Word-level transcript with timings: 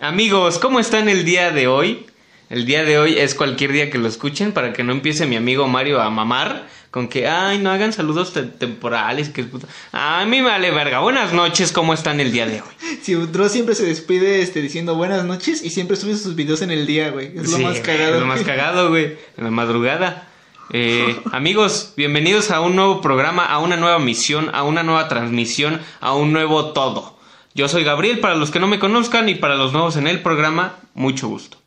Amigos, 0.00 0.58
¿cómo 0.58 0.80
están 0.80 1.08
el 1.08 1.24
día 1.24 1.50
de 1.52 1.68
hoy? 1.68 2.06
El 2.50 2.66
día 2.66 2.84
de 2.84 2.98
hoy 2.98 3.18
es 3.18 3.34
cualquier 3.34 3.72
día 3.72 3.90
que 3.90 3.98
lo 3.98 4.08
escuchen 4.08 4.52
para 4.52 4.72
que 4.72 4.82
no 4.84 4.92
empiece 4.92 5.26
mi 5.26 5.36
amigo 5.36 5.68
Mario 5.68 6.00
a 6.02 6.10
mamar 6.10 6.66
con 6.90 7.08
que, 7.08 7.26
ay, 7.26 7.58
no 7.58 7.70
hagan 7.70 7.92
saludos 7.94 8.34
te- 8.34 8.42
temporales, 8.42 9.30
que 9.30 9.40
es 9.40 9.46
puta. 9.46 9.66
A 9.92 10.22
mí 10.26 10.42
me 10.42 10.48
vale 10.48 10.70
verga. 10.70 10.98
Buenas 11.00 11.32
noches, 11.32 11.72
¿cómo 11.72 11.94
están 11.94 12.20
el 12.20 12.32
día 12.32 12.46
de 12.46 12.60
hoy? 12.60 12.68
Si 13.02 13.14
Dross 13.14 13.52
siempre 13.52 13.74
se 13.74 13.84
despide 13.86 14.42
este, 14.42 14.60
diciendo 14.60 14.94
buenas 14.96 15.24
noches 15.24 15.62
y 15.64 15.70
siempre 15.70 15.96
sube 15.96 16.14
sus 16.16 16.34
videos 16.36 16.60
en 16.62 16.70
el 16.70 16.86
día, 16.86 17.10
güey. 17.10 17.28
Es 17.36 17.50
lo 17.50 17.56
Sí, 17.56 17.62
más 17.64 17.80
cagado. 17.80 18.14
Es 18.14 18.20
lo 18.20 18.26
más 18.26 18.42
cagado, 18.44 18.90
güey. 18.90 19.16
En 19.38 19.44
la 19.44 19.50
madrugada. 19.50 20.28
Eh, 20.70 21.18
amigos, 21.32 21.94
bienvenidos 21.96 22.50
a 22.50 22.60
un 22.60 22.76
nuevo 22.76 23.00
programa, 23.00 23.46
a 23.46 23.58
una 23.60 23.76
nueva 23.76 23.98
misión, 23.98 24.50
a 24.52 24.62
una 24.64 24.82
nueva 24.82 25.08
transmisión, 25.08 25.80
a 26.00 26.14
un 26.14 26.32
nuevo 26.32 26.72
todo. 26.72 27.18
Yo 27.54 27.68
soy 27.68 27.84
Gabriel, 27.84 28.20
para 28.20 28.34
los 28.34 28.50
que 28.50 28.60
no 28.60 28.66
me 28.66 28.78
conozcan 28.78 29.28
y 29.28 29.34
para 29.34 29.56
los 29.56 29.72
nuevos 29.72 29.96
en 29.96 30.06
el 30.06 30.22
programa, 30.22 30.76
mucho 30.94 31.28
gusto. 31.28 31.58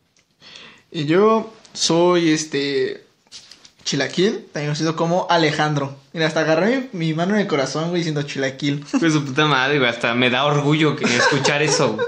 Y 0.91 1.05
yo 1.05 1.53
soy 1.73 2.31
este. 2.31 3.03
Chilaquil, 3.83 4.45
también 4.51 4.69
conocido 4.69 4.95
como 4.95 5.27
Alejandro. 5.29 5.95
Mira, 6.11 6.25
hasta 6.25 6.39
agarré 6.39 6.89
mi, 6.91 7.09
mi 7.09 7.13
mano 7.13 7.35
en 7.35 7.41
el 7.41 7.47
corazón, 7.47 7.89
güey, 7.89 7.97
diciendo 7.99 8.23
Chilaquil. 8.23 8.83
Pues 8.99 9.13
su 9.13 9.23
puta 9.23 9.45
madre, 9.45 9.77
güey. 9.77 9.87
Hasta 9.89 10.15
me 10.15 10.31
da 10.31 10.45
orgullo 10.45 10.95
que 10.95 11.05
escuchar 11.05 11.61
eso, 11.61 11.93
güey. 11.93 12.07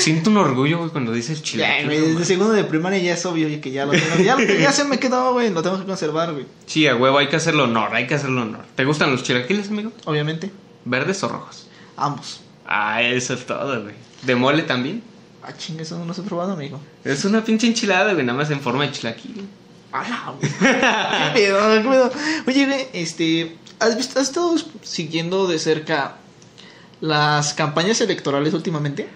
Siento 0.00 0.30
un 0.30 0.38
orgullo, 0.38 0.78
güey, 0.78 0.90
cuando 0.90 1.12
dices 1.12 1.38
Ya, 1.38 1.44
chilaquil. 1.44 1.86
güey, 1.86 1.98
no 2.00 2.06
desde 2.06 2.24
segundo 2.24 2.52
de 2.52 2.64
primaria 2.64 2.98
ya 2.98 3.14
es 3.14 3.24
obvio 3.26 3.60
que 3.60 3.70
ya 3.70 3.86
lo 3.86 3.92
tengo. 3.92 4.16
Ya, 4.24 4.36
ya 4.58 4.72
se 4.72 4.82
me 4.82 4.98
quedó, 4.98 5.32
güey, 5.34 5.50
lo 5.50 5.62
tengo 5.62 5.78
que 5.78 5.84
conservar, 5.84 6.32
güey. 6.32 6.46
Sí, 6.66 6.88
a 6.88 6.96
huevo, 6.96 7.16
hay 7.18 7.28
que 7.28 7.36
hacerlo 7.36 7.62
honor, 7.64 7.94
hay 7.94 8.08
que 8.08 8.14
hacerlo 8.16 8.42
honor. 8.42 8.64
¿Te 8.74 8.84
gustan 8.84 9.12
los 9.12 9.22
chilaquiles, 9.22 9.68
amigo? 9.68 9.92
Obviamente, 10.04 10.50
¿Verdes 10.84 11.22
o 11.22 11.28
rojos? 11.28 11.68
ambos. 11.96 12.40
Ah, 12.70 13.02
eso 13.02 13.32
es 13.32 13.46
todo, 13.46 13.82
güey. 13.82 13.94
¿De 14.22 14.36
mole 14.36 14.62
también? 14.62 15.02
Ah, 15.42 15.56
chingue, 15.56 15.84
eso 15.84 15.98
no 15.98 16.04
los 16.04 16.18
he 16.18 16.22
probado, 16.22 16.52
amigo. 16.52 16.78
Es 17.02 17.24
una 17.24 17.42
pinche 17.42 17.66
enchilada, 17.66 18.12
güey, 18.12 18.26
nada 18.26 18.36
más 18.36 18.50
en 18.50 18.60
forma 18.60 18.84
de 18.84 18.92
chilaquil. 18.92 19.48
¡Hala, 19.90 20.34
güey! 20.38 20.52
¿Qué 20.60 21.40
pedo, 21.40 21.82
qué 21.82 21.88
pedo? 21.88 22.12
Oye, 22.46 22.66
güey, 22.66 22.88
este. 22.92 23.56
¿has, 23.78 23.96
visto, 23.96 24.20
¿Has 24.20 24.28
estado 24.28 24.54
siguiendo 24.82 25.46
de 25.46 25.58
cerca 25.58 26.16
las 27.00 27.54
campañas 27.54 28.02
electorales 28.02 28.52
últimamente? 28.52 29.08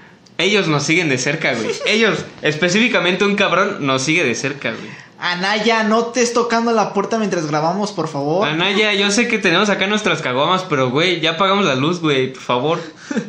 Ellos 0.43 0.69
nos 0.69 0.83
siguen 0.83 1.09
de 1.09 1.19
cerca, 1.19 1.55
güey. 1.55 1.71
Ellos, 1.87 2.25
específicamente 2.43 3.25
un 3.25 3.37
cabrón, 3.37 3.87
nos 3.87 4.03
sigue 4.03 4.25
de 4.25 4.35
cerca, 4.35 4.71
güey. 4.73 4.91
Anaya, 5.19 5.85
no 5.85 6.07
te 6.07 6.21
estés 6.21 6.35
tocando 6.35 6.73
la 6.73 6.93
puerta 6.93 7.17
mientras 7.17 7.47
grabamos, 7.47 7.93
por 7.93 8.09
favor. 8.09 8.49
Anaya, 8.49 8.93
yo 8.93 9.11
sé 9.13 9.29
que 9.29 9.39
tenemos 9.39 9.71
acá 9.71 9.87
nuestras 9.87 10.21
caguamas, 10.21 10.65
pero, 10.69 10.91
güey, 10.91 11.21
ya 11.21 11.33
apagamos 11.33 11.65
la 11.65 11.77
luz, 11.77 12.01
güey, 12.01 12.33
por 12.33 12.43
favor. 12.43 12.81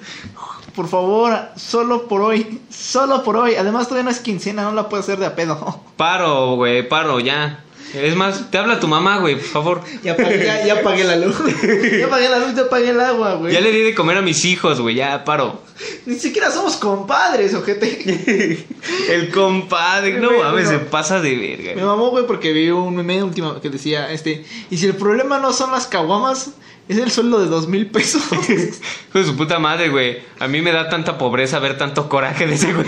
Por 0.76 0.88
favor, 0.88 1.40
solo 1.56 2.08
por 2.08 2.22
hoy. 2.22 2.60
Solo 2.72 3.24
por 3.24 3.38
hoy. 3.38 3.54
Además, 3.54 3.88
todavía 3.88 4.06
no 4.06 4.10
es 4.10 4.20
quincena, 4.20 4.64
no 4.64 4.72
la 4.72 4.90
puedo 4.90 5.04
hacer 5.04 5.20
de 5.20 5.28
a 5.28 5.36
pedo. 5.36 5.84
Paro, 5.98 6.56
güey, 6.56 6.90
paro, 6.90 7.20
ya. 7.20 7.64
Es 7.94 8.16
más, 8.16 8.50
te 8.50 8.58
habla 8.58 8.80
tu 8.80 8.88
mamá, 8.88 9.20
güey, 9.20 9.36
por 9.36 9.46
favor. 9.46 9.82
Ya 10.04 10.14
apagué, 10.14 10.44
ya, 10.44 10.66
ya 10.66 10.74
apagué 10.80 11.04
la 11.04 11.16
luz. 11.16 11.36
Ya 12.00 12.08
apagué 12.08 12.30
la 12.30 12.40
luz, 12.40 12.56
ya 12.56 12.64
apagué 12.64 12.90
el 12.90 13.00
agua, 13.00 13.36
güey. 13.36 13.54
Ya 13.54 13.62
le 13.62 13.72
di 13.72 13.82
de 13.82 13.94
comer 13.94 14.18
a 14.18 14.22
mis 14.22 14.46
hijos, 14.46 14.82
güey, 14.82 14.96
ya 14.96 15.24
paro. 15.24 15.62
Ni 16.06 16.16
siquiera 16.16 16.52
somos 16.52 16.78
compadres, 16.78 17.54
ojete. 17.54 18.66
El 19.10 19.32
compadre, 19.32 20.20
no 20.20 20.32
mames, 20.32 20.70
se 20.70 20.80
pasa 20.80 21.20
de 21.22 21.36
verga. 21.36 21.76
Me 21.76 21.84
mamó, 21.86 22.10
güey, 22.10 22.26
porque 22.26 22.52
vi 22.52 22.70
un 22.70 22.96
meme 22.96 23.24
último 23.24 23.60
que 23.60 23.70
decía, 23.70 24.12
este, 24.12 24.46
y 24.70 24.78
si 24.78 24.86
el 24.86 24.96
problema 24.96 25.40
no 25.40 25.54
son 25.54 25.72
las 25.72 25.88
caguamas, 25.88 26.52
es 26.88 26.98
el 26.98 27.12
sueldo 27.12 27.40
de 27.40 27.48
dos 27.48 27.68
mil 27.68 27.88
pesos. 27.88 28.22
Hijo 28.32 29.20
de 29.20 29.26
su 29.26 29.36
puta 29.36 29.60
madre, 29.60 29.90
güey. 29.90 30.20
A 30.40 30.48
mí 30.48 30.62
me 30.62 30.72
da 30.72 30.90
tanta 30.90 31.18
pobreza 31.18 31.60
ver 31.60 31.78
tanto 31.78 32.10
coraje 32.10 32.46
de 32.46 32.56
ese 32.56 32.74
güey. 32.74 32.88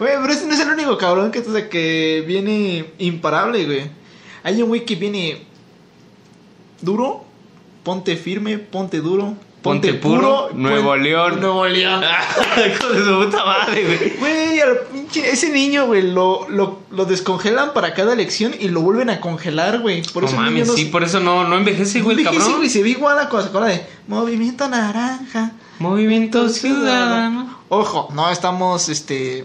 Güey, 0.00 0.12
pero 0.20 0.32
ese 0.32 0.46
no 0.46 0.54
es 0.54 0.60
el 0.60 0.70
único 0.70 0.98
cabrón 0.98 1.30
que, 1.30 1.38
o 1.38 1.52
sea, 1.52 1.68
que 1.68 2.24
viene 2.26 2.86
imparable, 2.98 3.64
güey. 3.66 3.82
Hay 4.42 4.60
un 4.62 4.68
güey 4.68 4.84
que 4.84 4.96
viene 4.96 5.42
duro, 6.80 7.24
ponte 7.84 8.16
firme, 8.16 8.58
ponte 8.58 9.00
duro, 9.00 9.34
Ponte 9.62 9.92
puro, 9.92 10.48
Nuevo 10.54 10.88
pon- 10.92 11.02
León. 11.02 11.38
Nuevo 11.38 11.66
León. 11.68 12.00
De 12.56 13.04
su 13.04 13.24
puta 13.24 13.44
madre, 13.44 13.84
güey. 13.84 14.16
Güey, 14.18 14.58
al 14.60 14.78
pinche- 14.90 15.22
ese 15.26 15.50
niño, 15.50 15.84
güey, 15.86 16.00
lo, 16.00 16.48
lo, 16.48 16.78
lo 16.90 17.04
descongelan 17.04 17.74
para 17.74 17.92
cada 17.92 18.14
elección 18.14 18.54
y 18.58 18.68
lo 18.68 18.80
vuelven 18.80 19.10
a 19.10 19.20
congelar, 19.20 19.80
güey. 19.80 20.00
Por 20.14 20.22
No 20.22 20.28
eso 20.30 20.36
mames, 20.38 20.66
no 20.68 20.72
sí, 20.72 20.86
por 20.86 21.04
eso 21.04 21.20
no, 21.20 21.46
no 21.46 21.58
envejece, 21.58 22.00
güey, 22.00 22.24
cabrón. 22.24 22.56
güey, 22.56 22.70
se 22.70 22.82
ve 22.82 22.88
igual 22.88 23.18
a 23.18 23.28
se 23.30 23.36
acuerda 23.48 23.66
de 23.68 23.84
Movimiento 24.08 24.66
Naranja. 24.66 25.52
Movimiento 25.78 26.48
Ciudadano. 26.48 27.58
Ojo, 27.68 28.08
no 28.14 28.30
estamos, 28.30 28.88
este... 28.88 29.44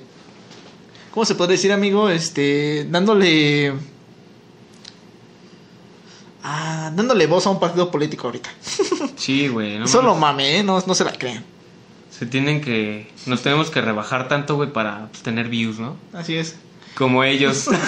¿Cómo 1.15 1.23
se 1.23 1.35
puede 1.35 1.53
decir, 1.53 1.71
amigo? 1.71 2.09
Este, 2.09 2.85
dándole... 2.89 3.71
Ah, 6.43 6.91
dándole 6.93 7.25
voz 7.25 7.47
a 7.47 7.51
un 7.51 7.59
partido 7.59 7.89
político 7.89 8.27
ahorita. 8.27 8.49
Sí, 9.15 9.47
güey, 9.47 9.79
no 9.79 9.87
Solo 9.87 10.13
mame, 10.13 10.57
¿eh? 10.57 10.63
No, 10.63 10.83
no 10.85 10.93
se 10.93 11.05
la 11.05 11.13
crean. 11.13 11.41
Se 12.11 12.25
tienen 12.25 12.59
que. 12.59 13.09
Nos 13.27 13.41
tenemos 13.41 13.69
que 13.71 13.79
rebajar 13.79 14.27
tanto, 14.27 14.55
güey, 14.55 14.73
para 14.73 15.07
pues, 15.07 15.23
tener 15.23 15.47
views, 15.47 15.79
¿no? 15.79 15.95
Así 16.11 16.35
es. 16.35 16.57
Como 16.95 17.23
ellos. 17.23 17.69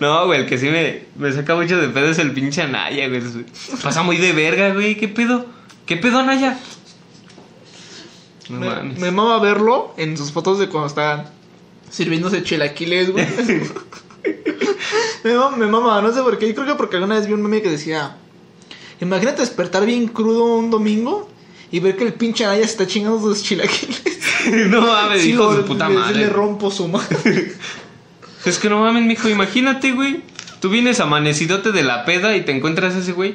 No, 0.00 0.26
güey, 0.26 0.40
el 0.40 0.46
que 0.46 0.58
sí 0.58 0.68
me, 0.68 1.04
me 1.14 1.32
saca 1.32 1.54
mucho 1.54 1.80
de 1.80 1.88
pedo 1.88 2.10
es 2.10 2.18
el 2.18 2.32
pinche 2.32 2.62
Anaya, 2.62 3.08
güey. 3.08 3.22
Pasa 3.80 4.02
muy 4.02 4.16
de 4.16 4.32
verga, 4.32 4.72
güey. 4.72 4.96
¿Qué 4.96 5.06
pedo? 5.06 5.46
¿Qué 5.84 5.96
pedo, 5.96 6.18
Anaya? 6.18 6.58
No 8.48 8.60
me, 8.60 8.66
mames. 8.68 8.98
me 8.98 9.10
mama 9.10 9.38
verlo 9.40 9.94
en 9.96 10.16
sus 10.16 10.32
fotos 10.32 10.58
de 10.58 10.68
cuando 10.68 10.88
está 10.88 11.32
sirviéndose 11.90 12.42
chilaquiles, 12.42 13.10
güey. 13.10 13.26
me, 15.24 15.34
mama, 15.34 15.56
me 15.56 15.66
mama, 15.66 16.00
no 16.02 16.12
sé 16.12 16.22
por 16.22 16.38
qué. 16.38 16.48
Yo 16.48 16.54
creo 16.54 16.66
que 16.66 16.74
porque 16.74 16.96
alguna 16.96 17.16
vez 17.16 17.26
vi 17.26 17.32
un 17.32 17.42
meme 17.42 17.62
que 17.62 17.70
decía: 17.70 18.16
Imagínate 19.00 19.40
despertar 19.40 19.84
bien 19.84 20.08
crudo 20.08 20.44
un 20.44 20.70
domingo 20.70 21.28
y 21.70 21.80
ver 21.80 21.96
que 21.96 22.04
el 22.04 22.14
pinche 22.14 22.44
Anaya 22.44 22.64
se 22.64 22.70
está 22.70 22.86
chingando 22.86 23.20
sus 23.20 23.42
chilaquiles. 23.42 24.02
no 24.68 24.82
mames, 24.82 25.22
Sí, 25.22 25.30
hijo 25.30 25.54
de 25.54 25.62
puta 25.62 25.88
madre. 25.88 26.18
Le 26.20 26.28
rompo 26.28 26.70
su 26.70 26.88
madre. 26.88 27.52
Es 28.44 28.60
que 28.60 28.70
no 28.70 28.78
mames, 28.78 29.04
mijo, 29.04 29.28
imagínate, 29.28 29.90
güey. 29.90 30.22
Tú 30.60 30.68
vienes 30.68 31.00
amanecidote 31.00 31.72
de 31.72 31.82
la 31.82 32.04
peda 32.04 32.36
y 32.36 32.44
te 32.44 32.52
encuentras 32.52 32.94
a 32.94 32.98
ese 32.98 33.10
güey. 33.10 33.34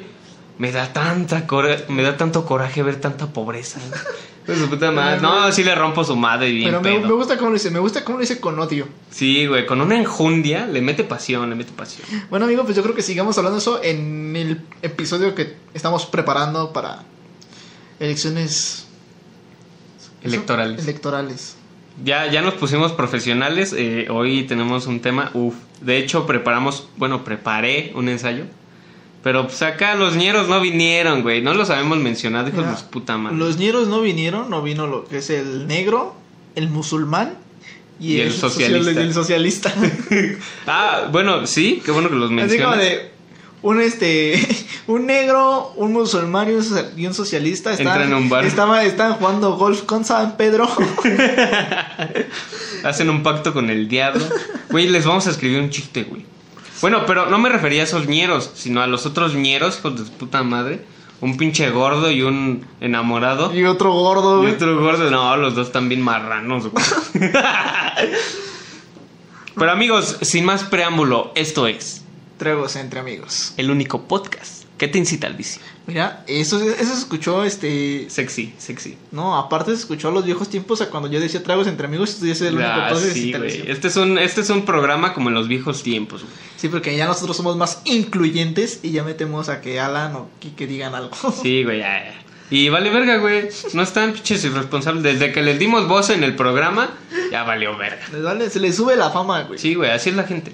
Me 0.56 0.72
da 0.72 0.90
tanta 0.94 1.46
cora 1.46 1.84
me 1.88 2.02
da 2.02 2.16
tanto 2.16 2.46
coraje 2.46 2.82
ver 2.82 2.96
tanta 2.96 3.26
pobreza. 3.26 3.78
Su 4.46 4.68
puta 4.68 4.90
madre. 4.90 5.20
No, 5.20 5.50
sí 5.52 5.62
le 5.64 5.74
rompo 5.74 6.02
su 6.04 6.16
madre 6.16 6.50
bien 6.50 6.64
Pero 6.68 6.80
me, 6.82 6.92
pedo. 6.98 7.06
me 7.08 7.12
gusta 7.14 7.36
cómo 7.36 7.50
lo 7.50 7.54
dice, 7.54 7.70
me 7.70 7.78
gusta 7.78 8.04
cómo 8.04 8.18
lo 8.18 8.22
dice 8.22 8.40
con 8.40 8.58
odio. 8.58 8.88
Sí, 9.10 9.46
güey, 9.46 9.66
con 9.66 9.80
una 9.80 9.96
enjundia 9.98 10.66
le 10.66 10.80
mete 10.82 11.04
pasión, 11.04 11.48
le 11.50 11.56
mete 11.56 11.72
pasión. 11.72 12.06
Bueno, 12.30 12.46
amigo, 12.46 12.64
pues 12.64 12.74
yo 12.76 12.82
creo 12.82 12.94
que 12.94 13.02
sigamos 13.02 13.36
hablando 13.38 13.56
de 13.56 13.60
eso 13.62 13.80
en 13.82 14.34
el 14.36 14.60
episodio 14.82 15.34
que 15.34 15.56
estamos 15.74 16.06
preparando 16.06 16.72
para 16.72 17.04
elecciones 18.00 18.86
Electorales. 20.22 20.82
electorales. 20.82 21.56
Ya, 22.04 22.26
ya 22.30 22.42
nos 22.42 22.54
pusimos 22.54 22.92
profesionales. 22.92 23.74
eh, 23.76 24.06
hoy 24.10 24.44
tenemos 24.44 24.86
un 24.86 25.00
tema. 25.00 25.30
Uf. 25.34 25.54
De 25.80 25.98
hecho, 25.98 26.26
preparamos. 26.26 26.88
Bueno, 26.96 27.22
preparé 27.24 27.92
un 27.94 28.08
ensayo. 28.08 28.44
Pero 29.22 29.46
pues 29.46 29.62
acá 29.62 29.94
los 29.94 30.16
ñeros 30.16 30.48
no 30.48 30.60
vinieron, 30.60 31.22
güey. 31.22 31.42
No 31.42 31.54
los 31.54 31.70
habíamos 31.70 31.98
mencionado, 31.98 32.48
hijos 32.48 32.66
de 32.68 32.76
su 32.76 32.86
puta 32.86 33.16
madre. 33.16 33.36
Los 33.36 33.56
ñeros 33.56 33.86
no 33.88 34.00
vinieron, 34.00 34.50
no 34.50 34.62
vino 34.62 34.86
lo 34.88 35.04
que 35.04 35.18
es 35.18 35.30
el 35.30 35.66
negro, 35.68 36.14
el 36.56 36.68
musulmán 36.68 37.34
y, 38.00 38.14
Y 38.14 38.20
el 38.20 38.32
social- 38.32 38.72
socialista. 38.82 39.00
el 39.02 39.14
socialista. 39.14 39.72
Ah, 40.66 41.08
bueno, 41.12 41.46
sí, 41.46 41.80
qué 41.84 41.92
bueno 41.92 42.08
que 42.08 42.16
los 42.16 42.24
Así 42.30 42.36
como 42.58 42.70
mencionas. 42.70 42.78
de 42.78 43.10
un 43.62 43.80
este 43.80 44.44
un 44.88 45.06
negro, 45.06 45.72
un 45.76 45.92
musulmán 45.92 46.48
y 46.50 46.54
un, 47.06 47.14
socialista 47.14 47.72
estaban, 47.72 48.12
a 48.12 48.16
un 48.16 48.28
bar. 48.28 48.44
estaban, 48.44 48.84
estaban 48.84 49.14
jugando 49.14 49.56
golf 49.56 49.82
con 49.82 50.04
San 50.04 50.36
Pedro. 50.36 50.68
Hacen 52.84 53.08
un 53.08 53.22
pacto 53.22 53.52
con 53.52 53.70
el 53.70 53.86
diablo. 53.88 54.24
Güey, 54.70 54.88
les 54.88 55.06
vamos 55.06 55.28
a 55.28 55.30
escribir 55.30 55.60
un 55.60 55.70
chiste, 55.70 56.02
güey. 56.02 56.24
Bueno, 56.82 57.04
pero 57.06 57.26
no 57.30 57.38
me 57.38 57.48
refería 57.48 57.80
a 57.80 57.84
esos 57.84 58.06
ñeros, 58.06 58.50
sino 58.54 58.82
a 58.82 58.86
los 58.86 59.06
otros 59.06 59.34
ñeros, 59.34 59.78
hijos 59.78 60.04
de 60.04 60.10
puta 60.18 60.42
madre. 60.42 60.84
Un 61.20 61.36
pinche 61.36 61.70
gordo 61.70 62.10
y 62.10 62.22
un 62.22 62.66
enamorado. 62.80 63.54
y 63.54 63.64
otro 63.64 63.92
gordo, 63.92 64.38
Y 64.40 64.42
güey. 64.42 64.54
otro 64.54 64.78
gordo, 64.80 65.08
no, 65.10 65.36
los 65.36 65.54
dos 65.54 65.70
también 65.72 66.02
marranos. 66.02 66.66
güey. 66.68 66.84
Pero 69.54 69.70
amigos, 69.70 70.16
sin 70.22 70.44
más 70.44 70.64
preámbulo, 70.64 71.30
esto 71.34 71.66
es 71.66 72.01
Tragos 72.42 72.74
entre 72.76 72.98
amigos. 72.98 73.54
el 73.56 73.70
único 73.70 74.02
podcast 74.08 74.64
que 74.78 74.88
te 74.88 74.98
incita 74.98 75.28
al 75.28 75.34
vicio. 75.34 75.62
Mira, 75.86 76.24
eso, 76.26 76.60
eso 76.60 76.92
se 76.92 76.98
escuchó, 76.98 77.44
este... 77.44 78.10
Sexy, 78.10 78.52
sexy. 78.58 78.98
No, 79.12 79.36
aparte 79.38 79.70
se 79.70 79.76
escuchó 79.78 80.08
a 80.08 80.10
los 80.10 80.24
viejos 80.24 80.48
tiempos 80.48 80.80
a 80.80 80.90
cuando 80.90 81.08
yo 81.08 81.20
decía 81.20 81.40
tragos 81.44 81.68
entre 81.68 81.86
amigos, 81.86 82.10
esto 82.10 82.26
ya 82.26 82.32
es 82.32 82.40
el 82.40 82.54
único 82.56 82.68
Ah, 82.68 82.88
podcast 82.90 83.12
sí. 83.12 83.32
Este 83.68 83.86
es 83.86 83.96
un, 83.96 84.18
este 84.18 84.40
es 84.40 84.50
un 84.50 84.64
programa 84.64 85.14
como 85.14 85.28
en 85.28 85.36
los 85.36 85.46
viejos 85.46 85.84
tiempos, 85.84 86.22
güey. 86.22 86.34
Sí, 86.56 86.68
porque 86.68 86.96
ya 86.96 87.06
nosotros 87.06 87.36
somos 87.36 87.56
más 87.56 87.80
incluyentes 87.84 88.80
y 88.82 88.90
ya 88.90 89.04
metemos 89.04 89.48
a 89.48 89.60
que 89.60 89.78
Alan 89.78 90.16
o 90.16 90.28
Kike 90.40 90.66
digan 90.66 90.96
algo. 90.96 91.10
Sí, 91.42 91.62
güey, 91.62 91.78
ya, 91.78 92.02
ya. 92.04 92.14
Y 92.50 92.68
vale 92.68 92.90
verga, 92.90 93.18
güey. 93.18 93.48
No 93.74 93.82
están 93.82 94.12
pinches 94.12 94.44
irresponsables. 94.44 95.02
Desde 95.04 95.32
que 95.32 95.42
les 95.42 95.58
dimos 95.60 95.86
voz 95.88 96.10
en 96.10 96.22
el 96.24 96.34
programa, 96.34 96.90
ya 97.30 97.44
valió 97.44 97.76
verga. 97.78 98.02
Les 98.12 98.22
vale- 98.22 98.50
se 98.50 98.58
les 98.60 98.74
sube 98.76 98.96
la 98.96 99.10
fama, 99.10 99.42
güey. 99.44 99.58
Sí, 99.60 99.74
güey, 99.74 99.90
así 99.90 100.10
es 100.10 100.16
la 100.16 100.24
gente. 100.24 100.52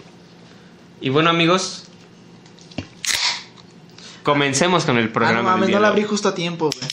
Y 1.01 1.11
bueno, 1.11 1.31
amigos, 1.31 1.85
comencemos 4.23 4.85
con 4.85 4.99
el 4.99 5.07
Ah, 5.09 5.13
programa. 5.13 5.43
no 5.43 5.49
mames, 5.57 5.69
no 5.71 5.81
la 5.81 5.89
abrí 5.89 6.05
justo 6.05 6.29
a 6.29 6.35
tiempo, 6.35 6.71
güey. 6.71 6.89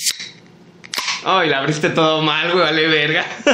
Ay, 1.25 1.49
la 1.49 1.59
abriste 1.59 1.89
todo 1.89 2.21
mal, 2.21 2.51
güey, 2.51 2.63
vale 2.63 2.87
verga. 2.87 3.25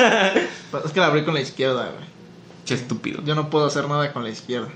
Pero 0.72 0.86
Es 0.86 0.92
que 0.92 1.00
la 1.00 1.08
abrí 1.08 1.24
con 1.24 1.34
la 1.34 1.42
izquierda, 1.42 1.86
güey. 1.96 2.06
Che 2.66 2.74
estúpido. 2.76 3.24
Yo 3.26 3.34
no 3.36 3.50
puedo 3.50 3.66
hacer 3.66 3.88
nada 3.88 4.12
con 4.12 4.24
la 4.24 4.30
izquierda. 4.30 4.70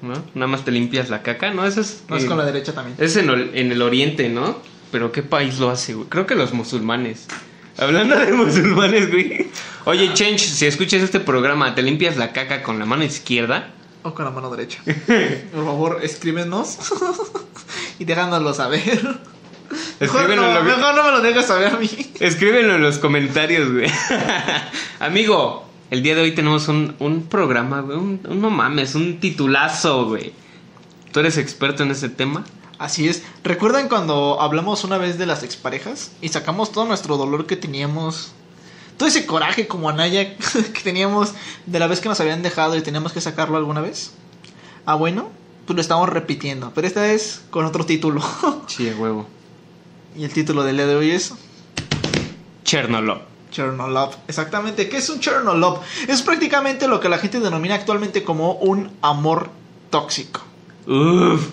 ¿No? 0.00 0.14
Nada 0.34 0.46
más 0.46 0.64
te 0.64 0.70
limpias 0.70 1.10
la 1.10 1.22
caca, 1.22 1.50
¿no? 1.52 1.66
Eso 1.66 1.80
es. 1.80 2.04
No 2.08 2.16
es 2.16 2.24
con 2.24 2.38
la 2.38 2.44
derecha 2.44 2.72
también. 2.72 2.96
Es 2.98 3.16
en 3.16 3.28
el 3.72 3.82
oriente, 3.82 4.28
¿no? 4.28 4.58
Pero 4.90 5.12
¿qué 5.12 5.22
país 5.22 5.58
lo 5.58 5.68
hace, 5.70 5.94
güey? 5.94 6.08
Creo 6.08 6.26
que 6.26 6.34
los 6.34 6.52
musulmanes. 6.54 7.26
Hablando 7.76 8.18
de 8.18 8.32
musulmanes, 8.32 9.10
güey. 9.10 9.48
Oye, 9.84 10.12
Change, 10.14 10.38
si 10.40 10.66
escuchas 10.66 11.02
este 11.02 11.20
programa, 11.20 11.74
¿te 11.74 11.82
limpias 11.82 12.16
la 12.16 12.32
caca 12.32 12.62
con 12.62 12.78
la 12.78 12.86
mano 12.86 13.04
izquierda? 13.04 13.70
O 14.08 14.14
con 14.14 14.24
la 14.24 14.30
mano 14.30 14.48
derecha. 14.50 14.82
Por 15.52 15.64
favor, 15.64 16.00
escríbenos. 16.02 16.78
y 17.98 18.04
déjanoslo 18.04 18.54
saber. 18.54 18.82
Mejor 20.00 20.22
Escríbenlo 20.22 20.42
no, 20.42 20.48
en 20.48 20.54
lo- 20.54 20.62
mejor 20.76 20.94
no 20.94 21.02
me 21.04 21.10
lo 21.10 21.20
dejes 21.20 21.44
saber 21.46 21.74
a 21.74 21.76
mí. 21.76 21.90
Escríbenlo 22.20 22.76
en 22.76 22.82
los 22.82 22.98
comentarios, 22.98 23.70
güey. 23.70 23.90
Amigo, 25.00 25.64
el 25.90 26.02
día 26.02 26.14
de 26.14 26.22
hoy 26.22 26.34
tenemos 26.34 26.68
un, 26.68 26.94
un 27.00 27.24
programa, 27.24 27.80
güey. 27.82 27.98
Un, 27.98 28.20
un- 28.28 28.40
no 28.40 28.48
mames, 28.50 28.94
un 28.94 29.20
titulazo, 29.20 30.06
güey. 30.06 30.32
¿Tú 31.12 31.20
eres 31.20 31.36
experto 31.36 31.82
en 31.82 31.90
ese 31.90 32.08
tema? 32.08 32.44
Así 32.78 33.08
es. 33.08 33.24
¿Recuerdan 33.44 33.88
cuando 33.88 34.40
hablamos 34.40 34.84
una 34.84 34.98
vez 34.98 35.18
de 35.18 35.26
las 35.26 35.42
exparejas? 35.42 36.12
Y 36.22 36.28
sacamos 36.28 36.72
todo 36.72 36.84
nuestro 36.86 37.16
dolor 37.16 37.46
que 37.46 37.56
teníamos. 37.56 38.32
Todo 38.98 39.08
ese 39.08 39.24
coraje 39.24 39.66
como 39.66 39.88
Anaya 39.88 40.36
que 40.74 40.80
teníamos 40.82 41.32
de 41.64 41.78
la 41.78 41.86
vez 41.86 42.00
que 42.00 42.08
nos 42.10 42.20
habían 42.20 42.42
dejado 42.42 42.76
y 42.76 42.82
teníamos 42.82 43.12
que 43.12 43.20
sacarlo 43.22 43.56
alguna 43.56 43.80
vez. 43.80 44.12
Ah, 44.84 44.94
bueno, 44.96 45.30
pues 45.66 45.74
lo 45.76 45.80
estamos 45.80 46.08
repitiendo. 46.10 46.72
Pero 46.74 46.86
esta 46.86 47.00
vez 47.02 47.42
con 47.50 47.64
otro 47.64 47.86
título. 47.86 48.20
Sí, 48.66 48.90
huevo. 48.90 49.26
y 50.16 50.24
el 50.24 50.32
título 50.32 50.62
del 50.64 50.76
día 50.76 50.86
de 50.86 50.96
hoy 50.96 51.10
es 51.12 51.32
Chernolop. 52.64 53.22
Chernolov. 53.50 54.14
Exactamente, 54.28 54.88
¿qué 54.90 54.98
es 54.98 55.08
un 55.08 55.20
Chernolov? 55.20 55.80
Es 56.06 56.20
prácticamente 56.22 56.86
lo 56.86 57.00
que 57.00 57.08
la 57.08 57.16
gente 57.18 57.40
denomina 57.40 57.76
actualmente 57.76 58.22
como 58.22 58.52
un 58.54 58.90
amor 59.00 59.50
tóxico. 59.90 60.42
Uf. 60.86 61.48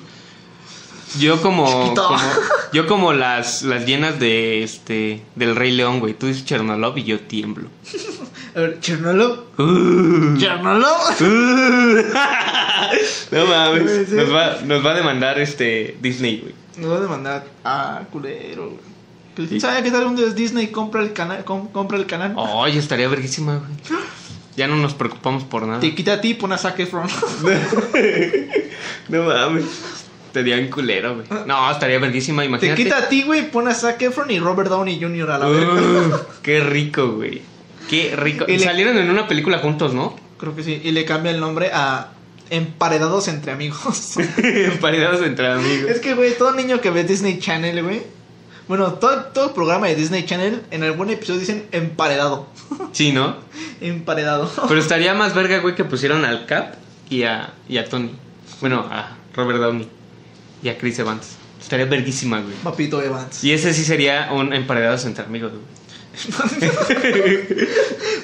Yo 1.20 1.42
como, 1.42 1.94
yo 2.74 2.88
como 2.88 3.14
las 3.14 3.64
las 3.64 3.86
llenas 3.86 4.20
de 4.20 4.64
este 4.64 5.22
del 5.36 5.56
Rey 5.56 5.72
León, 5.72 6.00
güey. 6.00 6.14
Tú 6.14 6.28
dices 6.28 6.46
Chernolop 6.46 6.98
y 6.98 7.04
yo 7.04 7.20
tiemblo. 7.22 7.70
A 8.56 8.60
ver, 8.60 8.80
Chernolov. 8.80 9.40
Uh. 9.58 10.38
Chernolov. 10.38 10.98
no 13.32 13.46
mames. 13.46 14.10
Nos 14.10 14.34
va, 14.34 14.58
nos 14.64 14.86
va 14.86 14.92
a 14.92 14.96
demandar 14.96 15.40
este 15.40 15.98
Disney, 16.02 16.40
güey. 16.40 16.54
Nos 16.78 16.92
va 16.92 16.98
a 16.98 17.02
demandar. 17.02 17.46
Ah, 17.64 18.02
culero, 18.12 18.70
güey. 18.70 18.96
¿Quién 19.50 19.60
sabe 19.60 19.84
qué 19.84 19.92
tal 19.92 20.06
un 20.06 20.16
día 20.16 20.28
Disney 20.28 20.68
compra 20.68 21.02
el 21.02 21.12
canal? 21.12 21.44
com- 21.44 21.68
compra 21.68 21.98
el 21.98 22.06
canal? 22.06 22.34
Oye, 22.38 22.80
estaría 22.80 23.08
verguísima, 23.08 23.58
güey. 23.58 24.00
Ya 24.56 24.70
no 24.70 24.78
nos 24.78 24.94
preocupamos 24.94 25.44
por 25.44 25.68
nada. 25.68 25.82
Te 25.82 25.94
quita 25.94 26.14
a 26.14 26.22
ti, 26.22 26.34
pone 26.34 26.56
a 26.56 26.58
Zac 26.58 26.80
Efron. 26.80 27.10
No 29.10 29.24
mames. 29.24 29.66
Estaría 30.36 30.58
en 30.58 30.70
culero, 30.70 31.16
güey. 31.16 31.28
No, 31.46 31.72
estaría 31.72 31.98
verguísima, 31.98 32.42
Te 32.42 32.48
imagínate. 32.50 32.84
quita 32.84 32.98
a 32.98 33.08
ti, 33.08 33.24
güey, 33.24 33.50
pone 33.50 33.72
a 33.72 33.74
Zac 33.74 34.02
Efron 34.02 34.30
y 34.30 34.38
Robert 34.40 34.70
Downey 34.70 35.00
Jr. 35.00 35.32
a 35.32 35.38
la 35.38 35.48
verga. 35.48 36.22
Qué 36.42 36.60
rico, 36.60 37.14
güey. 37.14 37.42
Qué 37.90 38.14
rico. 38.18 38.44
Y 38.48 38.58
le- 38.58 38.64
Salieron 38.66 38.98
en 38.98 39.10
una 39.10 39.30
película 39.30 39.60
juntos, 39.60 39.94
¿no? 39.94 40.14
Creo 40.38 40.54
que 40.54 40.64
sí. 40.64 40.82
Y 40.84 40.92
le 40.92 41.06
cambia 41.06 41.32
el 41.32 41.40
nombre 41.40 41.72
a 41.74 42.10
Emparedados 42.50 43.30
entre 43.30 43.54
amigos. 43.54 44.18
Emparedados 44.38 45.22
entre 45.26 45.48
amigos. 45.48 45.90
es 45.90 46.00
que, 46.02 46.14
güey, 46.16 46.38
todo 46.38 46.52
niño 46.52 46.82
que 46.82 46.90
ve 46.90 47.06
Disney 47.06 47.40
Channel, 47.40 47.82
güey. 47.82 48.04
Bueno, 48.68 48.94
todo, 48.96 49.26
todo 49.34 49.54
programa 49.54 49.88
de 49.88 49.96
Disney 49.96 50.26
Channel, 50.26 50.64
en 50.72 50.84
algún 50.84 51.10
episodio 51.12 51.40
dicen 51.40 51.66
emparedado. 51.72 52.48
Sí, 52.92 53.12
¿no? 53.14 53.38
emparedado. 53.82 54.52
Pero 54.68 54.80
estaría 54.82 55.14
más 55.14 55.34
verga, 55.34 55.60
güey, 55.60 55.76
que 55.76 55.86
pusieron 55.86 56.26
al 56.26 56.46
Cap 56.46 56.76
y 57.10 57.24
a, 57.24 57.54
y 57.70 57.78
a 57.78 57.86
Tony. 57.88 58.12
Bueno, 58.62 58.86
a 58.92 59.18
Robert 59.36 59.60
Downey 59.60 59.88
y 60.66 60.70
a 60.70 60.78
Chris 60.80 60.98
Evans. 60.98 61.28
Estaría 61.62 61.86
verguísima, 61.86 62.42
güey. 62.42 62.56
Papito 62.64 63.02
Evans. 63.02 63.44
Y 63.44 63.54
ese 63.54 63.72
sí 63.72 63.86
sería 63.86 64.30
un 64.34 64.52
emparedados 64.52 65.06
entre 65.06 65.24
amigos, 65.24 65.52
güey. 65.52 65.64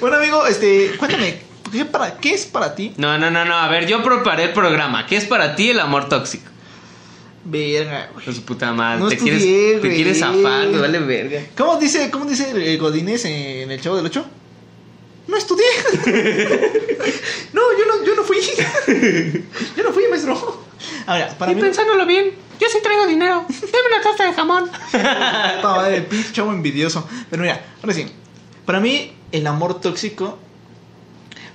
Bueno, 0.00 0.16
amigo, 0.16 0.44
este, 0.48 0.96
cuéntame, 0.98 1.38
¿qué, 1.70 1.84
para, 1.84 2.16
¿qué 2.18 2.34
es 2.34 2.46
para 2.46 2.74
ti? 2.74 2.94
No, 2.96 3.16
no, 3.16 3.30
no, 3.30 3.44
no. 3.44 3.54
A 3.54 3.68
ver, 3.68 3.86
yo 3.86 4.02
preparé 4.02 4.44
el 4.44 4.52
programa. 4.52 5.06
¿Qué 5.06 5.16
es 5.16 5.24
para 5.24 5.54
ti 5.54 5.70
el 5.70 5.78
amor 5.78 6.08
tóxico? 6.08 6.50
Verga, 7.44 8.10
güey. 8.12 8.26
Su 8.26 8.42
puta 8.42 8.72
madre. 8.72 8.98
No 8.98 9.08
te, 9.08 9.14
estudié, 9.14 9.38
quieres, 9.38 9.80
te 9.80 9.86
güey. 9.86 9.94
quieres 9.94 10.18
zafar, 10.18 10.66
me 10.66 10.78
vale 10.78 10.98
verga. 10.98 11.42
¿Cómo 11.56 11.76
dice, 11.76 12.10
cómo 12.10 12.24
dice 12.24 12.50
el 12.50 12.78
Godínez 12.78 13.24
en 13.26 13.70
el 13.70 13.80
Chavo 13.80 13.96
del 13.96 14.06
Ocho? 14.06 14.26
No 15.28 15.36
estudié. 15.36 15.66
no, 17.52 17.62
yo 17.78 17.86
no, 17.86 18.04
yo 18.04 18.16
no 18.16 18.24
fui. 18.24 18.38
yo 19.76 19.84
no 19.84 19.92
fui, 19.92 20.04
maestro. 20.10 20.61
Ahora, 21.06 21.28
para 21.38 21.52
Y 21.52 21.54
mí. 21.54 21.60
pensándolo 21.60 22.06
bien, 22.06 22.30
yo 22.60 22.66
sí 22.70 22.78
traigo 22.82 23.06
dinero. 23.06 23.44
Deme 23.48 23.88
una 23.94 24.02
taza 24.02 24.24
de 24.24 24.32
jamón. 24.32 24.70
Madre, 25.62 25.96
el 25.98 26.06
pinche 26.06 26.32
chavo 26.32 26.52
envidioso. 26.52 27.06
Pero 27.30 27.42
mira, 27.42 27.60
ahora 27.82 27.94
sí. 27.94 28.06
Para 28.66 28.80
mí, 28.80 29.12
el 29.32 29.46
amor 29.46 29.80
tóxico 29.80 30.38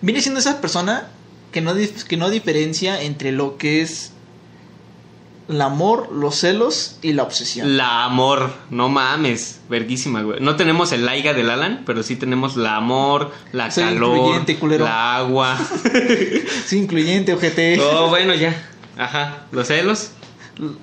viene 0.01 0.21
siendo 0.21 0.39
esa 0.39 0.59
persona 0.61 1.07
que 1.51 1.61
no, 1.61 1.73
que 2.07 2.17
no 2.17 2.29
diferencia 2.29 3.01
entre 3.01 3.31
lo 3.31 3.57
que 3.57 3.81
es 3.81 4.11
el 5.49 5.61
amor, 5.61 6.09
los 6.11 6.35
celos 6.35 6.97
y 7.01 7.13
la 7.13 7.23
obsesión. 7.23 7.77
La 7.77 8.03
amor, 8.03 8.53
no 8.69 8.89
mames, 8.89 9.61
verguísima, 9.69 10.21
güey. 10.21 10.41
No 10.41 10.57
tenemos 10.57 10.91
el 10.91 11.05
laiga 11.05 11.33
del 11.33 11.49
Alan, 11.49 11.83
pero 11.85 12.03
sí 12.03 12.17
tenemos 12.17 12.57
la 12.57 12.75
amor, 12.75 13.31
la 13.53 13.71
Soy 13.71 13.85
calor, 13.85 14.17
incluyente, 14.17 14.57
culero. 14.57 14.83
la 14.85 15.15
agua. 15.15 15.57
Sí, 16.65 16.79
incluyente, 16.79 17.33
ojete. 17.33 17.79
oh, 17.79 18.09
bueno, 18.09 18.35
ya. 18.35 18.53
Ajá, 18.97 19.45
los 19.51 19.67
celos. 19.67 20.09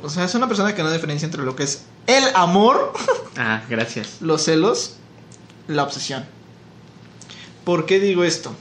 O 0.03 0.09
sea, 0.09 0.25
es 0.25 0.35
una 0.35 0.47
persona 0.47 0.75
que 0.75 0.83
no 0.83 0.93
diferencia 0.93 1.27
entre 1.27 1.43
lo 1.43 1.57
que 1.57 1.65
es 1.65 1.85
el 2.07 2.25
amor, 2.35 2.93
Ah, 3.37 3.63
gracias. 3.69 4.19
los 4.21 4.43
celos, 4.45 4.97
la 5.67 5.83
obsesión. 5.83 6.25
¿Por 7.65 7.87
qué 7.87 7.99
digo 7.99 8.25
esto? 8.25 8.55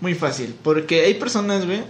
Muy 0.00 0.14
fácil. 0.14 0.56
Porque 0.62 1.02
hay 1.04 1.14
personas, 1.14 1.66
güey, 1.66 1.84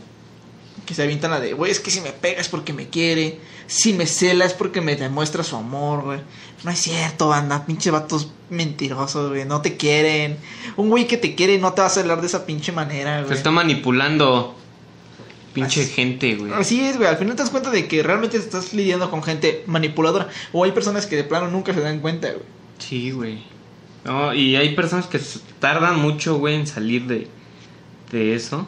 que 0.85 0.94
se 0.94 1.02
avientan 1.02 1.30
la 1.30 1.40
de, 1.40 1.54
güey, 1.54 1.71
es 1.71 1.80
que 1.80 1.90
si 1.90 2.00
me 2.00 2.11
pega 2.12 2.40
es 2.40 2.49
porque 2.49 2.73
me 2.73 2.88
quiere. 2.88 3.40
Si 3.68 3.92
me 3.94 4.06
cela 4.06 4.44
es 4.44 4.52
porque 4.52 4.80
me 4.82 4.97
demuestra 4.97 5.42
su 5.44 5.56
amor, 5.56 6.02
güey. 6.02 6.21
No 6.64 6.71
es 6.71 6.78
cierto, 6.80 7.28
banda. 7.28 7.64
Pinche 7.64 7.90
vatos 7.90 8.28
mentirosos, 8.50 9.30
güey. 9.30 9.44
No 9.47 9.62
te 9.62 9.76
quieren. 9.78 10.37
Un 10.76 10.90
güey 10.90 11.06
que 11.06 11.16
te 11.16 11.35
quiere 11.35 11.56
no 11.59 11.73
te 11.73 11.80
va 11.80 11.87
a 11.87 11.90
celar 11.90 12.21
de 12.21 12.26
esa 12.26 12.44
pinche 12.44 12.73
manera, 12.73 13.18
Se 13.21 13.25
güey. 13.25 13.37
está 13.38 13.50
manipulando. 13.50 14.59
Pinche 15.52 15.82
Así- 15.82 15.92
gente, 15.92 16.35
güey. 16.37 16.52
Así 16.52 16.80
es, 16.80 16.97
güey. 16.97 17.09
Al 17.09 17.16
final 17.18 17.37
te 17.37 17.42
das 17.42 17.50
cuenta 17.50 17.71
de 17.71 17.87
que 17.87 18.02
realmente 18.02 18.37
estás 18.38 18.73
lidiando 18.73 19.11
con 19.11 19.23
gente 19.23 19.64
manipuladora. 19.66 20.28
O 20.52 20.64
hay 20.64 20.73
personas 20.73 21.06
que 21.06 21.16
de 21.16 21.25
plano 21.25 21.49
nunca 21.50 21.75
se 21.75 21.80
dan 21.80 22.00
cuenta, 22.00 22.28
güey. 22.30 22.44
Sí, 22.78 23.11
güey. 23.11 23.42
No, 24.04 24.35
y 24.35 24.56
hay 24.56 24.75
personas 24.75 25.06
que 25.06 25.21
tardan 25.61 25.99
mucho, 26.00 26.38
güey, 26.38 26.56
en 26.56 26.66
salir 26.66 27.06
de, 27.06 27.28
de 28.11 28.35
eso. 28.35 28.66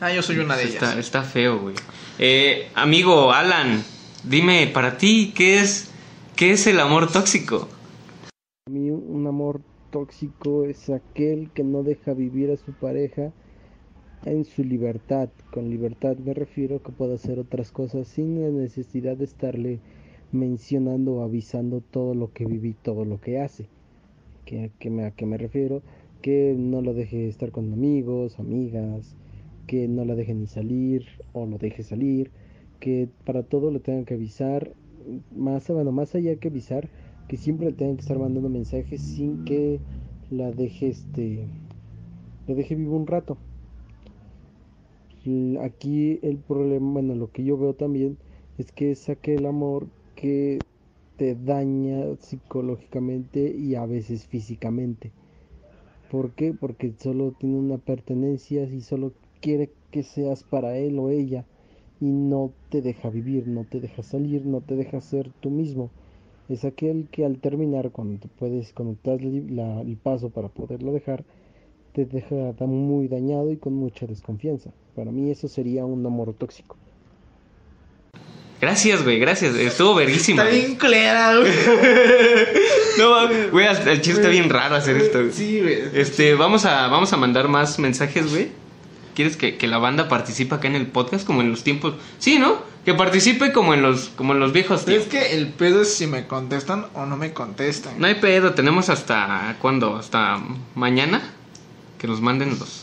Ah, 0.00 0.12
yo 0.12 0.22
soy 0.22 0.38
una 0.38 0.56
de 0.56 0.64
está, 0.64 0.92
ellas. 0.92 0.98
está 1.06 1.22
feo, 1.22 1.58
güey. 1.58 1.74
Eh, 2.18 2.68
amigo 2.74 3.32
Alan, 3.32 3.82
dime, 4.22 4.66
para 4.68 4.98
ti, 4.98 5.32
¿qué 5.34 5.60
es, 5.60 5.90
qué 6.36 6.52
es 6.52 6.66
el 6.66 6.78
amor 6.78 7.10
tóxico? 7.10 7.68
Para 8.66 8.78
mí 8.78 8.90
un 8.90 9.26
amor 9.26 9.60
tóxico 9.90 10.64
es 10.64 10.90
aquel 10.90 11.50
que 11.54 11.64
no 11.64 11.82
deja 11.82 12.12
vivir 12.12 12.50
a 12.50 12.56
su 12.56 12.72
pareja 12.72 13.32
en 14.24 14.44
su 14.44 14.64
libertad. 14.64 15.28
Con 15.52 15.70
libertad 15.70 16.16
me 16.16 16.34
refiero 16.34 16.82
que 16.82 16.92
pueda 16.92 17.14
hacer 17.14 17.38
otras 17.38 17.70
cosas 17.70 18.08
sin 18.08 18.40
la 18.40 18.48
necesidad 18.48 19.16
de 19.16 19.24
estarle 19.24 19.80
mencionando 20.32 21.16
o 21.16 21.22
avisando 21.22 21.80
todo 21.80 22.14
lo 22.14 22.32
que 22.32 22.44
viví, 22.44 22.74
todo 22.82 23.04
lo 23.04 23.20
que 23.20 23.40
hace. 23.40 23.66
¿Que, 24.44 24.70
que 24.78 24.90
me, 24.90 25.04
¿A 25.04 25.10
qué 25.10 25.26
me 25.26 25.38
refiero? 25.38 25.82
Que 26.22 26.54
no 26.56 26.80
lo 26.80 26.94
deje 26.94 27.28
estar 27.28 27.50
con 27.50 27.72
amigos, 27.72 28.38
amigas, 28.38 29.16
que 29.66 29.88
no 29.88 30.04
la 30.04 30.14
deje 30.14 30.34
ni 30.34 30.46
salir 30.46 31.06
o 31.32 31.46
lo 31.46 31.58
deje 31.58 31.82
salir, 31.82 32.30
que 32.80 33.08
para 33.24 33.42
todo 33.42 33.70
le 33.70 33.80
tengan 33.80 34.04
que 34.04 34.14
avisar, 34.14 34.72
más, 35.34 35.68
bueno, 35.68 35.92
más 35.92 36.14
allá 36.14 36.36
que 36.36 36.48
avisar, 36.48 36.88
que 37.28 37.36
siempre 37.36 37.66
le 37.66 37.72
tengan 37.72 37.96
que 37.96 38.02
estar 38.02 38.18
mandando 38.18 38.48
mensajes 38.48 39.00
sin 39.00 39.44
que 39.44 39.80
la 40.30 40.50
deje 40.50 40.88
este 40.88 41.46
la 42.48 42.54
deje 42.54 42.74
vivo 42.74 42.96
un 42.96 43.06
rato 43.06 43.36
aquí 45.60 46.18
el 46.22 46.38
problema 46.38 46.92
bueno 46.92 47.14
lo 47.14 47.30
que 47.30 47.44
yo 47.44 47.56
veo 47.56 47.74
también 47.74 48.18
es 48.58 48.72
que 48.72 48.94
saque 48.94 49.34
el 49.34 49.46
amor 49.46 49.86
que 50.14 50.58
te 51.16 51.34
daña 51.34 52.16
psicológicamente 52.20 53.54
y 53.56 53.74
a 53.74 53.86
veces 53.86 54.26
físicamente. 54.26 55.12
¿Por 56.10 56.32
qué? 56.32 56.52
Porque 56.52 56.92
solo 56.98 57.32
tiene 57.32 57.56
una 57.56 57.78
pertenencia 57.78 58.64
y 58.64 58.80
solo 58.80 59.12
quiere 59.40 59.70
que 59.90 60.02
seas 60.02 60.44
para 60.44 60.76
él 60.76 60.98
o 60.98 61.10
ella 61.10 61.44
y 62.00 62.06
no 62.06 62.52
te 62.70 62.82
deja 62.82 63.10
vivir, 63.10 63.48
no 63.48 63.64
te 63.64 63.80
deja 63.80 64.02
salir, 64.02 64.44
no 64.44 64.60
te 64.60 64.76
deja 64.76 65.00
ser 65.00 65.32
tú 65.40 65.50
mismo. 65.50 65.90
Es 66.48 66.64
aquel 66.64 67.08
que 67.10 67.24
al 67.24 67.38
terminar, 67.38 67.90
cuando 67.90 68.20
te 68.20 68.28
puedes 68.28 68.72
conectar 68.72 69.20
el 69.20 69.98
paso 70.02 70.30
para 70.30 70.48
poderlo 70.48 70.92
dejar, 70.92 71.24
te 71.96 72.04
deja 72.04 72.52
muy 72.66 73.08
dañado 73.08 73.50
y 73.50 73.56
con 73.56 73.72
mucha 73.72 74.06
desconfianza. 74.06 74.70
Para 74.94 75.10
mí 75.10 75.30
eso 75.30 75.48
sería 75.48 75.86
un 75.86 76.04
amor 76.04 76.34
tóxico. 76.34 76.76
Gracias, 78.60 79.02
güey, 79.02 79.18
gracias. 79.18 79.54
Estuvo 79.54 79.94
verguísima. 79.94 80.44
Está 80.44 80.54
bien 80.54 80.76
clara, 80.76 81.38
güey. 81.38 81.52
no, 82.98 83.50
güey, 83.50 83.66
el 83.66 84.02
chiste 84.02 84.20
está 84.20 84.28
bien 84.28 84.50
raro 84.50 84.74
hacer 84.74 84.98
esto. 84.98 85.20
Sí, 85.32 85.62
güey. 85.62 85.78
Este, 85.94 86.34
vamos 86.34 86.66
a, 86.66 86.88
vamos 86.88 87.14
a 87.14 87.16
mandar 87.16 87.48
más 87.48 87.78
mensajes, 87.78 88.30
güey. 88.30 88.48
¿Quieres 89.14 89.38
que, 89.38 89.56
que, 89.56 89.66
la 89.66 89.78
banda 89.78 90.08
participe 90.10 90.54
acá 90.54 90.68
en 90.68 90.76
el 90.76 90.88
podcast 90.88 91.26
como 91.26 91.40
en 91.40 91.50
los 91.50 91.64
tiempos? 91.64 91.94
Sí, 92.18 92.38
¿no? 92.38 92.58
Que 92.84 92.92
participe 92.92 93.52
como 93.52 93.72
en 93.72 93.80
los, 93.80 94.10
como 94.10 94.34
en 94.34 94.40
los 94.40 94.52
viejos 94.52 94.84
tiempos. 94.84 95.06
Es 95.06 95.12
que 95.12 95.34
el 95.34 95.48
pedo 95.48 95.80
es 95.80 95.94
si 95.94 96.06
me 96.06 96.26
contestan 96.26 96.86
o 96.92 97.06
no 97.06 97.16
me 97.16 97.32
contestan. 97.32 97.98
No 97.98 98.06
hay 98.06 98.16
pedo, 98.16 98.52
tenemos 98.52 98.90
hasta 98.90 99.56
¿cuándo? 99.62 99.96
Hasta 99.96 100.42
mañana 100.74 101.35
que 101.98 102.06
nos 102.06 102.20
manden 102.20 102.58
los, 102.58 102.82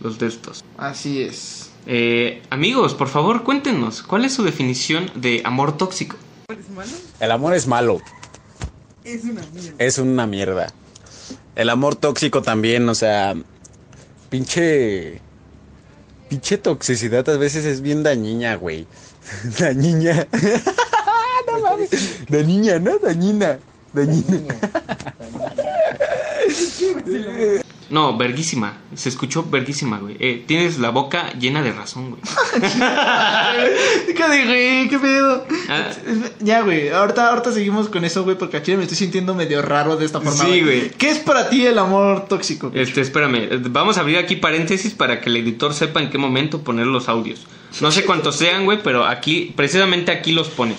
los 0.00 0.18
de 0.18 0.26
estos. 0.26 0.64
Así 0.76 1.22
es. 1.22 1.70
Eh, 1.86 2.42
amigos, 2.50 2.94
por 2.94 3.08
favor, 3.08 3.44
cuéntenos, 3.44 4.02
¿cuál 4.02 4.24
es 4.24 4.34
su 4.34 4.42
definición 4.42 5.10
de 5.14 5.40
amor 5.44 5.76
tóxico? 5.76 6.16
El 7.20 7.30
amor 7.30 7.54
es 7.54 7.66
malo. 7.66 8.00
Es 9.04 9.24
una 9.24 9.42
mierda. 9.52 9.74
Es 9.78 9.98
una 9.98 10.26
mierda. 10.26 10.72
El 11.56 11.70
amor 11.70 11.96
tóxico 11.96 12.42
también, 12.42 12.88
o 12.88 12.94
sea, 12.94 13.34
pinche... 14.30 15.20
Pinche 16.28 16.58
toxicidad 16.58 17.26
a 17.30 17.38
veces 17.38 17.64
es 17.64 17.80
bien 17.80 18.02
dañina, 18.02 18.54
güey. 18.56 18.86
dañina. 19.58 20.28
no 21.46 21.60
mames. 21.60 21.90
Dañina, 22.28 22.78
¿no? 22.78 22.98
Dañina. 22.98 23.58
Dañina. 23.94 24.54
No, 27.90 28.16
verguísima. 28.18 28.78
Se 28.94 29.08
escuchó 29.08 29.44
verguísima, 29.44 29.98
güey. 29.98 30.16
Eh, 30.20 30.44
tienes 30.46 30.78
la 30.78 30.90
boca 30.90 31.32
llena 31.38 31.62
de 31.62 31.72
razón, 31.72 32.10
güey. 32.10 32.22
¿Qué 34.06 34.28
dije? 34.30 34.86
¿Qué 34.90 34.98
pedo? 34.98 35.46
Ah. 35.70 35.90
Ya, 36.40 36.60
güey. 36.60 36.90
Ahorita, 36.90 37.30
ahorita 37.30 37.52
seguimos 37.52 37.88
con 37.88 38.04
eso, 38.04 38.24
güey, 38.24 38.36
porque 38.36 38.58
aquí 38.58 38.76
me 38.76 38.82
estoy 38.82 38.98
sintiendo 38.98 39.34
medio 39.34 39.62
raro 39.62 39.96
de 39.96 40.04
esta 40.04 40.20
forma. 40.20 40.44
Sí, 40.44 40.60
güey. 40.60 40.90
¿Qué 40.90 41.10
es 41.10 41.18
para 41.18 41.48
ti 41.48 41.64
el 41.64 41.78
amor 41.78 42.26
tóxico? 42.28 42.70
Este, 42.74 43.00
espérame. 43.00 43.48
Vamos 43.70 43.96
a 43.96 44.00
abrir 44.00 44.18
aquí 44.18 44.36
paréntesis 44.36 44.92
para 44.92 45.20
que 45.20 45.30
el 45.30 45.36
editor 45.36 45.72
sepa 45.72 46.00
en 46.00 46.10
qué 46.10 46.18
momento 46.18 46.60
poner 46.60 46.86
los 46.86 47.08
audios. 47.08 47.46
No 47.80 47.90
sé 47.90 48.04
cuántos 48.04 48.36
sean, 48.36 48.64
güey, 48.66 48.82
pero 48.82 49.06
aquí, 49.06 49.52
precisamente 49.56 50.12
aquí 50.12 50.32
los 50.32 50.48
pones. 50.48 50.78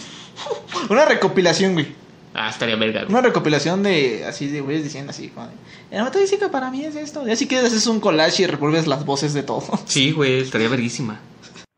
Una 0.89 1.05
recopilación, 1.05 1.73
güey. 1.73 1.98
Ah, 2.33 2.49
estaría 2.49 2.75
verga. 2.75 3.05
Una 3.09 3.21
recopilación 3.21 3.81
de 3.83 4.23
así 4.25 4.47
de 4.47 4.61
güeyes 4.61 4.83
diciendo 4.83 5.09
así, 5.09 5.29
como 5.29 5.49
el 5.89 6.03
metafísica 6.03 6.49
para 6.49 6.69
mí 6.69 6.85
es 6.85 6.95
esto. 6.95 7.27
Y 7.27 7.31
así 7.31 7.47
que 7.47 7.57
haces 7.57 7.87
un 7.87 7.99
collage 7.99 8.43
y 8.43 8.47
revuelves 8.47 8.87
las 8.87 9.05
voces 9.05 9.33
de 9.33 9.43
todo. 9.43 9.63
Sí, 9.85 10.11
güey, 10.11 10.41
estaría 10.41 10.69
verguísima. 10.69 11.19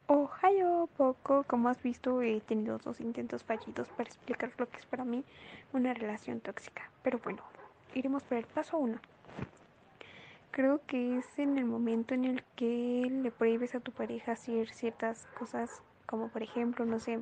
Ohio, 0.08 0.90
poco, 0.98 1.46
como 1.48 1.70
has 1.70 1.82
visto, 1.82 2.22
he 2.22 2.42
tenido 2.42 2.78
dos 2.80 3.00
intentos 3.00 3.44
fallidos 3.44 3.88
para 3.96 4.10
explicar 4.10 4.52
lo 4.58 4.70
que 4.70 4.80
es 4.80 4.86
para 4.86 5.06
mí 5.06 5.24
una 5.72 5.94
relación 5.94 6.42
tóxica. 6.42 6.90
Pero 7.04 7.20
bueno, 7.24 7.42
iremos 7.96 8.24
por 8.24 8.38
el 8.38 8.46
paso 8.46 8.78
uno. 8.78 9.00
Creo 10.52 10.82
que 10.86 11.18
es 11.18 11.40
en 11.40 11.58
el 11.58 11.64
momento 11.64 12.14
en 12.14 12.26
el 12.26 12.44
que 12.58 13.08
le 13.10 13.32
prohíbes 13.32 13.74
a 13.74 13.80
tu 13.80 13.94
pareja 13.94 14.34
hacer 14.34 14.70
ciertas 14.70 15.26
cosas, 15.40 15.70
como 16.06 16.28
por 16.28 16.44
ejemplo, 16.44 16.86
no 16.86 17.00
sé, 17.00 17.22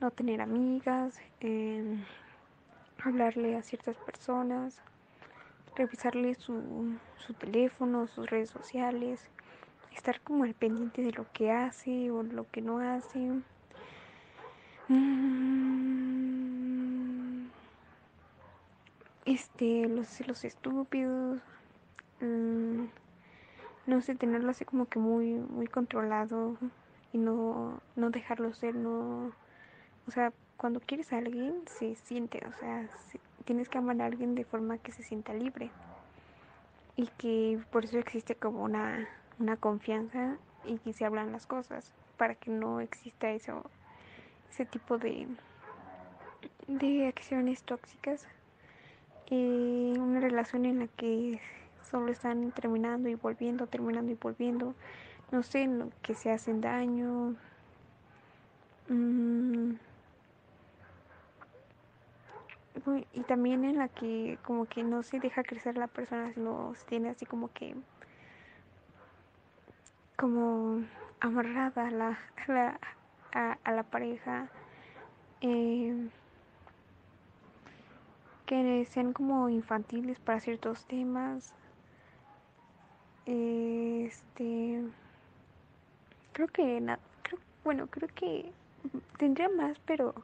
no 0.00 0.10
tener 0.10 0.40
amigas, 0.40 1.20
eh, 1.40 1.98
hablarle 3.04 3.56
a 3.56 3.62
ciertas 3.62 3.96
personas, 3.96 4.80
revisarle 5.76 6.34
su, 6.34 6.98
su 7.18 7.34
teléfono, 7.34 8.06
sus 8.06 8.28
redes 8.28 8.50
sociales, 8.50 9.28
estar 9.94 10.20
como 10.20 10.44
al 10.44 10.54
pendiente 10.54 11.02
de 11.02 11.12
lo 11.12 11.26
que 11.32 11.50
hace 11.50 12.10
o 12.10 12.22
lo 12.22 12.50
que 12.50 12.62
no 12.62 12.78
hace. 12.78 13.30
Mm, 14.88 15.84
este, 19.24 19.88
los 19.88 20.08
celos 20.08 20.44
estúpidos. 20.44 21.40
Mm, 22.20 22.84
no 23.86 24.00
sé, 24.00 24.14
tenerlo 24.14 24.50
así 24.50 24.64
como 24.64 24.86
que 24.86 24.98
muy, 24.98 25.34
muy 25.34 25.66
controlado 25.66 26.56
y 27.12 27.18
no, 27.18 27.80
no 27.96 28.10
dejarlo 28.10 28.52
ser, 28.54 28.74
no, 28.74 29.32
o 30.06 30.10
sea, 30.10 30.32
cuando 30.56 30.80
quieres 30.80 31.12
a 31.12 31.18
alguien 31.18 31.62
se 31.66 31.94
siente, 31.96 32.40
o 32.46 32.52
sea, 32.58 32.88
tienes 33.44 33.68
que 33.68 33.78
amar 33.78 34.00
a 34.00 34.06
alguien 34.06 34.34
de 34.34 34.44
forma 34.44 34.78
que 34.78 34.92
se 34.92 35.02
sienta 35.02 35.34
libre 35.34 35.70
y 36.96 37.06
que 37.18 37.60
por 37.70 37.84
eso 37.84 37.98
existe 37.98 38.34
como 38.34 38.62
una, 38.62 39.08
una 39.38 39.56
confianza 39.56 40.36
y 40.64 40.78
que 40.78 40.92
se 40.92 41.04
hablan 41.04 41.32
las 41.32 41.46
cosas 41.46 41.92
para 42.16 42.34
que 42.34 42.50
no 42.50 42.80
exista 42.80 43.30
eso, 43.30 43.68
ese 44.50 44.64
tipo 44.64 44.98
de, 44.98 45.26
de 46.68 47.06
acciones 47.08 47.62
tóxicas. 47.62 48.26
Eh, 49.30 49.94
una 49.98 50.20
relación 50.20 50.66
en 50.66 50.80
la 50.80 50.86
que 50.86 51.40
solo 51.90 52.12
están 52.12 52.52
terminando 52.52 53.08
y 53.08 53.14
volviendo, 53.14 53.66
terminando 53.66 54.12
y 54.12 54.14
volviendo, 54.14 54.74
no 55.32 55.42
sé, 55.42 55.68
que 56.02 56.14
se 56.14 56.30
hacen 56.30 56.60
daño. 56.60 57.34
Mm, 58.88 59.74
y 63.12 63.20
también 63.22 63.64
en 63.64 63.78
la 63.78 63.88
que 63.88 64.38
como 64.44 64.66
que 64.66 64.82
no 64.82 65.02
se 65.02 65.20
deja 65.20 65.44
crecer 65.44 65.76
la 65.76 65.86
persona, 65.86 66.32
sino 66.32 66.74
se 66.74 66.84
tiene 66.86 67.10
así 67.10 67.24
como 67.24 67.52
que 67.52 67.74
como 70.16 70.82
amarrada 71.20 71.88
a 71.88 71.90
la, 71.90 72.18
a 73.64 73.72
la, 73.72 73.82
pareja. 73.84 74.48
Eh, 75.40 76.08
que 78.46 78.84
sean 78.86 79.12
como 79.12 79.48
infantiles 79.48 80.18
para 80.18 80.40
ciertos 80.40 80.86
temas. 80.86 81.54
Este 83.26 84.82
creo 86.32 86.48
que 86.48 86.80
nada, 86.80 87.00
bueno, 87.62 87.86
creo 87.86 88.08
que 88.14 88.52
tendría 89.18 89.48
más, 89.48 89.78
pero 89.86 90.14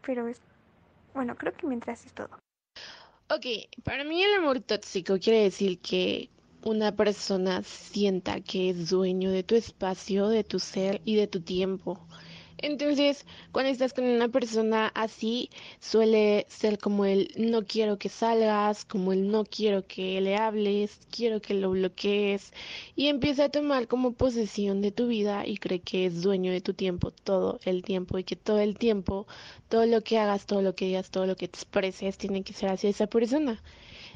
pero 0.00 0.26
es 0.28 0.40
bueno, 1.14 1.36
creo 1.36 1.52
que 1.52 1.66
mientras 1.66 2.04
es 2.06 2.12
todo. 2.12 2.30
Ok, 3.30 3.46
para 3.82 4.04
mí 4.04 4.22
el 4.22 4.34
amor 4.34 4.60
tóxico 4.60 5.18
quiere 5.18 5.44
decir 5.44 5.78
que 5.78 6.28
una 6.64 6.92
persona 6.92 7.62
sienta 7.62 8.40
que 8.40 8.70
es 8.70 8.90
dueño 8.90 9.30
de 9.30 9.42
tu 9.42 9.54
espacio, 9.54 10.28
de 10.28 10.44
tu 10.44 10.58
ser 10.58 11.00
y 11.04 11.16
de 11.16 11.26
tu 11.26 11.40
tiempo. 11.40 12.06
Entonces, 12.62 13.26
cuando 13.50 13.72
estás 13.72 13.92
con 13.92 14.04
una 14.04 14.28
persona 14.28 14.92
así, 14.94 15.50
suele 15.80 16.46
ser 16.48 16.78
como 16.78 17.04
el 17.04 17.32
no 17.36 17.64
quiero 17.66 17.98
que 17.98 18.08
salgas, 18.08 18.84
como 18.84 19.12
el 19.12 19.28
no 19.30 19.44
quiero 19.44 19.84
que 19.86 20.20
le 20.20 20.36
hables, 20.36 21.00
quiero 21.10 21.40
que 21.40 21.54
lo 21.54 21.70
bloquees 21.72 22.52
y 22.94 23.08
empieza 23.08 23.46
a 23.46 23.48
tomar 23.48 23.88
como 23.88 24.12
posesión 24.12 24.80
de 24.80 24.92
tu 24.92 25.08
vida 25.08 25.44
y 25.44 25.56
cree 25.58 25.80
que 25.80 26.06
es 26.06 26.22
dueño 26.22 26.52
de 26.52 26.60
tu 26.60 26.72
tiempo 26.72 27.10
todo 27.10 27.58
el 27.64 27.82
tiempo 27.82 28.16
y 28.18 28.24
que 28.24 28.36
todo 28.36 28.60
el 28.60 28.78
tiempo, 28.78 29.26
todo 29.68 29.84
lo 29.86 30.02
que 30.02 30.18
hagas, 30.18 30.46
todo 30.46 30.62
lo 30.62 30.76
que 30.76 30.86
digas, 30.86 31.10
todo 31.10 31.26
lo 31.26 31.34
que 31.36 31.46
expreses 31.46 32.16
tiene 32.16 32.44
que 32.44 32.52
ser 32.52 32.70
hacia 32.70 32.90
esa 32.90 33.08
persona. 33.08 33.60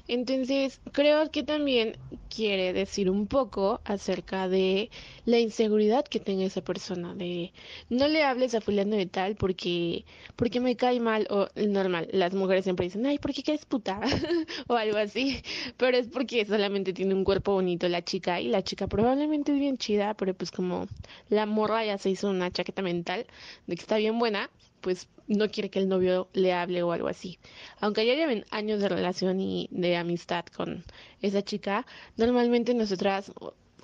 Entonces, 0.08 0.80
creo 0.92 1.30
que 1.30 1.42
también 1.42 1.96
quiere 2.28 2.72
decir 2.72 3.10
un 3.10 3.26
poco 3.26 3.80
acerca 3.84 4.48
de 4.48 4.90
la 5.24 5.38
inseguridad 5.38 6.04
que 6.04 6.20
tenga 6.20 6.44
esa 6.44 6.62
persona, 6.62 7.14
de 7.14 7.52
no 7.90 8.06
le 8.06 8.22
hables 8.22 8.54
a 8.54 8.60
fulano 8.60 8.96
de 8.96 9.06
tal 9.06 9.36
porque, 9.36 10.04
porque 10.36 10.60
me 10.60 10.76
cae 10.76 11.00
mal, 11.00 11.26
o 11.30 11.48
normal, 11.56 12.08
las 12.12 12.34
mujeres 12.34 12.64
siempre 12.64 12.86
dicen, 12.86 13.04
ay, 13.06 13.18
¿por 13.18 13.32
qué 13.32 13.58
puta? 13.68 14.00
o 14.68 14.74
algo 14.74 14.98
así, 14.98 15.42
pero 15.76 15.96
es 15.96 16.08
porque 16.08 16.44
solamente 16.46 16.92
tiene 16.92 17.14
un 17.14 17.24
cuerpo 17.24 17.52
bonito 17.52 17.88
la 17.88 18.02
chica 18.02 18.40
y 18.40 18.48
la 18.48 18.62
chica 18.62 18.86
probablemente 18.86 19.52
es 19.52 19.58
bien 19.58 19.76
chida, 19.78 20.14
pero 20.14 20.34
pues 20.34 20.50
como 20.50 20.86
la 21.28 21.46
morra 21.46 21.84
ya 21.84 21.98
se 21.98 22.10
hizo 22.10 22.28
una 22.30 22.50
chaqueta 22.50 22.82
mental 22.82 23.26
de 23.66 23.74
que 23.76 23.82
está 23.82 23.96
bien 23.96 24.18
buena, 24.18 24.50
pues 24.80 25.08
no 25.28 25.48
quiere 25.50 25.70
que 25.70 25.78
el 25.78 25.88
novio 25.88 26.28
le 26.32 26.52
hable 26.52 26.82
o 26.82 26.92
algo 26.92 27.08
así. 27.08 27.38
Aunque 27.80 28.06
ya 28.06 28.14
lleven 28.14 28.44
años 28.50 28.80
de 28.80 28.88
relación 28.88 29.40
y 29.40 29.68
de 29.70 29.96
amistad 29.96 30.44
con 30.46 30.84
esa 31.20 31.42
chica, 31.42 31.86
normalmente 32.16 32.74
nosotras 32.74 33.32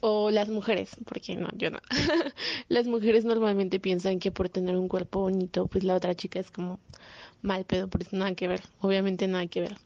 o, 0.00 0.30
las 0.30 0.48
mujeres, 0.48 0.90
porque 1.04 1.36
no, 1.36 1.48
yo 1.56 1.70
no. 1.70 1.78
las 2.68 2.86
mujeres 2.86 3.24
normalmente 3.24 3.78
piensan 3.78 4.18
que 4.18 4.32
por 4.32 4.48
tener 4.48 4.76
un 4.76 4.88
cuerpo 4.88 5.20
bonito, 5.20 5.66
pues 5.68 5.84
la 5.84 5.94
otra 5.94 6.14
chica 6.14 6.40
es 6.40 6.50
como 6.50 6.80
mal 7.40 7.64
pedo, 7.64 7.88
por 7.88 8.02
eso 8.02 8.16
nada 8.16 8.34
que 8.34 8.48
ver, 8.48 8.62
obviamente 8.80 9.28
nada 9.28 9.46
que 9.46 9.60
ver. 9.60 9.76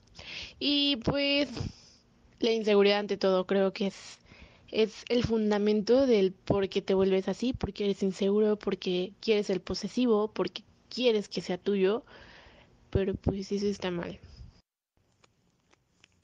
Y 0.58 0.96
pues 0.96 1.50
la 2.40 2.52
inseguridad 2.52 3.00
ante 3.00 3.18
todo 3.18 3.46
creo 3.46 3.72
que 3.72 3.88
es, 3.88 4.18
es 4.70 5.04
el 5.10 5.25
fundamento 5.25 6.06
del 6.06 6.32
por 6.32 6.68
qué 6.70 6.80
te 6.80 6.94
vuelves 6.94 7.28
así, 7.28 7.52
porque 7.52 7.84
eres 7.84 8.02
inseguro, 8.02 8.58
porque 8.58 9.12
quieres 9.20 9.46
ser 9.46 9.62
posesivo, 9.62 10.28
porque 10.28 10.62
quieres 10.88 11.28
que 11.28 11.40
sea 11.40 11.59
tuyo, 11.59 12.05
pero 12.90 13.14
pues 13.14 13.52
eso 13.52 13.66
está 13.66 13.90
mal. 13.90 14.19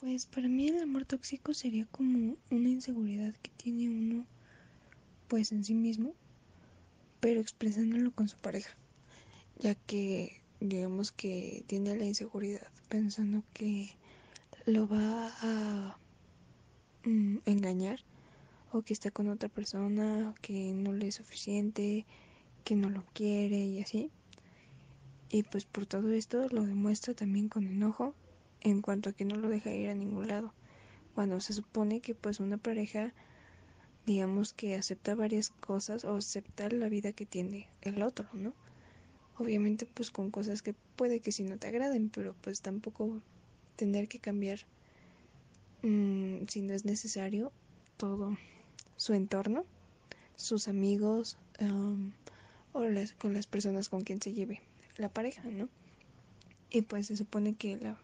Pues 0.01 0.27
para 0.27 0.49
mí 0.49 0.69
el 0.69 0.83
amor 0.83 1.05
tóxico 1.05 1.55
sería 1.55 1.87
como 1.87 2.37
una 2.51 2.69
inseguridad 2.69 3.35
que 3.43 3.51
tiene 3.57 3.89
uno 3.89 4.27
pues 5.29 5.53
en 5.53 5.65
sí 5.65 5.75
mismo, 5.75 6.15
pero 7.21 7.41
expresándolo 7.41 8.11
con 8.11 8.29
su 8.29 8.37
pareja, 8.37 8.77
ya 9.59 9.75
que 9.75 10.43
digamos 10.61 11.13
que 11.13 11.65
tiene 11.67 11.97
la 11.97 12.05
inseguridad 12.05 12.67
pensando 12.89 13.43
que 13.55 13.97
lo 14.67 14.87
va 14.89 15.33
a 15.41 15.99
mm, 17.05 17.39
engañar 17.47 18.01
o 18.73 18.83
que 18.83 18.93
está 18.93 19.11
con 19.11 19.29
otra 19.29 19.49
persona, 19.49 20.35
que 20.43 20.73
no 20.73 20.93
le 20.93 21.09
es 21.09 21.15
suficiente, 21.17 22.07
que 22.65 22.75
no 22.75 22.91
lo 22.91 23.05
quiere 23.13 23.59
y 23.59 23.81
así. 23.81 24.11
Y 25.35 25.45
pues 25.45 25.65
por 25.65 25.87
todo 25.87 26.13
esto 26.13 26.47
lo 26.51 26.63
demuestra 26.67 27.15
también 27.15 27.49
con 27.49 27.67
enojo 27.67 28.15
en 28.61 28.83
cuanto 28.83 29.09
a 29.09 29.13
que 29.15 29.25
no 29.25 29.37
lo 29.37 29.49
deja 29.49 29.73
ir 29.73 29.89
a 29.89 29.95
ningún 29.95 30.29
lado. 30.29 30.53
Cuando 31.15 31.41
se 31.41 31.55
supone 31.55 32.01
que 32.01 32.15
pues 32.15 32.39
una 32.39 32.59
pareja, 32.59 33.15
digamos 34.05 34.53
que 34.53 34.75
acepta 34.75 35.15
varias 35.15 35.49
cosas 35.49 36.05
o 36.05 36.17
acepta 36.17 36.69
la 36.69 36.91
vida 36.91 37.13
que 37.13 37.25
tiene 37.25 37.67
el 37.81 38.03
otro, 38.03 38.29
¿no? 38.35 38.53
Obviamente 39.39 39.87
pues 39.87 40.11
con 40.11 40.31
cosas 40.31 40.61
que 40.61 40.75
puede 40.97 41.21
que 41.21 41.33
sí 41.33 41.45
no 41.45 41.57
te 41.57 41.69
agraden, 41.69 42.11
pero 42.11 42.35
pues 42.43 42.61
tampoco 42.61 43.23
tener 43.77 44.09
que 44.09 44.19
cambiar 44.19 44.59
mmm, 45.81 46.45
si 46.47 46.61
no 46.61 46.75
es 46.75 46.85
necesario 46.85 47.53
todo 47.97 48.37
su 48.97 49.15
entorno, 49.15 49.65
sus 50.37 50.69
amigos 50.69 51.39
o 52.75 52.85
las, 52.85 53.15
con 53.15 53.33
las 53.33 53.47
personas 53.47 53.89
con 53.89 54.03
quien 54.03 54.21
se 54.21 54.35
lleve 54.35 54.61
la 54.97 55.09
pareja, 55.09 55.43
¿no? 55.45 55.69
Y 56.71 56.83
pues 56.83 57.07
se 57.07 57.17
supone 57.17 57.55
que 57.55 57.77
la 57.77 57.99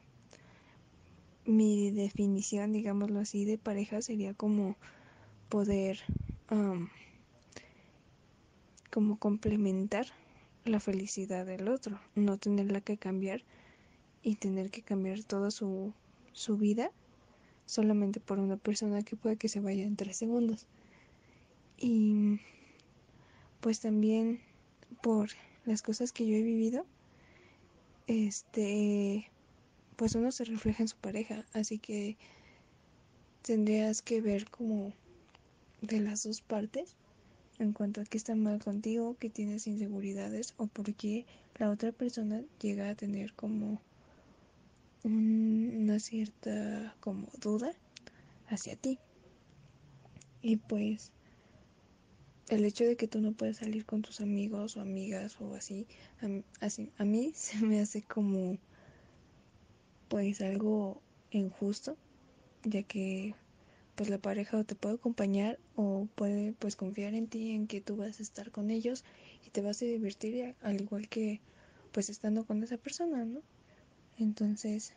mi 1.48 1.90
definición, 1.90 2.72
digámoslo 2.72 3.20
así, 3.20 3.46
de 3.46 3.56
pareja 3.56 4.02
sería 4.02 4.34
como 4.34 4.76
poder 5.48 5.98
como 8.90 9.18
complementar 9.18 10.06
la 10.66 10.80
felicidad 10.80 11.46
del 11.46 11.68
otro, 11.68 11.98
no 12.14 12.36
tenerla 12.36 12.82
que 12.82 12.98
cambiar 12.98 13.42
y 14.22 14.36
tener 14.36 14.70
que 14.70 14.82
cambiar 14.82 15.24
toda 15.24 15.50
su, 15.50 15.94
su 16.32 16.58
vida 16.58 16.90
solamente 17.64 18.20
por 18.20 18.38
una 18.38 18.56
persona 18.56 19.02
que 19.02 19.16
puede 19.16 19.36
que 19.36 19.48
se 19.48 19.60
vaya 19.60 19.84
en 19.84 19.96
tres 19.96 20.16
segundos. 20.16 20.66
Y 21.78 22.40
pues 23.60 23.80
también 23.80 24.40
por 25.02 25.30
las 25.68 25.82
cosas 25.82 26.12
que 26.12 26.26
yo 26.26 26.34
he 26.34 26.42
vivido, 26.42 26.86
este 28.06 29.30
pues 29.96 30.14
uno 30.14 30.32
se 30.32 30.44
refleja 30.44 30.82
en 30.82 30.88
su 30.88 30.96
pareja, 30.96 31.44
así 31.52 31.78
que 31.78 32.16
tendrías 33.42 34.00
que 34.00 34.20
ver 34.20 34.48
como 34.48 34.92
de 35.82 36.00
las 36.00 36.22
dos 36.22 36.40
partes 36.40 36.94
en 37.58 37.72
cuanto 37.72 38.00
a 38.00 38.04
qué 38.04 38.16
está 38.16 38.34
mal 38.34 38.62
contigo, 38.62 39.16
que 39.18 39.28
tienes 39.28 39.66
inseguridades 39.66 40.54
o 40.56 40.68
por 40.68 40.94
qué 40.94 41.26
la 41.58 41.70
otra 41.70 41.92
persona 41.92 42.42
llega 42.60 42.88
a 42.88 42.94
tener 42.94 43.34
como 43.34 43.80
una 45.04 45.98
cierta 45.98 46.94
como 47.00 47.28
duda 47.40 47.72
hacia 48.48 48.76
ti. 48.76 48.98
Y 50.40 50.56
pues 50.56 51.10
el 52.48 52.64
hecho 52.64 52.84
de 52.84 52.96
que 52.96 53.08
tú 53.08 53.20
no 53.20 53.32
puedes 53.32 53.58
salir 53.58 53.84
con 53.84 54.02
tus 54.02 54.20
amigos 54.20 54.76
o 54.76 54.80
amigas 54.80 55.40
o 55.40 55.54
así, 55.54 55.86
así 56.60 56.90
a 56.98 57.04
mí 57.04 57.32
se 57.34 57.58
me 57.58 57.80
hace 57.80 58.02
como 58.02 58.58
pues 60.08 60.40
algo 60.40 61.02
injusto, 61.30 61.96
ya 62.64 62.82
que 62.82 63.34
pues 63.94 64.08
la 64.08 64.18
pareja 64.18 64.62
te 64.64 64.74
puede 64.74 64.94
acompañar 64.94 65.58
o 65.74 66.06
puede 66.14 66.52
pues 66.52 66.76
confiar 66.76 67.14
en 67.14 67.26
ti 67.26 67.50
en 67.50 67.66
que 67.66 67.80
tú 67.80 67.96
vas 67.96 68.20
a 68.20 68.22
estar 68.22 68.50
con 68.50 68.70
ellos 68.70 69.04
y 69.46 69.50
te 69.50 69.60
vas 69.60 69.82
a 69.82 69.86
divertir 69.86 70.54
al 70.62 70.80
igual 70.80 71.08
que 71.08 71.40
pues 71.92 72.08
estando 72.08 72.44
con 72.44 72.62
esa 72.62 72.76
persona, 72.76 73.24
¿no? 73.24 73.40
Entonces, 74.18 74.94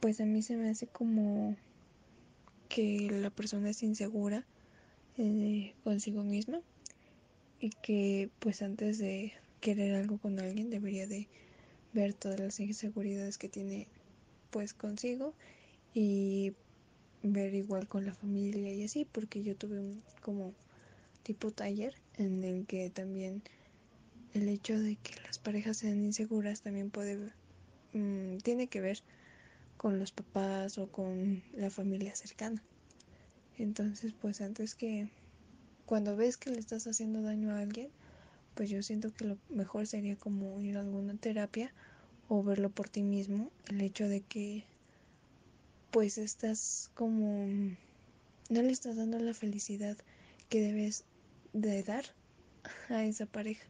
pues 0.00 0.20
a 0.20 0.24
mí 0.24 0.42
se 0.42 0.56
me 0.56 0.68
hace 0.68 0.86
como 0.86 1.56
que 2.68 3.08
la 3.10 3.30
persona 3.30 3.70
es 3.70 3.82
insegura 3.82 4.44
eh, 5.18 5.74
consigo 5.84 6.22
misma 6.22 6.60
y 7.60 7.70
que 7.70 8.30
pues 8.38 8.62
antes 8.62 8.98
de 8.98 9.32
querer 9.60 9.94
algo 9.94 10.18
con 10.18 10.40
alguien 10.40 10.70
debería 10.70 11.06
de 11.06 11.28
ver 11.92 12.14
todas 12.14 12.40
las 12.40 12.58
inseguridades 12.60 13.38
que 13.38 13.48
tiene 13.48 13.86
pues 14.50 14.72
consigo 14.74 15.34
y 15.94 16.54
ver 17.22 17.54
igual 17.54 17.86
con 17.86 18.04
la 18.04 18.14
familia 18.14 18.72
y 18.72 18.84
así 18.84 19.04
porque 19.04 19.42
yo 19.42 19.54
tuve 19.54 19.78
un 19.78 20.02
como 20.22 20.54
tipo 21.22 21.50
taller 21.50 21.94
en 22.16 22.42
el 22.42 22.66
que 22.66 22.90
también 22.90 23.42
el 24.34 24.48
hecho 24.48 24.78
de 24.80 24.96
que 24.96 25.14
las 25.22 25.38
parejas 25.38 25.76
sean 25.76 26.02
inseguras 26.04 26.62
también 26.62 26.90
puede 26.90 27.32
mm, 27.92 28.38
tiene 28.38 28.66
que 28.66 28.80
ver 28.80 29.00
con 29.76 29.98
los 29.98 30.10
papás 30.10 30.78
o 30.78 30.88
con 30.88 31.42
la 31.54 31.70
familia 31.70 32.14
cercana 32.16 32.62
entonces 33.58 34.12
pues 34.20 34.40
antes 34.40 34.74
que 34.74 35.08
cuando 35.86 36.16
ves 36.16 36.36
que 36.36 36.50
le 36.50 36.58
estás 36.58 36.86
haciendo 36.86 37.22
daño 37.22 37.50
a 37.50 37.60
alguien 37.60 37.88
pues 38.54 38.70
yo 38.70 38.82
siento 38.82 39.12
que 39.12 39.24
lo 39.24 39.38
mejor 39.48 39.86
sería 39.86 40.16
como 40.16 40.60
ir 40.60 40.76
a 40.76 40.80
alguna 40.80 41.14
terapia 41.14 41.72
o 42.28 42.42
verlo 42.42 42.70
por 42.70 42.88
ti 42.88 43.02
mismo, 43.02 43.50
el 43.68 43.80
hecho 43.80 44.08
de 44.08 44.20
que 44.20 44.64
pues 45.90 46.18
estás 46.18 46.90
como 46.94 47.46
no 47.46 48.62
le 48.62 48.70
estás 48.70 48.96
dando 48.96 49.18
la 49.18 49.34
felicidad 49.34 49.96
que 50.48 50.60
debes 50.60 51.04
de 51.52 51.82
dar 51.82 52.04
a 52.88 53.04
esa 53.04 53.26
pareja. 53.26 53.64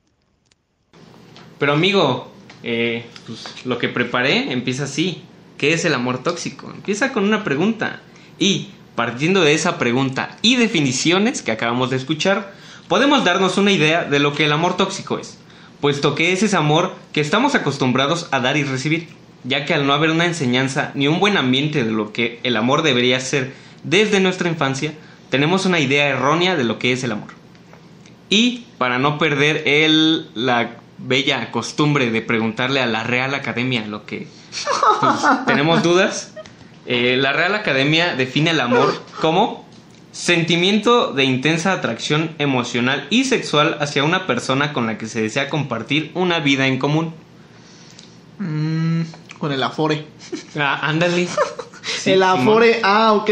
Pero 1.59 1.73
amigo, 1.73 2.33
eh, 2.63 3.05
pues, 3.27 3.65
lo 3.67 3.79
que 3.79 3.89
preparé 3.89 4.53
empieza 4.53 4.85
así. 4.85 5.23
¿Qué 5.59 5.73
es 5.73 5.85
el 5.85 5.95
amor 5.95 6.23
tóxico? 6.23 6.71
Empieza 6.73 7.13
con 7.13 7.25
una 7.25 7.45
pregunta. 7.45 8.01
Y 8.39 8.71
partiendo 8.95 9.43
de 9.43 9.55
esa 9.55 9.79
pregunta 9.79 10.37
y 10.43 10.57
definiciones 10.57 11.43
que 11.43 11.53
acabamos 11.53 11.91
de 11.91 11.97
escuchar, 11.97 12.53
podemos 12.89 13.25
darnos 13.25 13.57
una 13.59 13.73
idea 13.73 14.05
de 14.05 14.19
lo 14.19 14.35
que 14.35 14.45
el 14.45 14.53
amor 14.53 14.77
tóxico 14.77 15.19
es, 15.19 15.39
puesto 15.81 16.15
que 16.15 16.33
es 16.33 16.43
ese 16.43 16.57
amor 16.57 16.95
que 17.13 17.21
estamos 17.21 17.55
acostumbrados 17.55 18.29
a 18.31 18.41
dar 18.41 18.57
y 18.57 18.65
recibir, 18.65 19.09
ya 19.45 19.65
que 19.65 19.75
al 19.75 19.87
no 19.87 19.93
haber 19.93 20.11
una 20.11 20.27
enseñanza 20.27 20.93
ni 20.95 21.09
un 21.09 21.21
buen 21.21 21.37
ambiente 21.37 21.85
de 21.85 21.91
lo 21.91 22.13
que 22.13 22.41
el 22.43 22.57
amor 22.57 22.83
debería 22.83 23.19
ser 23.21 23.55
desde 23.83 24.21
nuestra 24.21 24.49
infancia, 24.49 24.93
tenemos 25.31 25.67
una 25.67 25.81
idea 25.81 26.09
errónea 26.09 26.57
de 26.57 26.65
lo 26.65 26.79
que 26.79 26.93
es 26.93 27.03
el 27.05 27.13
amor. 27.13 27.29
Y 28.29 28.67
para 28.79 28.99
no 28.99 29.19
perder 29.19 29.63
el, 29.67 30.29
la 30.35 30.77
bella 30.99 31.51
costumbre 31.51 32.11
de 32.11 32.23
preguntarle 32.23 32.81
a 32.81 32.87
la 32.87 33.03
Real 33.03 33.35
Academia 33.35 33.87
lo 33.87 34.07
que 34.07 34.29
pues, 35.01 35.15
tenemos 35.47 35.83
dudas, 35.83 36.32
eh, 36.87 37.17
la 37.19 37.33
Real 37.33 37.55
Academia 37.55 38.15
define 38.17 38.51
el 38.51 38.61
amor 38.61 38.93
como 39.21 39.63
Sentimiento 40.13 41.15
de 41.15 41.25
intensa 41.25 41.73
atracción 41.73 42.35
emocional 42.39 43.07
y 43.09 43.25
sexual 43.25 43.79
hacia 43.81 44.05
una 44.05 44.27
persona 44.27 44.75
con 44.75 44.87
la 44.87 44.99
que 44.99 45.07
se 45.07 45.23
desea 45.23 45.49
compartir 45.49 46.11
una 46.13 46.39
vida 46.39 46.67
en 46.67 46.79
común. 46.79 47.15
Mm, 48.39 49.03
con 49.39 49.53
el 49.53 49.63
afore. 49.63 50.07
Ah, 50.55 50.81
ándale. 50.83 51.29
el 52.05 52.23
afore, 52.23 52.81
ah, 52.83 53.15
ok. 53.15 53.31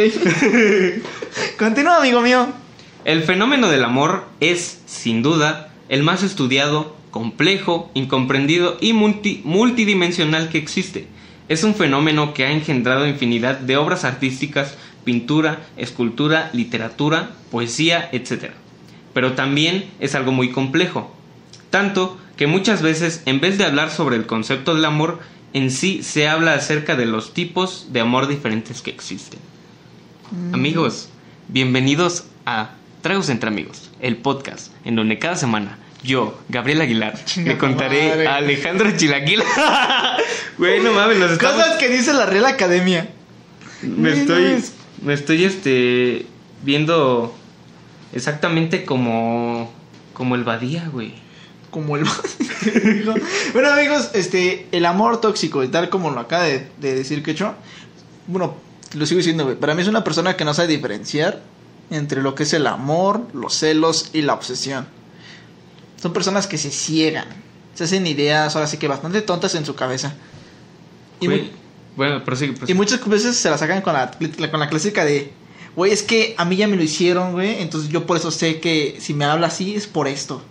Continúa, 1.58 1.98
amigo 1.98 2.22
mío. 2.22 2.48
El 3.04 3.24
fenómeno 3.24 3.68
del 3.68 3.84
amor 3.84 4.24
es, 4.40 4.80
sin 4.86 5.22
duda, 5.22 5.70
el 5.90 6.02
más 6.02 6.22
estudiado, 6.22 6.96
complejo, 7.10 7.90
incomprendido 7.92 8.78
y 8.80 8.94
multidimensional 8.94 10.48
que 10.48 10.56
existe. 10.56 11.08
Es 11.50 11.64
un 11.64 11.74
fenómeno 11.74 12.32
que 12.32 12.44
ha 12.44 12.52
engendrado 12.52 13.08
infinidad 13.08 13.58
de 13.58 13.76
obras 13.76 14.04
artísticas 14.04 14.76
pintura, 15.02 15.66
escultura, 15.76 16.48
literatura, 16.52 17.30
poesía, 17.50 18.08
etc. 18.12 18.52
Pero 19.12 19.32
también 19.32 19.90
es 19.98 20.14
algo 20.14 20.30
muy 20.30 20.52
complejo, 20.52 21.12
tanto 21.70 22.16
que 22.36 22.46
muchas 22.46 22.82
veces 22.82 23.24
en 23.26 23.40
vez 23.40 23.58
de 23.58 23.64
hablar 23.64 23.90
sobre 23.90 24.14
el 24.14 24.26
concepto 24.26 24.76
del 24.76 24.84
amor, 24.84 25.18
en 25.52 25.72
sí 25.72 26.04
se 26.04 26.28
habla 26.28 26.54
acerca 26.54 26.94
de 26.94 27.06
los 27.06 27.34
tipos 27.34 27.88
de 27.92 27.98
amor 27.98 28.28
diferentes 28.28 28.80
que 28.80 28.90
existen. 28.90 29.40
Mm. 30.30 30.54
Amigos, 30.54 31.08
bienvenidos 31.48 32.26
a 32.46 32.74
Tragos 33.02 33.28
entre 33.28 33.48
Amigos, 33.48 33.90
el 34.00 34.16
podcast 34.18 34.72
en 34.84 34.94
donde 34.94 35.18
cada 35.18 35.34
semana 35.34 35.78
yo, 36.02 36.38
Gabriel 36.48 36.80
Aguilar, 36.80 37.24
Chinga 37.24 37.52
le 37.52 37.58
contaré 37.58 38.08
madre. 38.08 38.26
a 38.26 38.36
Alejandro 38.36 38.90
Chilaquil. 38.96 39.42
Güey, 40.58 40.80
no 40.82 40.92
mames, 40.92 41.16
los 41.16 41.32
estamos... 41.32 41.56
Cosas 41.56 41.78
que 41.78 41.88
dice 41.88 42.12
la 42.12 42.26
Real 42.26 42.44
Academia. 42.44 43.08
Me 43.80 44.12
estoy, 44.12 44.62
me 45.00 45.14
estoy, 45.14 45.44
este, 45.44 46.26
viendo 46.62 47.34
exactamente 48.12 48.84
como, 48.84 49.72
como 50.12 50.34
el 50.34 50.44
Badía, 50.44 50.86
güey. 50.92 51.14
Como 51.70 51.96
el. 51.96 52.04
bueno, 53.54 53.70
amigos, 53.70 54.10
este, 54.12 54.66
el 54.70 54.84
amor 54.84 55.22
tóxico, 55.22 55.64
y 55.64 55.68
tal 55.68 55.88
como 55.88 56.10
lo 56.10 56.20
acaba 56.20 56.42
de, 56.42 56.68
de 56.78 56.94
decir 56.94 57.22
Quecho, 57.22 57.54
bueno, 58.26 58.56
lo 58.92 59.06
sigo 59.06 59.16
diciendo, 59.16 59.44
güey. 59.44 59.56
Para 59.56 59.74
mí 59.74 59.80
es 59.80 59.88
una 59.88 60.04
persona 60.04 60.36
que 60.36 60.44
no 60.44 60.52
sabe 60.52 60.68
diferenciar 60.68 61.40
entre 61.90 62.20
lo 62.20 62.34
que 62.34 62.42
es 62.42 62.52
el 62.52 62.66
amor, 62.66 63.22
los 63.32 63.54
celos 63.54 64.10
y 64.12 64.20
la 64.22 64.34
obsesión. 64.34 64.86
Son 66.00 66.12
personas 66.12 66.46
que 66.46 66.56
se 66.58 66.70
ciegan, 66.70 67.26
se 67.74 67.84
hacen 67.84 68.06
ideas, 68.06 68.54
ahora 68.56 68.66
sí 68.66 68.76
que 68.78 68.88
bastante 68.88 69.22
tontas 69.22 69.54
en 69.54 69.64
su 69.66 69.74
cabeza. 69.74 70.14
Y, 71.20 71.26
Güey, 71.26 71.42
mu- 71.42 71.48
bueno, 71.96 72.24
prosigue, 72.24 72.52
y 72.52 72.56
prosigue. 72.56 72.74
muchas 72.76 73.06
veces 73.06 73.36
se 73.36 73.50
la 73.50 73.58
sacan 73.58 73.82
con 73.82 73.92
la, 73.92 74.10
con 74.50 74.60
la 74.60 74.68
clásica 74.68 75.04
de, 75.04 75.32
güey, 75.76 75.92
es 75.92 76.02
que 76.02 76.34
a 76.38 76.44
mí 76.44 76.56
ya 76.56 76.66
me 76.68 76.76
lo 76.76 76.82
hicieron, 76.82 77.32
güey, 77.32 77.60
entonces 77.60 77.90
yo 77.90 78.06
por 78.06 78.16
eso 78.16 78.30
sé 78.30 78.60
que 78.60 78.96
si 79.00 79.12
me 79.14 79.24
habla 79.26 79.48
así 79.48 79.74
es 79.74 79.86
por 79.86 80.08
esto. 80.08 80.42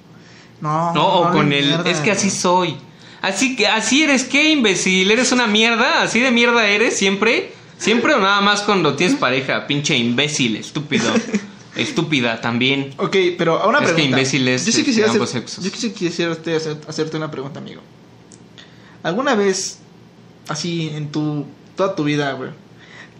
No, 0.61 0.93
No, 0.93 1.05
o 1.07 1.25
no 1.25 1.31
con 1.31 1.51
el, 1.53 1.65
mierda, 1.65 1.89
es 1.89 1.99
que 1.99 2.11
así 2.11 2.29
soy. 2.29 2.75
Así 3.21 3.55
que, 3.55 3.67
así 3.67 4.03
eres, 4.03 4.23
¿qué, 4.25 4.51
imbécil? 4.51 5.09
¿Eres 5.09 5.31
una 5.31 5.47
mierda? 5.47 6.03
¿Así 6.03 6.19
de 6.19 6.31
mierda 6.31 6.67
eres 6.67 6.95
siempre? 6.97 7.51
¿Siempre 7.77 8.13
o 8.13 8.19
nada 8.19 8.41
más 8.41 8.61
cuando 8.61 8.95
tienes 8.95 9.17
pareja? 9.17 9.65
Pinche 9.67 9.97
imbécil, 9.97 10.55
estúpido. 10.57 11.11
Estúpida 11.81 12.41
también. 12.41 12.93
Ok, 12.97 13.15
pero 13.37 13.59
a 13.61 13.67
una 13.67 13.79
Es 13.79 13.87
que 13.87 13.93
pregunta. 13.93 14.17
imbécil 14.17 14.47
es 14.47 14.65
yo 14.65 14.71
sí 14.71 14.79
de 14.79 14.85
quisiera, 14.85 15.11
ambos 15.11 15.29
hacer, 15.29 15.41
sexos. 15.41 15.63
yo 15.63 15.71
sí 15.75 15.91
quisiera 15.91 16.33
hacer- 16.33 16.77
hacerte 16.87 17.17
una 17.17 17.29
pregunta, 17.31 17.59
amigo. 17.59 17.81
¿Alguna 19.03 19.35
vez, 19.35 19.79
así 20.47 20.89
en 20.93 21.11
tu 21.11 21.45
toda 21.75 21.95
tu 21.95 22.03
vida, 22.03 22.33
güey, 22.33 22.49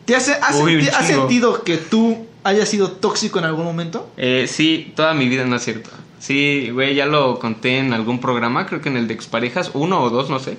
te 0.06 0.16
has, 0.16 0.30
Uy, 0.62 0.84
sentido 1.06 1.64
que 1.64 1.78
tú 1.78 2.26
hayas 2.44 2.68
sido 2.68 2.92
tóxico 2.92 3.40
en 3.40 3.46
algún 3.46 3.64
momento? 3.64 4.10
Eh, 4.18 4.46
sí, 4.50 4.92
toda 4.96 5.14
mi 5.14 5.30
vida 5.30 5.46
no 5.46 5.56
es 5.56 5.64
cierto. 5.64 5.90
Sí, 6.20 6.70
güey, 6.74 6.96
ya 6.96 7.06
lo 7.06 7.40
conté 7.40 7.78
en 7.78 7.94
algún 7.94 8.20
programa, 8.20 8.66
creo 8.66 8.82
que 8.82 8.90
en 8.90 8.98
el 8.98 9.08
de 9.08 9.14
exparejas, 9.14 9.72
uno 9.74 10.02
o 10.04 10.10
dos, 10.10 10.30
no 10.30 10.40
sé. 10.40 10.58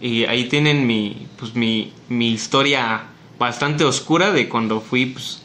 Y 0.00 0.24
ahí 0.24 0.48
tienen 0.48 0.86
mi, 0.86 1.28
pues 1.38 1.54
mi, 1.54 1.92
mi 2.08 2.32
historia 2.32 3.04
bastante 3.38 3.84
oscura 3.84 4.32
de 4.32 4.48
cuando 4.48 4.80
fui, 4.80 5.06
pues, 5.06 5.42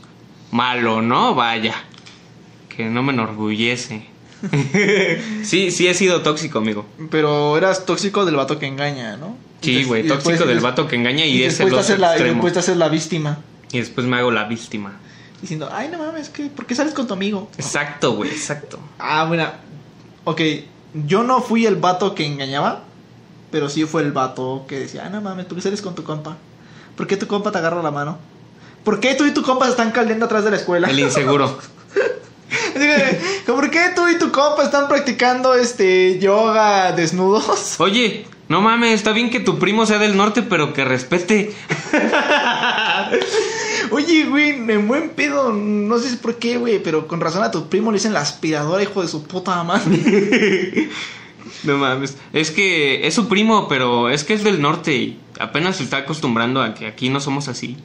malo, 0.51 1.01
¿no? 1.03 1.35
Vaya, 1.35 1.75
que 2.75 2.85
no 2.85 3.03
me 3.03 3.13
enorgullece. 3.13 4.05
sí, 5.43 5.71
sí 5.71 5.87
he 5.87 5.93
sido 5.93 6.21
tóxico, 6.21 6.59
amigo. 6.59 6.85
Pero 7.09 7.57
eras 7.57 7.85
tóxico 7.85 8.25
del 8.25 8.35
vato 8.35 8.59
que 8.59 8.65
engaña, 8.67 9.17
¿no? 9.17 9.35
Sí, 9.61 9.83
güey, 9.83 10.03
después- 10.03 10.23
tóxico 10.23 10.47
del 10.47 10.59
vato 10.59 10.87
que 10.87 10.95
engaña 10.95 11.25
y, 11.25 11.37
y 11.37 11.43
es 11.43 11.57
después 11.57 11.73
el 11.73 11.79
otro 11.79 11.97
la, 11.97 12.07
y 12.07 12.11
extremo. 12.13 12.33
después 12.35 12.53
te 12.53 12.59
haces 12.59 12.77
la 12.77 12.89
víctima. 12.89 13.37
Y 13.71 13.77
después 13.79 14.07
me 14.07 14.17
hago 14.17 14.31
la 14.31 14.45
víctima. 14.45 14.97
Diciendo, 15.41 15.69
ay, 15.71 15.89
no 15.89 15.97
mames, 15.99 16.29
¿qué? 16.29 16.45
¿por 16.47 16.65
qué 16.65 16.75
sales 16.75 16.93
con 16.93 17.07
tu 17.07 17.13
amigo? 17.13 17.49
Exacto, 17.57 18.13
güey, 18.13 18.29
exacto. 18.29 18.79
Ah, 18.99 19.25
mira. 19.29 19.59
Ok, 20.23 20.41
yo 21.07 21.23
no 21.23 21.41
fui 21.41 21.65
el 21.65 21.75
vato 21.77 22.13
que 22.15 22.25
engañaba, 22.25 22.83
pero 23.51 23.69
sí 23.69 23.85
fue 23.85 24.01
el 24.03 24.11
vato 24.11 24.65
que 24.67 24.79
decía, 24.79 25.03
ah, 25.05 25.09
no 25.09 25.21
mames, 25.21 25.45
¿por 25.45 25.55
qué 25.57 25.61
sales 25.63 25.81
con 25.81 25.95
tu 25.95 26.03
compa? 26.03 26.37
¿Por 26.95 27.07
qué 27.07 27.17
tu 27.17 27.27
compa 27.27 27.51
te 27.51 27.57
agarra 27.57 27.81
la 27.81 27.91
mano? 27.91 28.17
¿Por 28.83 28.99
qué 28.99 29.13
tú 29.15 29.25
y 29.25 29.31
tu 29.31 29.41
compa 29.43 29.65
se 29.65 29.71
están 29.71 29.91
caldeando 29.91 30.25
atrás 30.25 30.43
de 30.43 30.51
la 30.51 30.57
escuela? 30.57 30.89
El 30.89 30.99
inseguro. 30.99 31.57
¿Por 33.45 33.69
qué 33.69 33.91
tú 33.95 34.07
y 34.07 34.17
tu 34.17 34.31
compa 34.31 34.63
están 34.63 34.87
practicando 34.87 35.53
este 35.53 36.19
yoga 36.19 36.91
desnudos? 36.91 37.75
Oye, 37.79 38.25
no 38.49 38.61
mames, 38.61 38.93
está 38.93 39.11
bien 39.11 39.29
que 39.29 39.39
tu 39.39 39.59
primo 39.59 39.85
sea 39.85 39.97
del 39.97 40.17
norte, 40.17 40.41
pero 40.41 40.73
que 40.73 40.83
respete. 40.83 41.53
Oye, 43.91 44.25
güey, 44.25 44.49
en 44.49 44.87
buen 44.87 45.09
pedo, 45.09 45.51
no 45.51 45.99
sé 45.99 46.17
por 46.17 46.35
qué, 46.35 46.57
güey, 46.57 46.81
pero 46.81 47.07
con 47.07 47.21
razón 47.21 47.43
a 47.43 47.51
tu 47.51 47.67
primo 47.67 47.91
le 47.91 47.97
dicen 47.97 48.13
la 48.13 48.21
aspiradora, 48.21 48.83
hijo 48.83 49.01
de 49.01 49.07
su 49.07 49.23
puta 49.23 49.63
madre. 49.63 50.89
No 51.63 51.77
mames. 51.77 52.17
Es 52.33 52.49
que 52.49 53.05
es 53.05 53.13
su 53.13 53.27
primo, 53.27 53.67
pero 53.67 54.09
es 54.09 54.23
que 54.23 54.33
es 54.33 54.43
del 54.43 54.61
norte 54.61 54.95
y 54.95 55.19
apenas 55.39 55.77
se 55.77 55.83
está 55.83 55.97
acostumbrando 55.97 56.61
a 56.61 56.73
que 56.73 56.87
aquí 56.87 57.09
no 57.09 57.19
somos 57.19 57.47
así. 57.47 57.77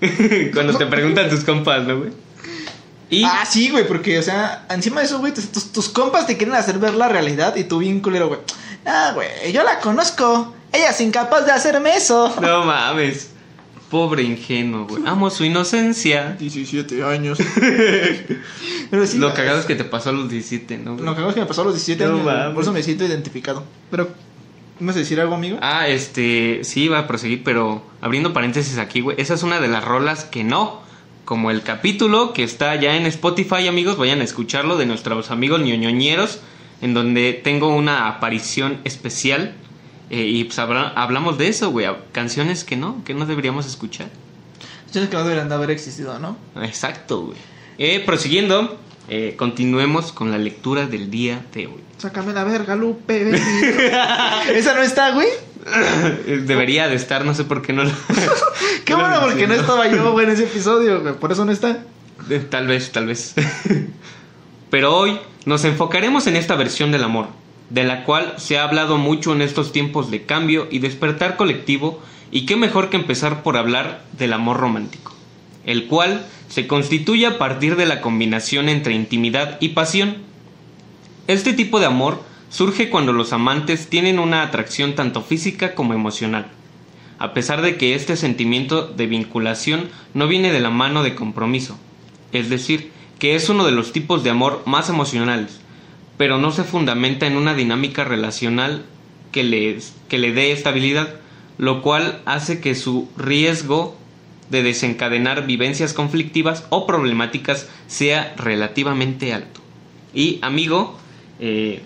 Cuando 0.52 0.76
te 0.76 0.86
preguntan 0.86 1.30
tus 1.30 1.44
compas, 1.44 1.86
¿no, 1.86 1.98
güey? 1.98 2.10
Y 3.08 3.22
Ah, 3.24 3.44
sí, 3.48 3.70
güey, 3.70 3.86
porque, 3.86 4.18
o 4.18 4.22
sea, 4.22 4.66
encima 4.70 5.00
de 5.00 5.06
eso, 5.06 5.18
güey, 5.20 5.32
tus, 5.32 5.72
tus- 5.72 5.88
compas 5.88 6.26
te 6.26 6.36
quieren 6.36 6.54
hacer 6.56 6.78
ver 6.78 6.94
la 6.94 7.08
realidad 7.08 7.54
y 7.56 7.64
tú 7.64 7.78
bien 7.78 8.00
culero, 8.00 8.28
güey. 8.28 8.40
Ah, 8.84 9.12
güey, 9.14 9.52
yo 9.52 9.62
la 9.62 9.78
conozco. 9.80 10.54
Ella 10.72 10.90
es 10.90 11.00
incapaz 11.00 11.46
de 11.46 11.52
hacerme 11.52 11.96
eso. 11.96 12.34
no 12.40 12.64
mames. 12.64 13.30
Pobre 13.90 14.24
ingenuo, 14.24 14.86
güey. 14.88 15.02
Amo 15.06 15.30
su 15.30 15.44
inocencia. 15.44 16.36
17 16.40 17.04
años. 17.04 17.38
Pero 18.90 19.06
sí, 19.06 19.18
Lo 19.18 19.32
cagado 19.34 19.60
es 19.60 19.66
que 19.66 19.74
te 19.76 19.84
pasó 19.84 20.10
a 20.10 20.12
los 20.12 20.28
17, 20.28 20.78
¿no? 20.78 20.94
güey? 20.94 21.04
Lo 21.04 21.12
cagado 21.12 21.28
es 21.30 21.34
que 21.34 21.40
me 21.40 21.46
pasó 21.46 21.62
a 21.62 21.64
los 21.64 21.74
17 21.74 22.04
No 22.04 22.10
años, 22.14 22.24
güey, 22.24 22.36
mames. 22.36 22.54
por 22.54 22.62
eso 22.62 22.72
me 22.72 22.82
siento 22.82 23.04
identificado. 23.04 23.64
Pero, 23.90 24.08
¿me 24.80 24.92
a 24.92 24.94
decir 24.94 25.20
algo, 25.20 25.34
amigo? 25.34 25.58
Ah, 25.62 25.88
este, 25.88 26.60
sí, 26.64 26.88
va 26.88 27.00
a 27.00 27.06
proseguir, 27.06 27.42
pero 27.44 27.82
abriendo 28.00 28.32
paréntesis 28.32 28.78
aquí, 28.78 29.00
güey, 29.00 29.16
esa 29.20 29.34
es 29.34 29.42
una 29.42 29.60
de 29.60 29.68
las 29.68 29.84
rolas 29.84 30.24
que 30.24 30.44
no, 30.44 30.80
como 31.26 31.50
el 31.50 31.60
capítulo 31.62 32.32
que 32.32 32.42
está 32.44 32.74
ya 32.76 32.96
en 32.96 33.04
Spotify, 33.04 33.66
amigos, 33.68 33.98
vayan 33.98 34.22
a 34.22 34.24
escucharlo 34.24 34.78
de 34.78 34.86
nuestros 34.86 35.30
amigos 35.30 35.60
ñoñoñeros, 35.60 36.38
en 36.80 36.94
donde 36.94 37.34
tengo 37.34 37.68
una 37.68 38.08
aparición 38.08 38.80
especial 38.84 39.52
eh, 40.08 40.20
y 40.24 40.44
pues 40.44 40.58
habla- 40.58 40.92
hablamos 40.96 41.36
de 41.36 41.48
eso, 41.48 41.70
güey, 41.70 41.86
canciones 42.12 42.64
que 42.64 42.76
no, 42.76 43.02
que 43.04 43.12
no 43.12 43.26
deberíamos 43.26 43.66
escuchar. 43.66 44.08
Canciones 44.84 45.10
que 45.10 45.16
no 45.16 45.24
deberían 45.24 45.48
de 45.50 45.54
haber 45.56 45.70
existido, 45.72 46.18
¿no? 46.18 46.36
Exacto, 46.62 47.22
güey. 47.26 47.38
Eh, 47.78 48.02
prosiguiendo, 48.06 48.78
eh, 49.08 49.34
continuemos 49.36 50.12
con 50.12 50.30
la 50.30 50.38
lectura 50.38 50.86
del 50.86 51.10
día 51.10 51.44
de 51.52 51.66
hoy. 51.66 51.80
Sácame 51.98 52.32
la 52.34 52.44
verga, 52.44 52.76
Lupe. 52.76 53.30
¿Esa 54.54 54.74
no 54.74 54.82
está, 54.82 55.10
güey? 55.10 55.28
Debería 56.46 56.88
de 56.88 56.94
estar, 56.94 57.24
no 57.24 57.34
sé 57.34 57.44
por 57.44 57.62
qué 57.62 57.72
no 57.72 57.84
la... 57.84 57.92
Qué 58.84 58.92
no 58.92 59.00
bueno, 59.00 59.20
porque 59.20 59.46
no 59.46 59.54
estaba 59.54 59.88
yo, 59.88 60.12
güey, 60.12 60.26
en 60.26 60.32
ese 60.32 60.44
episodio, 60.50 61.00
güey. 61.00 61.14
Por 61.14 61.32
eso 61.32 61.44
no 61.44 61.52
está. 61.52 61.84
Eh, 62.30 62.44
Tal 62.48 62.66
vez, 62.66 62.92
tal 62.92 63.06
vez. 63.06 63.34
Pero 64.70 64.96
hoy 64.96 65.18
nos 65.44 65.64
enfocaremos 65.64 66.26
en 66.26 66.36
esta 66.36 66.54
versión 66.56 66.92
del 66.92 67.04
amor, 67.04 67.28
de 67.70 67.84
la 67.84 68.04
cual 68.04 68.34
se 68.36 68.58
ha 68.58 68.64
hablado 68.64 68.96
mucho 68.96 69.32
en 69.32 69.42
estos 69.42 69.72
tiempos 69.72 70.10
de 70.10 70.24
cambio 70.24 70.68
y 70.70 70.78
despertar 70.78 71.36
colectivo, 71.36 72.00
y 72.30 72.46
qué 72.46 72.56
mejor 72.56 72.90
que 72.90 72.96
empezar 72.96 73.42
por 73.42 73.56
hablar 73.56 74.02
del 74.18 74.32
amor 74.32 74.56
romántico, 74.58 75.14
el 75.64 75.86
cual 75.86 76.26
se 76.48 76.66
constituye 76.66 77.26
a 77.26 77.38
partir 77.38 77.76
de 77.76 77.86
la 77.86 78.00
combinación 78.00 78.68
entre 78.68 78.94
intimidad 78.94 79.58
y 79.60 79.70
pasión. 79.70 80.16
Este 81.28 81.52
tipo 81.52 81.78
de 81.78 81.86
amor 81.86 82.22
surge 82.56 82.90
cuando 82.90 83.12
los 83.12 83.32
amantes 83.32 83.88
tienen 83.88 84.18
una 84.18 84.42
atracción 84.42 84.94
tanto 84.94 85.22
física 85.22 85.74
como 85.74 85.94
emocional 85.94 86.46
a 87.18 87.32
pesar 87.32 87.62
de 87.62 87.76
que 87.76 87.94
este 87.94 88.16
sentimiento 88.16 88.86
de 88.86 89.06
vinculación 89.06 89.88
no 90.14 90.28
viene 90.28 90.52
de 90.52 90.60
la 90.60 90.70
mano 90.70 91.02
de 91.02 91.14
compromiso, 91.14 91.78
es 92.32 92.50
decir, 92.50 92.90
que 93.18 93.34
es 93.34 93.48
uno 93.48 93.64
de 93.64 93.72
los 93.72 93.92
tipos 93.92 94.22
de 94.22 94.30
amor 94.30 94.62
más 94.66 94.90
emocionales, 94.90 95.60
pero 96.18 96.38
no 96.38 96.52
se 96.52 96.64
fundamenta 96.64 97.26
en 97.26 97.36
una 97.36 97.54
dinámica 97.54 98.04
relacional 98.04 98.84
que 99.32 99.44
le, 99.44 99.78
que 100.08 100.18
le 100.18 100.32
dé 100.32 100.52
estabilidad, 100.52 101.14
lo 101.58 101.80
cual 101.80 102.20
hace 102.26 102.60
que 102.60 102.74
su 102.74 103.08
riesgo 103.16 103.96
de 104.50 104.62
desencadenar 104.62 105.46
vivencias 105.46 105.94
conflictivas 105.94 106.66
o 106.68 106.86
problemáticas 106.86 107.68
sea 107.86 108.34
relativamente 108.36 109.32
alto. 109.32 109.60
Y 110.14 110.38
amigo, 110.42 110.98
eh, 111.40 111.82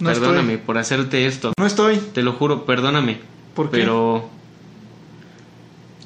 No 0.00 0.08
perdóname 0.10 0.54
estoy. 0.54 0.66
por 0.66 0.78
hacerte 0.78 1.26
esto, 1.26 1.52
No 1.58 1.66
estoy. 1.66 1.96
te 1.98 2.22
lo 2.22 2.32
juro, 2.34 2.64
perdóname. 2.64 3.18
¿Por 3.54 3.70
qué? 3.70 3.78
Pero 3.78 4.28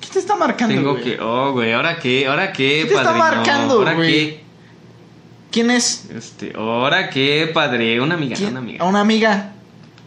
¿Qué 0.01 0.09
te 0.09 0.19
está 0.19 0.37
marcando, 0.37 0.75
tengo 0.75 0.93
güey? 0.93 1.05
que. 1.05 1.21
Oh, 1.21 1.53
güey, 1.53 1.73
¿ahora 1.73 1.99
qué? 1.99 2.27
¿Ahora 2.27 2.53
qué, 2.53 2.81
¿Qué 2.83 2.89
te 2.89 2.95
está 2.95 3.13
marcando, 3.13 3.75
¿Ahora 3.75 3.95
güey? 3.95 4.11
qué? 4.13 4.43
¿Quién 5.51 5.71
es? 5.71 6.09
Este, 6.11 6.53
¿ahora 6.57 7.11
qué, 7.11 7.51
padre? 7.53 8.01
Una 8.01 8.15
amiga, 8.15 8.37
¿Quién? 8.37 8.51
una 8.51 8.61
amiga. 8.61 8.85
A 8.85 8.89
una 8.89 9.01
amiga. 9.01 9.53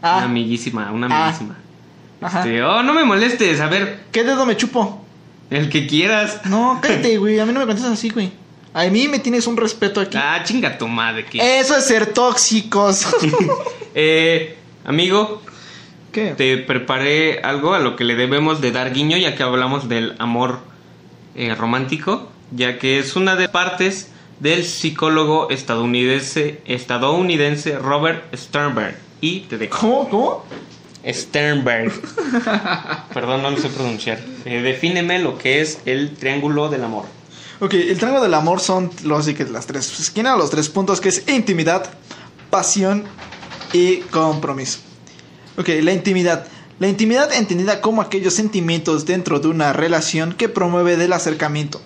Ah, 0.02 0.18
Una 0.18 0.26
amiguísima, 0.26 0.92
una 0.92 1.08
Ah. 1.10 1.24
amiguísima. 1.28 1.56
ajá. 2.22 2.40
Este, 2.40 2.64
oh, 2.64 2.82
no 2.84 2.94
me 2.94 3.04
molestes, 3.06 3.60
a 3.62 3.68
ver, 3.68 4.00
¿Qué 4.12 4.24
dedo 4.24 4.46
me 4.46 4.58
chupo? 4.58 5.06
el 5.52 5.70
que 5.70 5.86
quieras. 5.88 6.42
No, 6.46 6.80
cállate, 6.82 7.18
güey. 7.18 7.40
A 7.40 7.46
mí 7.46 7.54
no 7.54 7.60
me 7.60 7.66
contestas 7.68 7.94
así, 7.94 8.10
güey. 8.10 8.32
A 8.76 8.88
mí 8.90 9.08
me 9.08 9.20
tienes 9.20 9.48
un 9.48 9.56
respeto 9.56 10.02
aquí. 10.02 10.18
Ah, 10.20 10.42
chinga 10.44 10.78
tu 10.78 10.86
madre, 10.90 11.26
que. 11.26 11.60
Eso 11.60 11.78
es 11.78 11.86
ser 11.86 12.14
tóxicos. 12.14 13.08
Eh, 13.98 14.58
amigo, 14.84 15.42
¿Qué? 16.12 16.34
te 16.36 16.58
preparé 16.58 17.40
algo 17.40 17.74
a 17.74 17.80
lo 17.80 17.96
que 17.96 18.04
le 18.04 18.16
debemos 18.16 18.60
de 18.60 18.74
dar 18.74 18.92
guiño, 18.92 19.16
ya 19.16 19.38
que 19.38 19.44
hablamos 19.44 19.88
del 19.88 20.16
amor 20.20 20.60
eh, 21.34 21.56
romántico, 21.56 22.30
ya 22.52 22.78
que 22.78 23.00
es 23.00 23.16
una 23.16 23.38
de 23.38 23.48
partes 23.48 24.12
del 24.42 24.66
psicólogo 24.66 25.50
estadounidense, 25.50 26.60
estadounidense 26.66 27.80
Robert 27.80 28.36
Sternberg. 28.36 28.98
Y 29.22 29.42
te 29.42 29.58
dejo. 29.58 29.80
¿Cómo? 29.80 30.10
¿Cómo? 30.10 30.46
Sternberg. 31.08 31.94
Perdón, 33.14 33.42
no 33.42 33.52
lo 33.52 33.58
sé 33.58 33.70
pronunciar. 33.70 34.20
Eh, 34.44 34.62
defíneme 34.62 35.20
lo 35.20 35.38
que 35.38 35.62
es 35.62 35.80
el 35.86 36.18
triángulo 36.18 36.68
del 36.68 36.84
amor. 36.84 37.06
Ok, 37.62 37.74
el 37.76 37.96
triángulo 37.96 38.22
del 38.22 38.34
amor 38.34 38.60
son 38.60 38.92
los, 39.04 39.28
las 39.50 39.66
tres 39.66 40.00
esquinas, 40.02 40.38
los 40.38 40.50
tres 40.50 40.68
puntos 40.68 41.00
que 41.00 41.08
es 41.08 41.26
intimidad, 41.30 41.90
pasión 42.50 43.06
y 43.72 44.00
compromiso. 44.12 44.80
Ok, 45.58 45.70
la 45.82 45.94
intimidad. 45.94 46.48
La 46.80 46.90
intimidad 46.90 47.32
entendida 47.32 47.80
como 47.80 48.02
aquellos 48.02 48.34
sentimientos 48.34 49.06
dentro 49.06 49.40
de 49.40 49.48
una 49.48 49.72
relación 49.72 50.34
que 50.34 50.50
promueve 50.50 50.96
el 50.96 51.14
acercamiento, 51.14 51.80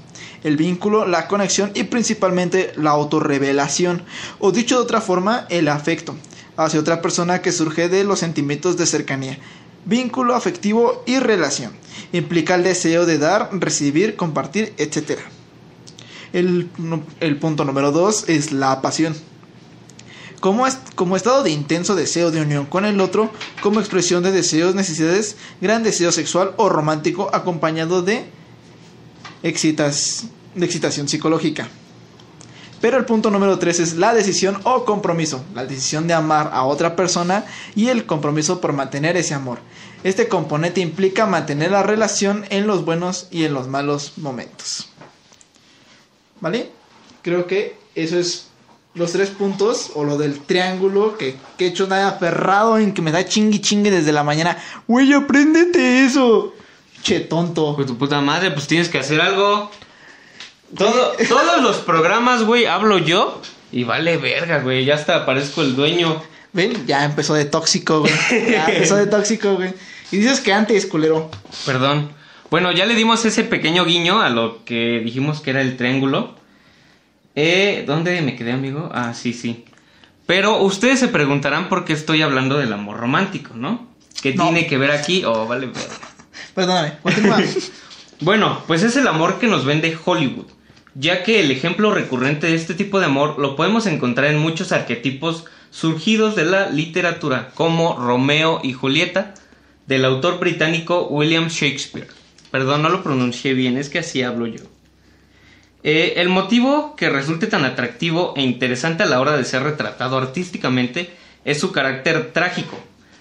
el 0.43 0.57
vínculo, 0.57 1.05
la 1.05 1.27
conexión 1.27 1.71
y 1.75 1.83
principalmente 1.83 2.71
la 2.75 2.89
autorrevelación, 2.89 4.01
o 4.39 4.51
dicho 4.51 4.77
de 4.77 4.81
otra 4.81 5.01
forma, 5.01 5.45
el 5.49 5.67
afecto 5.67 6.15
hacia 6.57 6.79
otra 6.79 7.03
persona 7.03 7.43
que 7.43 7.51
surge 7.51 7.89
de 7.89 8.03
los 8.03 8.17
sentimientos 8.17 8.75
de 8.75 8.87
cercanía, 8.87 9.37
vínculo 9.85 10.33
afectivo 10.33 11.03
y 11.05 11.19
relación. 11.19 11.73
Implica 12.11 12.55
el 12.55 12.63
deseo 12.63 13.05
de 13.05 13.19
dar, 13.19 13.49
recibir, 13.51 14.15
compartir, 14.15 14.73
etc. 14.77 15.19
El, 16.31 16.69
punto 17.39 17.65
número 17.65 17.91
dos 17.91 18.29
es 18.29 18.51
la 18.51 18.81
pasión 18.81 19.15
como, 20.39 20.65
como 20.95 21.15
estado 21.15 21.43
de 21.43 21.51
intenso 21.51 21.95
deseo 21.95 22.31
de 22.31 22.41
unión 22.41 22.65
con 22.65 22.85
el 22.85 23.01
otro, 23.01 23.31
como 23.61 23.79
expresión 23.79 24.23
de 24.23 24.31
deseos, 24.31 24.75
necesidades, 24.75 25.35
gran 25.59 25.83
deseo 25.83 26.11
sexual 26.11 26.53
o 26.57 26.69
romántico 26.69 27.29
acompañado 27.33 28.01
de, 28.01 28.25
excitas, 29.43 30.27
de 30.55 30.65
excitación 30.65 31.07
psicológica. 31.07 31.67
Pero 32.81 32.97
el 32.97 33.05
punto 33.05 33.29
número 33.29 33.59
3 33.59 33.79
es 33.81 33.95
la 33.95 34.13
decisión 34.13 34.57
o 34.63 34.85
compromiso, 34.85 35.43
la 35.53 35.65
decisión 35.65 36.07
de 36.07 36.13
amar 36.13 36.51
a 36.53 36.63
otra 36.63 36.95
persona 36.95 37.45
y 37.75 37.89
el 37.89 38.05
compromiso 38.05 38.61
por 38.61 38.71
mantener 38.71 39.17
ese 39.17 39.33
amor. 39.33 39.59
Este 40.05 40.29
componente 40.29 40.79
implica 40.79 41.25
mantener 41.25 41.71
la 41.71 41.83
relación 41.83 42.45
en 42.49 42.67
los 42.67 42.85
buenos 42.85 43.27
y 43.31 43.43
en 43.43 43.53
los 43.53 43.67
malos 43.67 44.13
momentos. 44.17 44.87
¿Vale? 46.41 46.69
Creo 47.21 47.47
que 47.47 47.77
eso 47.95 48.17
es 48.17 48.49
los 48.95 49.11
tres 49.11 49.29
puntos 49.29 49.91
o 49.95 50.03
lo 50.03 50.17
del 50.17 50.39
triángulo 50.41 51.17
que, 51.17 51.35
he 51.57 51.65
hecho 51.65 51.87
nada 51.87 52.09
aferrado 52.09 52.77
en 52.77 52.93
que 52.93 53.01
me 53.01 53.11
da 53.11 53.25
chingui 53.25 53.59
chingue 53.59 53.91
desde 53.91 54.11
la 54.11 54.23
mañana. 54.23 54.57
Güey, 54.87 55.13
apréndete 55.13 56.05
eso. 56.05 56.53
Che, 57.01 57.21
tonto. 57.21 57.75
Pues 57.75 57.87
tu 57.87 57.97
puta 57.97 58.19
madre, 58.21 58.51
pues 58.51 58.67
tienes 58.67 58.89
que 58.89 58.99
hacer 58.99 59.21
algo. 59.21 59.71
Todo, 60.77 61.13
todos 61.29 61.61
los 61.61 61.77
programas, 61.77 62.43
güey, 62.43 62.65
hablo 62.65 62.97
yo 62.97 63.41
y 63.71 63.83
vale 63.83 64.17
verga, 64.17 64.59
güey. 64.59 64.85
Ya 64.85 64.95
hasta 64.95 65.25
parezco 65.25 65.61
el 65.61 65.75
dueño. 65.75 66.21
Ven, 66.51 66.87
ya 66.87 67.05
empezó 67.05 67.35
de 67.35 67.45
tóxico, 67.45 68.01
güey. 68.01 68.13
Ya 68.51 68.67
empezó 68.67 68.95
de 68.95 69.05
tóxico, 69.07 69.55
güey. 69.55 69.73
Y 70.11 70.17
dices 70.17 70.39
que 70.39 70.51
antes, 70.51 70.85
culero. 70.87 71.29
Perdón. 71.65 72.11
Bueno, 72.49 72.71
ya 72.71 72.85
le 72.87 72.95
dimos 72.95 73.23
ese 73.25 73.43
pequeño 73.43 73.85
guiño 73.85 74.21
a 74.21 74.29
lo 74.29 74.65
que 74.65 75.01
dijimos 75.03 75.39
que 75.39 75.51
era 75.51 75.61
el 75.61 75.77
triángulo. 75.77 76.33
Eh, 77.35 77.83
¿Dónde 77.85 78.21
me 78.21 78.35
quedé, 78.35 78.51
amigo? 78.51 78.89
Ah, 78.91 79.13
sí, 79.13 79.33
sí. 79.33 79.65
Pero 80.25 80.61
ustedes 80.61 80.99
se 80.99 81.07
preguntarán 81.09 81.69
por 81.69 81.85
qué 81.85 81.93
estoy 81.93 82.21
hablando 82.23 82.57
del 82.57 82.73
amor 82.73 82.97
romántico, 82.97 83.53
¿no? 83.55 83.87
¿Qué 84.21 84.33
tiene 84.33 84.67
que 84.67 84.77
ver 84.77 84.91
aquí? 84.91 85.23
Oh, 85.25 85.47
vale. 85.47 85.69
Perdóname, 86.55 86.93
continúa. 87.03 87.37
bueno, 88.21 88.61
pues 88.65 88.83
es 88.83 88.95
el 88.95 89.07
amor 89.07 89.39
que 89.39 89.47
nos 89.47 89.63
vende 89.63 89.97
Hollywood, 90.03 90.47
ya 90.95 91.23
que 91.23 91.39
el 91.39 91.51
ejemplo 91.51 91.93
recurrente 91.93 92.47
de 92.47 92.55
este 92.55 92.73
tipo 92.73 92.99
de 92.99 93.05
amor 93.05 93.37
lo 93.37 93.55
podemos 93.55 93.85
encontrar 93.85 94.31
en 94.31 94.39
muchos 94.39 94.71
arquetipos 94.71 95.45
surgidos 95.69 96.35
de 96.35 96.45
la 96.45 96.69
literatura, 96.69 97.51
como 97.53 97.95
Romeo 97.95 98.59
y 98.63 98.73
Julieta, 98.73 99.35
del 99.87 100.03
autor 100.05 100.39
británico 100.39 101.07
William 101.07 101.47
Shakespeare. 101.47 102.18
Perdón, 102.51 102.81
no 102.81 102.89
lo 102.89 103.03
pronuncié 103.03 103.53
bien, 103.53 103.77
es 103.77 103.89
que 103.89 103.99
así 103.99 104.23
hablo 104.23 104.47
yo. 104.47 104.63
Eh, 105.83 106.15
el 106.17 106.29
motivo 106.29 106.95
que 106.95 107.09
resulte 107.09 107.47
tan 107.47 107.63
atractivo 107.63 108.33
e 108.35 108.41
interesante 108.41 109.03
a 109.03 109.05
la 109.05 109.21
hora 109.21 109.37
de 109.37 109.45
ser 109.45 109.63
retratado 109.63 110.17
artísticamente 110.17 111.09
es 111.45 111.59
su 111.59 111.71
carácter 111.71 112.31
trágico, 112.33 112.77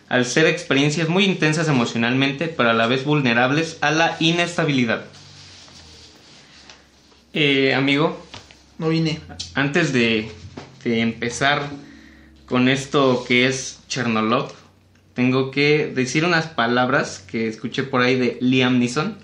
al 0.08 0.24
ser 0.24 0.46
experiencias 0.46 1.08
muy 1.08 1.24
intensas 1.24 1.68
emocionalmente, 1.68 2.48
pero 2.48 2.70
a 2.70 2.74
la 2.74 2.86
vez 2.86 3.04
vulnerables 3.04 3.78
a 3.80 3.90
la 3.90 4.16
inestabilidad. 4.18 5.04
Eh, 7.32 7.74
amigo, 7.74 8.20
no 8.78 8.88
vine. 8.88 9.20
Antes 9.54 9.92
de, 9.92 10.32
de 10.82 11.00
empezar 11.00 11.68
con 12.46 12.68
esto 12.68 13.24
que 13.28 13.46
es 13.46 13.80
Chernolog, 13.88 14.52
tengo 15.18 15.50
que 15.50 15.90
decir 15.92 16.24
unas 16.24 16.46
palabras 16.46 17.18
que 17.18 17.48
escuché 17.48 17.82
por 17.82 18.02
ahí 18.02 18.14
de 18.14 18.38
Liam 18.40 18.78
Neeson 18.78 19.18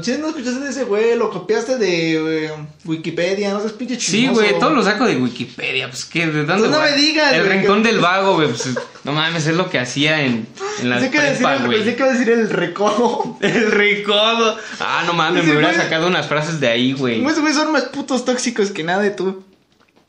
si 0.00 0.12
no 0.12 0.28
escuchaste 0.28 0.60
de 0.60 0.70
ese 0.70 0.84
güey, 0.84 1.16
lo 1.16 1.28
copiaste 1.28 1.76
de 1.76 2.46
eh, 2.46 2.50
Wikipedia, 2.84 3.52
no 3.52 3.58
seas 3.60 3.72
pinche 3.72 3.98
Sí, 3.98 4.28
güey, 4.28 4.56
todo 4.60 4.70
lo 4.70 4.82
saco 4.84 5.06
de 5.06 5.16
Wikipedia, 5.16 5.88
pues 5.88 6.04
que 6.04 6.28
de 6.28 6.44
dónde. 6.44 6.68
No 6.68 6.80
me 6.80 6.92
digas, 6.92 7.32
El 7.32 7.46
rincón 7.46 7.82
del 7.82 7.98
vago, 7.98 8.34
güey, 8.34 8.48
pues 8.48 8.70
no 9.02 9.12
mames, 9.12 9.48
es 9.48 9.56
lo 9.56 9.68
que 9.68 9.80
hacía 9.80 10.22
en, 10.22 10.46
en 10.80 10.90
la 10.90 10.98
prepa, 10.98 11.56
güey. 11.58 11.78
Pensé 11.78 11.96
que 11.96 12.02
iba 12.02 12.10
a 12.10 12.12
decir 12.12 12.30
el 12.30 12.48
recodo. 12.48 13.36
el 13.40 13.72
recodo. 13.72 14.56
Ah, 14.78 15.02
no 15.04 15.14
mames, 15.14 15.44
me 15.46 15.52
hubiera 15.56 15.74
sacado 15.74 16.06
unas 16.06 16.28
frases 16.28 16.60
de 16.60 16.68
ahí, 16.68 16.92
güey. 16.92 17.24
Esos 17.24 17.40
güey 17.40 17.54
son 17.54 17.72
más 17.72 17.84
putos 17.84 18.24
tóxicos 18.24 18.70
que 18.70 18.84
nada 18.84 19.02
de 19.02 19.10
tú. 19.10 19.44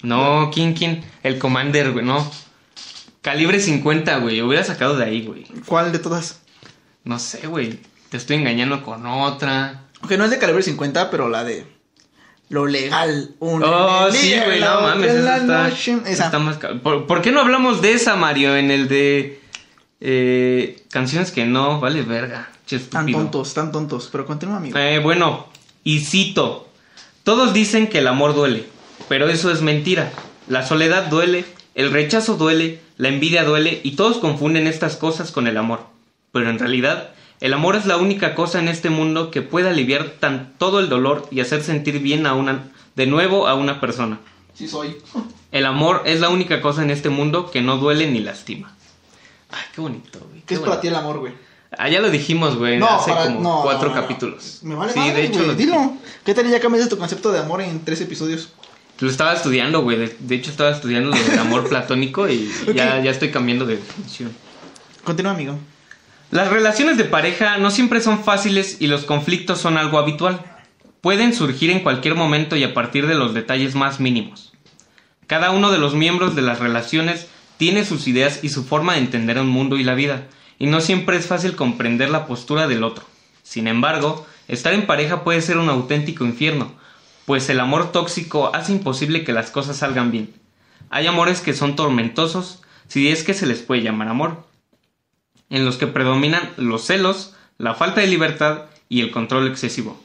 No, 0.04 0.52
¿quién, 0.54 0.74
quién? 0.74 1.04
El 1.24 1.40
Commander, 1.40 1.92
güey, 1.94 2.06
no. 2.06 2.32
Calibre 3.26 3.60
50, 3.60 4.20
güey, 4.20 4.42
hubiera 4.42 4.64
sacado 4.64 4.96
de 4.96 5.04
ahí, 5.04 5.26
güey. 5.26 5.46
¿Cuál 5.66 5.92
de 5.92 6.00
todas? 6.00 6.40
No 7.04 7.20
sé, 7.20 7.48
güey 7.48 7.80
te 8.16 8.18
estoy 8.18 8.38
engañando 8.38 8.82
con 8.84 9.06
otra. 9.06 9.82
Que 10.08 10.18
no 10.18 10.26
es 10.26 10.32
de 10.32 10.38
calibre 10.38 10.64
50, 10.64 11.10
pero 11.12 11.30
la 11.30 11.44
de 11.44 11.66
lo 12.50 12.66
legal. 12.66 13.32
Un 13.40 13.64
oh, 13.64 14.12
sí, 14.12 14.34
güey, 14.46 14.60
no 14.62 14.82
mames, 14.82 15.12
esa 15.12 16.26
está, 16.26 16.40
más... 16.40 16.58
¿Por, 16.58 17.22
qué 17.22 17.32
no 17.32 17.42
hablamos 17.42 17.82
de 17.82 17.94
esa, 17.94 18.16
Mario, 18.16 18.56
en 18.56 18.72
el 18.72 18.88
de 18.88 19.42
eh, 20.00 20.84
canciones 20.92 21.32
que 21.32 21.46
no, 21.46 21.80
vale 21.80 22.04
verga. 22.04 22.50
Tan 22.90 23.12
tontos, 23.12 23.54
tan 23.54 23.72
tontos, 23.72 24.10
pero 24.12 24.26
continúa, 24.26 24.58
amigo. 24.58 24.78
Eh, 24.78 25.00
bueno, 25.00 25.48
y 25.84 26.00
cito, 26.00 26.70
todos 27.24 27.54
dicen 27.54 27.88
que 27.88 28.00
el 28.00 28.08
amor 28.08 28.34
duele, 28.34 28.66
pero 29.10 29.28
eso 29.28 29.52
es 29.52 29.62
mentira. 29.62 30.12
La 30.48 30.66
soledad 30.66 31.08
duele, 31.08 31.46
el 31.76 31.92
rechazo 31.92 32.36
duele, 32.36 32.80
la 32.98 33.10
envidia 33.10 33.44
duele, 33.44 33.82
y 33.84 33.92
todos 33.92 34.18
confunden 34.18 34.66
estas 34.66 34.96
cosas 34.96 35.32
con 35.32 35.48
el 35.48 35.58
amor. 35.58 35.82
Pero 36.32 36.50
en 36.50 36.58
realidad, 36.58 37.12
el 37.42 37.54
amor 37.54 37.76
es 37.76 37.86
la 37.86 37.98
única 37.98 38.34
cosa 38.34 38.60
en 38.60 38.70
este 38.70 38.90
mundo 38.90 39.30
que 39.30 39.42
puede 39.42 39.70
aliviar 39.70 40.16
tan 40.20 40.54
todo 40.58 40.80
el 40.80 40.90
dolor 40.90 41.28
y 41.32 41.42
hacer 41.42 41.62
sentir 41.62 42.00
bien 42.00 42.26
a 42.26 42.34
una 42.34 42.72
de 42.96 43.06
nuevo 43.08 43.48
a 43.48 43.56
una 43.56 43.82
persona. 43.82 44.20
Sí 44.54 44.70
soy. 44.70 44.98
El 45.52 45.66
amor 45.66 46.04
es 46.06 46.22
la 46.22 46.30
única 46.30 46.62
cosa 46.62 46.82
en 46.82 46.92
este 46.92 47.10
mundo 47.10 47.52
que 47.52 47.62
no 47.62 47.78
duele 47.78 48.10
ni 48.10 48.20
lastima. 48.20 48.74
Ay, 49.52 49.64
qué 49.74 49.82
bonito, 49.82 50.20
güey. 50.30 50.42
¿Qué, 50.46 50.56
es 50.56 50.60
para 50.62 50.80
ti 50.80 50.88
el 50.88 50.96
amor, 50.96 51.20
güey? 51.20 51.34
Ah, 51.78 51.90
ya 51.90 52.00
lo 52.00 52.10
dijimos, 52.10 52.58
güey, 52.58 52.78
no, 52.78 52.88
hace 52.88 53.12
como 53.12 53.64
cuatro 53.64 53.94
capítulos. 53.94 54.60
Me 54.64 54.76
vale 54.76 54.94
Sí, 54.94 55.12
de 55.12 55.26
hecho 55.26 55.44
lo 55.44 55.56
Dilo. 55.56 55.94
¿Qué 56.24 56.34
tal 56.34 56.50
ya 56.50 56.62
cambiaste 56.62 56.90
tu 56.90 56.98
concepto 56.98 57.34
de 57.34 57.40
amor 57.40 57.62
en 57.62 57.84
tres 57.84 58.00
episodios? 58.00 58.54
Lo 59.00 59.10
estaba 59.10 59.34
estudiando, 59.34 59.82
güey. 59.82 59.98
De, 60.20 60.36
hecho, 60.36 60.52
estaba 60.52 60.72
estudiando 60.72 61.10
lo 61.10 61.18
del 61.18 61.40
amor 61.40 61.68
platónico 61.70 62.30
y 62.30 62.50
ya, 62.74 63.02
ya 63.02 63.12
estoy 63.12 63.30
cambiando 63.30 63.66
de 63.66 63.78
definición. 63.78 64.32
Continúa, 65.04 65.34
amigo. 65.34 65.60
Las 66.32 66.50
relaciones 66.50 66.98
de 66.98 67.04
pareja 67.04 67.58
no 67.58 67.72
siempre 67.72 68.02
son 68.02 68.24
fáciles 68.24 68.78
y 68.80 68.88
los 68.88 69.06
conflictos 69.06 69.60
son 69.60 69.78
algo 69.78 70.00
habitual. 70.00 70.42
Pueden 71.02 71.34
surgir 71.34 71.70
en 71.70 71.82
cualquier 71.82 72.16
momento 72.16 72.56
y 72.56 72.64
a 72.64 72.74
partir 72.74 73.06
de 73.06 73.16
los 73.16 73.34
detalles 73.34 73.76
más 73.76 74.00
mínimos. 74.00 74.54
Cada 75.28 75.52
uno 75.52 75.72
de 75.72 75.78
los 75.78 75.94
miembros 75.94 76.36
de 76.36 76.42
las 76.42 76.60
relaciones 76.60 77.28
tiene 77.58 77.86
sus 77.86 78.08
ideas 78.08 78.44
y 78.44 78.50
su 78.50 78.64
forma 78.64 78.94
de 78.94 79.00
entender 79.00 79.38
el 79.38 79.46
mundo 79.46 79.78
y 79.78 79.84
la 79.84 79.96
vida, 79.96 80.28
y 80.60 80.68
no 80.68 80.82
siempre 80.82 81.18
es 81.18 81.28
fácil 81.28 81.56
comprender 81.56 82.10
la 82.10 82.28
postura 82.28 82.68
del 82.68 82.84
otro. 82.84 83.06
Sin 83.44 83.68
embargo, 83.68 84.26
estar 84.48 84.74
en 84.74 84.86
pareja 84.88 85.24
puede 85.24 85.42
ser 85.42 85.58
un 85.58 85.70
auténtico 85.70 86.26
infierno, 86.26 86.74
pues 87.26 87.50
el 87.50 87.60
amor 87.60 87.92
tóxico 87.92 88.54
hace 88.54 88.72
imposible 88.72 89.24
que 89.24 89.34
las 89.34 89.52
cosas 89.52 89.78
salgan 89.78 90.12
bien. 90.12 90.34
Hay 90.90 91.08
amores 91.08 91.42
que 91.42 91.54
son 91.54 91.76
tormentosos, 91.76 92.62
si 92.88 93.10
es 93.10 93.24
que 93.24 93.34
se 93.34 93.48
les 93.48 93.62
puede 93.62 93.82
llamar 93.82 94.08
amor, 94.08 94.46
en 95.50 95.66
los 95.66 95.78
que 95.78 95.88
predominan 95.88 96.52
los 96.58 96.86
celos, 96.86 97.36
la 97.58 97.74
falta 97.74 98.02
de 98.02 98.08
libertad 98.08 98.66
y 98.90 99.02
el 99.02 99.12
control 99.12 99.48
excesivo. 99.48 100.02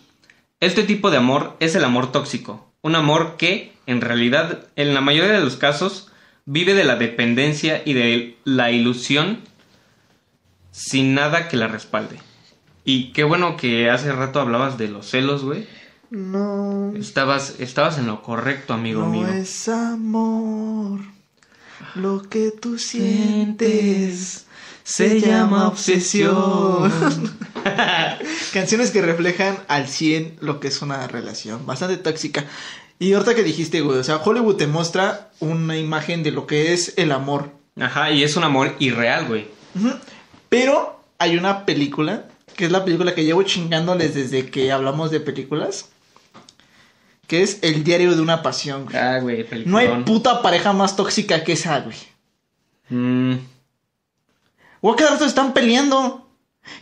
Este 0.61 0.83
tipo 0.83 1.11
de 1.11 1.19
amor 1.19 1.57
es 1.61 1.75
el 1.75 1.85
amor 1.85 2.13
tóxico, 2.13 2.71
un 2.83 2.95
amor 2.95 3.37
que, 3.37 3.73
en 3.87 4.01
realidad, 4.01 4.67
en 4.77 4.95
la 4.95 5.01
mayoría 5.01 5.33
de 5.33 5.41
los 5.41 5.57
casos, 5.57 6.11
vive 6.47 6.75
de 6.75 6.85
la 6.85 6.97
dependencia 6.97 7.83
y 7.85 7.93
de 7.93 8.37
la 8.45 8.71
ilusión 8.71 9.41
sin 10.71 11.15
nada 11.15 11.49
que 11.49 11.57
la 11.57 11.69
respalde. 11.69 12.19
Y 12.85 13.13
qué 13.13 13.25
bueno 13.25 13.57
que 13.57 13.91
hace 13.91 14.13
rato 14.13 14.41
hablabas 14.41 14.79
de 14.79 14.89
los 14.89 15.07
celos, 15.07 15.45
güey. 15.45 15.67
No. 16.11 16.93
Estabas, 16.97 17.55
estabas 17.61 17.99
en 17.99 18.07
lo 18.07 18.23
correcto, 18.23 18.75
amigo 18.75 19.03
no 19.03 19.09
mío. 19.09 19.29
es 19.29 19.69
amor. 19.69 21.01
Lo 21.95 22.23
que 22.23 22.51
tú 22.51 22.79
sientes 22.79 24.47
se 24.83 25.21
llama 25.21 25.69
obsesión. 25.69 26.91
Canciones 28.53 28.91
que 28.91 29.03
reflejan 29.03 29.59
al 29.69 29.89
100 29.89 30.39
lo 30.41 30.59
que 30.61 30.69
es 30.69 30.83
una 30.83 31.07
relación. 31.07 31.65
Bastante 31.65 31.97
tóxica. 31.97 32.45
Y 32.99 33.13
ahorita 33.13 33.35
que 33.35 33.43
dijiste, 33.43 33.81
güey, 33.81 33.99
o 33.99 34.05
sea, 34.05 34.17
Hollywood 34.17 34.57
te 34.57 34.67
muestra 34.67 35.31
una 35.39 35.77
imagen 35.77 36.23
de 36.23 36.33
lo 36.33 36.47
que 36.47 36.75
es 36.75 36.95
el 36.97 37.13
amor. 37.13 37.51
Ajá, 37.81 38.11
y 38.11 38.25
es 38.25 38.37
un 38.37 38.45
amor 38.45 38.75
irreal, 38.79 39.27
güey. 39.27 39.49
Pero 40.49 41.03
hay 41.19 41.37
una 41.37 41.65
película, 41.65 42.29
que 42.57 42.67
es 42.67 42.73
la 42.73 42.85
película 42.85 43.15
que 43.15 43.25
llevo 43.25 43.43
chingándoles 43.43 44.15
desde 44.15 44.51
que 44.51 44.71
hablamos 44.73 45.11
de 45.11 45.21
películas, 45.21 45.89
que 47.31 47.43
es 47.45 47.61
El 47.63 47.85
diario 47.85 48.17
de 48.17 48.21
una 48.21 48.43
pasión. 48.43 48.87
güey. 48.87 48.97
Ah, 48.97 49.21
güey, 49.21 49.37
No 49.65 49.79
hay 49.79 49.87
peliculón. 49.87 50.05
puta 50.05 50.43
pareja 50.43 50.73
más 50.73 50.97
tóxica 50.97 51.45
que 51.45 51.53
esa, 51.53 51.79
güey. 51.79 51.97
Mm, 52.89 53.37
O 54.81 54.93
a 54.93 54.97
cada 54.97 55.13
rato 55.13 55.25
están 55.27 55.53
peleando. 55.53 56.29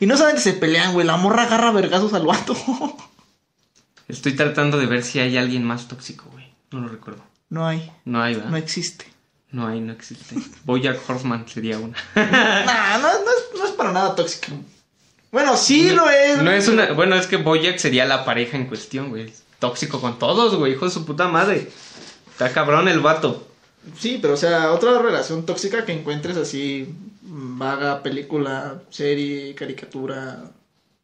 Y 0.00 0.06
no 0.06 0.16
solamente 0.16 0.42
se 0.42 0.54
pelean, 0.54 0.94
güey. 0.94 1.06
La 1.06 1.18
morra 1.18 1.42
agarra 1.42 1.70
vergazos 1.70 2.14
al 2.14 2.24
vato. 2.24 2.56
estoy 4.08 4.34
tratando 4.36 4.78
de 4.78 4.86
ver 4.86 5.02
si 5.02 5.18
hay 5.20 5.36
alguien 5.36 5.64
más 5.64 5.86
tóxico, 5.86 6.24
güey. 6.32 6.46
No 6.70 6.80
lo 6.80 6.88
recuerdo. 6.88 7.22
No 7.50 7.66
hay. 7.66 7.92
No 8.06 8.22
hay, 8.22 8.34
¿verdad? 8.34 8.46
No 8.50 8.52
No, 8.52 8.56
existe. 8.58 9.04
hay, 9.52 9.80
no 9.80 9.92
existe. 9.92 10.34
Bojack 10.64 10.98
Horseman 11.08 11.46
sería 11.46 11.78
una. 11.78 11.96
Nah, 12.16 12.98
no, 12.98 13.08
no 13.08 13.18
es, 13.18 13.58
no 13.58 13.64
es 13.66 13.72
para 13.72 13.92
nada 13.92 14.14
tóxico. 14.14 14.52
Bueno, 15.30 15.58
sí 15.58 15.90
lo 15.90 16.08
es. 16.08 16.42
No 16.42 16.50
es 16.50 16.68
una. 16.68 16.92
Bueno, 16.92 17.16
es 17.16 17.26
que 17.26 17.36
Bojack 17.36 17.76
sería 17.76 18.06
la 18.06 18.24
pareja 18.24 18.56
en 18.56 18.66
cuestión, 18.66 19.10
güey. 19.10 19.30
Tóxico 19.58 20.00
con 20.00 20.18
todos, 20.18 20.54
güey. 20.56 20.72
Hijo 20.72 20.84
de 20.84 20.90
su 20.90 21.04
puta 21.04 21.28
madre. 21.28 21.68
Está 22.30 22.52
cabrón 22.52 22.88
el 22.88 23.00
vato. 23.00 23.46
Sí, 23.98 24.18
pero 24.20 24.34
o 24.34 24.36
sea, 24.36 24.72
otra 24.72 24.98
relación 25.00 25.46
tóxica 25.46 25.84
que 25.84 25.92
encuentres 25.92 26.36
así, 26.36 26.88
vaga, 27.22 28.02
película, 28.02 28.82
serie, 28.90 29.54
caricatura, 29.54 30.44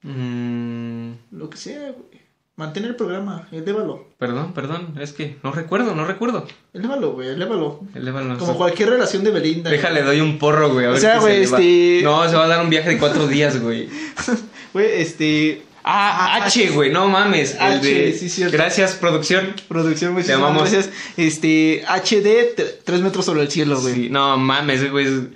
Mm, 0.07 1.13
lo 1.33 1.49
que 1.49 1.57
sea, 1.57 1.81
güey. 1.93 2.23
Mantén 2.57 2.85
el 2.85 2.95
programa, 2.95 3.49
elévalo. 3.51 4.07
perdón, 4.19 4.53
perdón. 4.53 4.95
Es 5.01 5.13
que 5.13 5.39
no 5.43 5.51
recuerdo, 5.51 5.95
no 5.95 6.05
recuerdo. 6.07 6.47
Elévalo, 6.75 7.13
güey, 7.13 7.29
elévalo. 7.31 7.81
Elévalo. 7.95 8.39
Como 8.39 8.57
cualquier 8.57 8.91
relación 8.91 9.25
de 9.25 9.31
Belinda. 9.33 9.71
güey. 9.71 9.79
Déjale, 9.81 10.03
doy 10.03 10.21
un 10.21 10.39
porro, 10.39 10.73
güey. 10.73 10.85
a 10.87 10.91
O 10.91 10.93
ver 10.93 11.01
sea, 11.01 11.19
güey, 11.21 11.39
se 11.39 11.43
este- 11.45 12.01
No, 12.05 12.29
se 12.29 12.37
va 12.37 12.45
a 12.45 12.49
dar 12.49 12.63
un 12.63 12.71
viaje 12.71 12.91
de 12.91 12.99
cuatro 12.99 13.27
días, 13.27 13.61
güey. 13.61 13.89
Güey, 14.75 15.01
este. 15.03 15.63
Ah, 15.87 16.41
H, 16.45 16.71
güey, 16.71 16.91
no 16.91 17.09
mames. 17.09 17.57
El 17.61 17.83
de... 17.83 18.17
sí, 18.19 18.31
cierto. 18.31 18.57
Gracias, 18.57 18.95
producción. 18.95 19.55
Producción, 19.69 20.13
Te 20.13 20.15
muchísimas 20.15 20.41
amamos. 20.41 20.71
gracias. 20.71 20.91
Este, 21.19 21.85
HD, 21.87 22.81
3 22.83 23.01
metros 23.03 23.27
sobre 23.27 23.43
el 23.43 23.51
cielo, 23.51 23.79
güey. 23.81 23.95
Sí, 23.95 24.09
no 24.09 24.39
mames, 24.39 24.91
güey. 24.91 25.29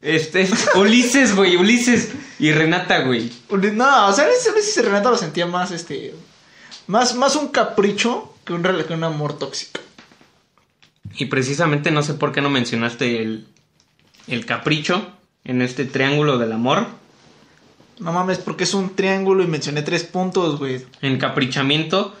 Este, 0.00 0.48
Ulises, 0.76 1.34
güey, 1.34 1.56
Ulises 1.56 2.10
y 2.38 2.52
Renata, 2.52 3.00
güey. 3.00 3.32
No, 3.74 4.06
o 4.06 4.12
sea, 4.12 4.26
Ulises 4.26 4.76
y 4.76 4.82
Renata 4.82 5.10
lo 5.10 5.18
sentía 5.18 5.46
más, 5.46 5.72
este. 5.72 6.14
Más, 6.86 7.16
más 7.16 7.34
un 7.34 7.48
capricho 7.48 8.32
que 8.44 8.52
un, 8.52 8.62
que 8.62 8.94
un 8.94 9.02
amor 9.02 9.36
tóxico. 9.36 9.80
Y 11.18 11.24
precisamente 11.26 11.90
no 11.90 12.02
sé 12.02 12.14
por 12.14 12.30
qué 12.30 12.40
no 12.40 12.50
mencionaste 12.50 13.20
el, 13.20 13.48
el 14.28 14.46
capricho 14.46 15.10
en 15.44 15.62
este 15.62 15.84
triángulo 15.86 16.38
del 16.38 16.52
amor. 16.52 16.86
No 17.98 18.12
mames, 18.12 18.38
porque 18.38 18.64
es 18.64 18.74
un 18.74 18.94
triángulo 18.94 19.42
y 19.42 19.46
mencioné 19.46 19.82
tres 19.82 20.04
puntos, 20.04 20.58
güey. 20.58 20.84
Encaprichamiento 21.00 22.14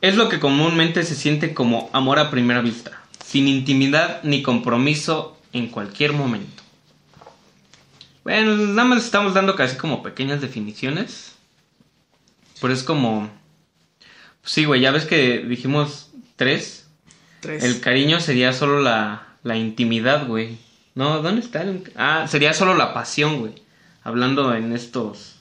es 0.00 0.14
lo 0.16 0.28
que 0.28 0.38
comúnmente 0.38 1.02
se 1.02 1.14
siente 1.16 1.52
como 1.54 1.90
amor 1.92 2.18
a 2.18 2.30
primera 2.30 2.60
vista, 2.60 3.02
sin 3.24 3.48
intimidad 3.48 4.22
ni 4.22 4.42
compromiso 4.42 5.36
en 5.52 5.68
cualquier 5.68 6.12
momento. 6.12 6.62
Bueno, 8.24 8.56
nada 8.56 8.84
más 8.88 9.04
estamos 9.04 9.34
dando 9.34 9.54
casi 9.56 9.76
como 9.76 10.02
pequeñas 10.02 10.40
definiciones. 10.40 11.34
Pero 12.60 12.72
es 12.72 12.82
como... 12.82 13.30
Sí, 14.42 14.64
güey, 14.64 14.80
ya 14.80 14.90
ves 14.90 15.04
que 15.04 15.38
dijimos 15.40 16.10
tres. 16.36 16.86
Tres. 17.40 17.62
El 17.64 17.80
cariño 17.80 18.20
sería 18.20 18.52
solo 18.52 18.80
la, 18.80 19.26
la 19.42 19.56
intimidad, 19.56 20.26
güey. 20.26 20.56
No, 20.94 21.20
¿dónde 21.22 21.40
está? 21.42 21.62
el- 21.62 21.92
Ah, 21.96 22.26
sería 22.28 22.52
solo 22.54 22.74
la 22.74 22.94
pasión, 22.94 23.40
güey. 23.40 23.52
Hablando 24.06 24.54
en 24.54 24.72
estos... 24.72 25.40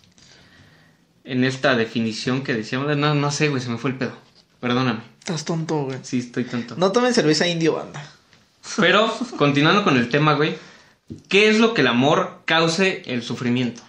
En 1.24 1.44
esta 1.44 1.76
definición 1.76 2.44
que 2.44 2.56
decíamos. 2.56 2.98
No, 2.98 3.14
no 3.14 3.30
sé, 3.30 3.50
güey, 3.50 3.62
se 3.62 3.70
me 3.70 3.78
fue 3.78 3.92
el 3.92 3.98
pedo. 3.98 4.14
Perdóname. 4.60 5.02
Estás 5.20 5.46
tonto, 5.46 5.84
güey. 5.84 6.00
Sí, 6.02 6.18
estoy 6.18 6.46
tonto. 6.46 6.76
No 6.78 6.92
tomen 6.92 7.14
cerveza 7.14 7.48
indio, 7.48 7.74
banda. 7.74 8.12
Pero, 8.78 9.16
continuando 9.38 9.84
con 9.84 9.98
el 9.98 10.10
tema, 10.10 10.34
güey. 10.34 10.56
¿Qué 11.30 11.50
es 11.50 11.60
lo 11.60 11.76
que 11.76 11.82
el 11.82 11.88
amor 11.88 12.42
cause 12.46 13.04
el 13.06 13.22
sufrimiento? 13.22 13.84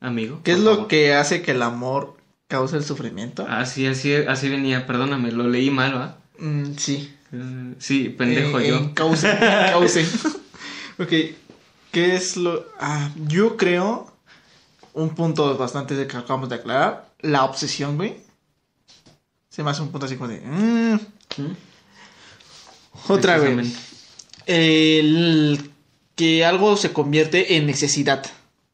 Amigo. 0.00 0.40
¿Qué 0.42 0.52
es 0.52 0.60
lo 0.60 0.88
que 0.88 1.12
hace 1.12 1.42
que 1.42 1.50
el 1.50 1.60
amor 1.60 2.16
cause 2.48 2.76
el 2.78 2.84
sufrimiento? 2.84 3.46
Así, 3.46 3.86
así, 3.86 4.14
así 4.14 4.48
venía, 4.48 4.86
perdóname, 4.86 5.32
lo 5.32 5.48
leí 5.48 5.70
mal, 5.70 5.94
¿va? 5.94 6.18
Mm, 6.38 6.76
sí. 6.78 7.14
Eh, 7.32 7.74
Sí, 7.78 8.08
pendejo 8.08 8.58
Eh, 8.60 8.68
yo. 8.68 8.76
En 8.76 8.94
cauce. 8.94 9.28
ok. 10.98 11.12
¿Qué 11.92 12.16
es 12.16 12.36
lo.? 12.36 12.66
Ah, 12.80 13.10
yo 13.28 13.56
creo. 13.56 14.13
Un 14.94 15.10
punto 15.10 15.56
bastante 15.58 16.06
que 16.06 16.16
acabamos 16.16 16.48
de 16.48 16.54
aclarar. 16.56 17.10
La 17.20 17.44
obsesión, 17.44 17.96
güey. 17.96 18.16
Se 19.50 19.62
me 19.62 19.70
hace 19.70 19.82
un 19.82 19.90
punto 19.90 20.06
así 20.06 20.16
como 20.16 20.28
de. 20.28 20.40
mm. 20.40 20.98
Otra, 23.08 23.38
güey. 23.38 23.72
El 24.46 25.70
que 26.14 26.44
algo 26.44 26.76
se 26.76 26.92
convierte 26.92 27.56
en 27.56 27.66
necesidad. 27.66 28.24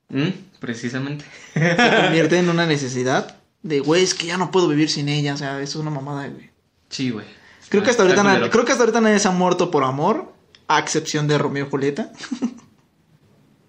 ¿Mm? 0.08 0.28
Precisamente. 0.58 1.24
Se 1.54 1.76
convierte 2.02 2.38
en 2.38 2.48
una 2.50 2.66
necesidad. 2.66 3.36
De, 3.62 3.80
güey, 3.80 4.02
es 4.02 4.14
que 4.14 4.26
ya 4.26 4.36
no 4.36 4.50
puedo 4.50 4.68
vivir 4.68 4.90
sin 4.90 5.08
ella. 5.08 5.34
O 5.34 5.36
sea, 5.36 5.60
eso 5.60 5.78
es 5.78 5.82
una 5.82 5.90
mamada, 5.90 6.28
güey. 6.28 6.50
Sí, 6.90 7.10
güey. 7.10 7.26
Creo 7.68 7.82
que 7.82 7.90
hasta 7.90 8.02
ahorita, 8.02 8.22
nadie, 8.24 8.50
creo 8.50 8.64
que 8.64 8.72
hasta 8.72 8.82
ahorita 8.84 9.00
nadie 9.00 9.20
se 9.20 9.28
ha 9.28 9.32
muerto 9.32 9.70
por 9.70 9.84
amor. 9.84 10.32
A 10.68 10.78
excepción 10.78 11.26
de 11.28 11.38
Romeo 11.38 11.66
y 11.66 11.70
Julieta. 11.70 12.12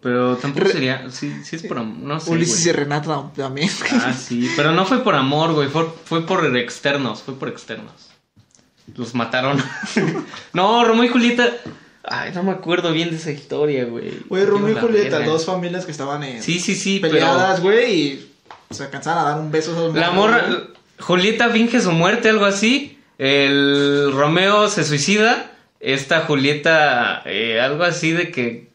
Pero 0.01 0.35
tampoco 0.37 0.67
sería. 0.67 1.09
Sí, 1.11 1.31
sí 1.43 1.57
es 1.57 1.63
por 1.63 1.77
amor. 1.77 1.97
No 1.97 2.19
sé. 2.19 2.31
Ulises 2.31 2.65
y. 2.65 2.71
Renata 2.71 3.31
también. 3.35 3.69
Ah, 3.91 4.13
sí. 4.13 4.49
Pero 4.55 4.71
no 4.71 4.85
fue 4.85 5.03
por 5.03 5.13
amor, 5.15 5.53
güey. 5.53 5.69
Fue, 5.69 5.87
fue 6.05 6.25
por 6.25 6.55
externos. 6.57 7.21
Fue 7.21 7.35
por 7.35 7.49
externos. 7.49 7.93
Los 8.95 9.13
mataron. 9.13 9.61
no, 10.53 10.83
Romeo 10.83 11.03
y 11.05 11.09
Julieta. 11.09 11.49
Ay, 12.03 12.31
no 12.33 12.41
me 12.41 12.51
acuerdo 12.51 12.91
bien 12.93 13.11
de 13.11 13.17
esa 13.17 13.31
historia, 13.31 13.85
güey. 13.85 14.11
Güey, 14.27 14.45
Romeo 14.45 14.75
y 14.75 14.79
Julieta, 14.79 15.19
verga. 15.19 15.31
dos 15.31 15.45
familias 15.45 15.85
que 15.85 15.91
estaban 15.91 16.23
en 16.23 16.41
Sí, 16.41 16.59
sí, 16.59 16.75
sí. 16.75 16.99
peleadas, 16.99 17.61
güey, 17.61 17.93
y 17.93 18.31
se 18.71 18.83
alcanzaban 18.83 19.23
a 19.25 19.29
dar 19.29 19.39
un 19.39 19.51
beso. 19.51 19.71
a 19.71 19.73
esos 19.75 19.95
la 19.95 20.09
morra. 20.11 20.43
güey. 20.47 20.59
Julieta 20.99 21.49
finge 21.49 21.79
su 21.79 21.91
muerte, 21.91 22.29
algo 22.29 22.45
así. 22.45 22.97
El 23.19 24.11
Romeo 24.13 24.67
se 24.67 24.83
suicida. 24.83 25.51
Esta 25.79 26.21
Julieta, 26.21 27.21
eh, 27.25 27.61
algo 27.61 27.83
así 27.83 28.11
de 28.11 28.31
que. 28.31 28.70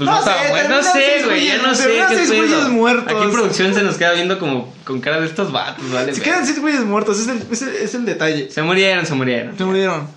Pues 0.00 0.08
No 0.08 0.16
no, 0.16 0.24
sé. 0.24 0.68
No 0.68 0.82
sé, 0.82 1.22
güey. 1.26 1.46
Ya 1.46 1.58
no 1.58 1.74
sé 1.74 1.88
qué 2.08 2.16
seis 2.16 2.28
güeyes 2.34 2.68
muertos. 2.70 3.12
Aquí 3.14 3.22
en 3.22 3.32
producción 3.32 3.74
se 3.74 3.82
nos 3.82 3.96
queda 3.98 4.12
viendo 4.14 4.38
como 4.38 4.72
con 4.84 4.98
cara 5.02 5.20
de 5.20 5.26
estos 5.26 5.52
vatos, 5.52 5.92
¿vale? 5.92 6.14
Se 6.14 6.22
quedan 6.22 6.46
seis 6.46 6.58
güeyes 6.58 6.86
muertos, 6.86 7.20
es 7.20 7.28
el, 7.28 7.44
es 7.50 7.60
el, 7.60 7.68
es 7.74 7.94
el 7.94 8.06
detalle. 8.06 8.50
Se 8.50 8.62
murieron, 8.62 9.04
se 9.04 9.12
murieron. 9.12 9.58
Se 9.58 9.64
murieron. 9.66 10.08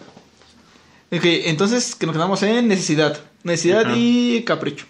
Ok, 1.12 1.26
entonces 1.26 1.96
que 1.96 2.06
nos 2.06 2.16
quedamos 2.16 2.42
en 2.44 2.70
necesidad. 2.70 3.20
Necesidad 3.44 3.88
Ajá. 3.88 3.94
y 3.98 4.44
capricho. 4.46 4.86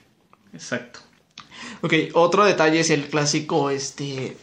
Exacto. 0.53 0.99
Ok, 1.81 1.93
otro 2.13 2.45
detalle 2.45 2.79
es 2.79 2.91
el 2.91 3.07
clásico, 3.07 3.71
este... 3.71 4.37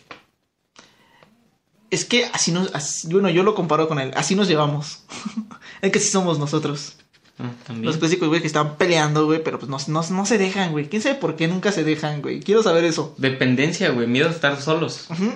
Es 1.91 2.05
que 2.05 2.25
así 2.33 2.51
nos... 2.51 2.75
así- 2.75 3.07
bueno, 3.07 3.31
yo 3.31 3.45
lo 3.45 3.55
comparo 3.55 3.87
con 3.87 4.01
el... 4.01 4.13
Así 4.17 4.35
nos 4.35 4.49
llevamos. 4.49 5.05
es 5.81 5.93
que 5.93 5.99
así 6.01 6.09
somos 6.09 6.41
nosotros. 6.41 6.97
Ah, 7.43 7.51
también. 7.67 7.87
Los 7.87 7.97
clásicos, 7.97 8.29
güey, 8.29 8.41
que 8.41 8.47
están 8.47 8.77
peleando, 8.77 9.25
güey, 9.25 9.43
pero 9.43 9.59
pues 9.59 9.71
no, 9.71 9.79
no, 9.89 10.03
no 10.11 10.27
se 10.27 10.37
dejan, 10.39 10.73
güey. 10.73 10.89
¿Quién 10.89 11.01
sabe 11.01 11.15
por 11.15 11.37
qué 11.37 11.49
nunca 11.49 11.73
se 11.73 11.85
dejan, 11.85 12.21
güey? 12.23 12.41
Quiero 12.41 12.63
saber 12.63 12.85
eso. 12.85 13.15
Dependencia, 13.19 13.91
güey. 13.91 14.07
Miedo 14.07 14.29
a 14.29 14.33
estar 14.33 14.61
solos. 14.61 15.07
Ujú. 15.11 15.33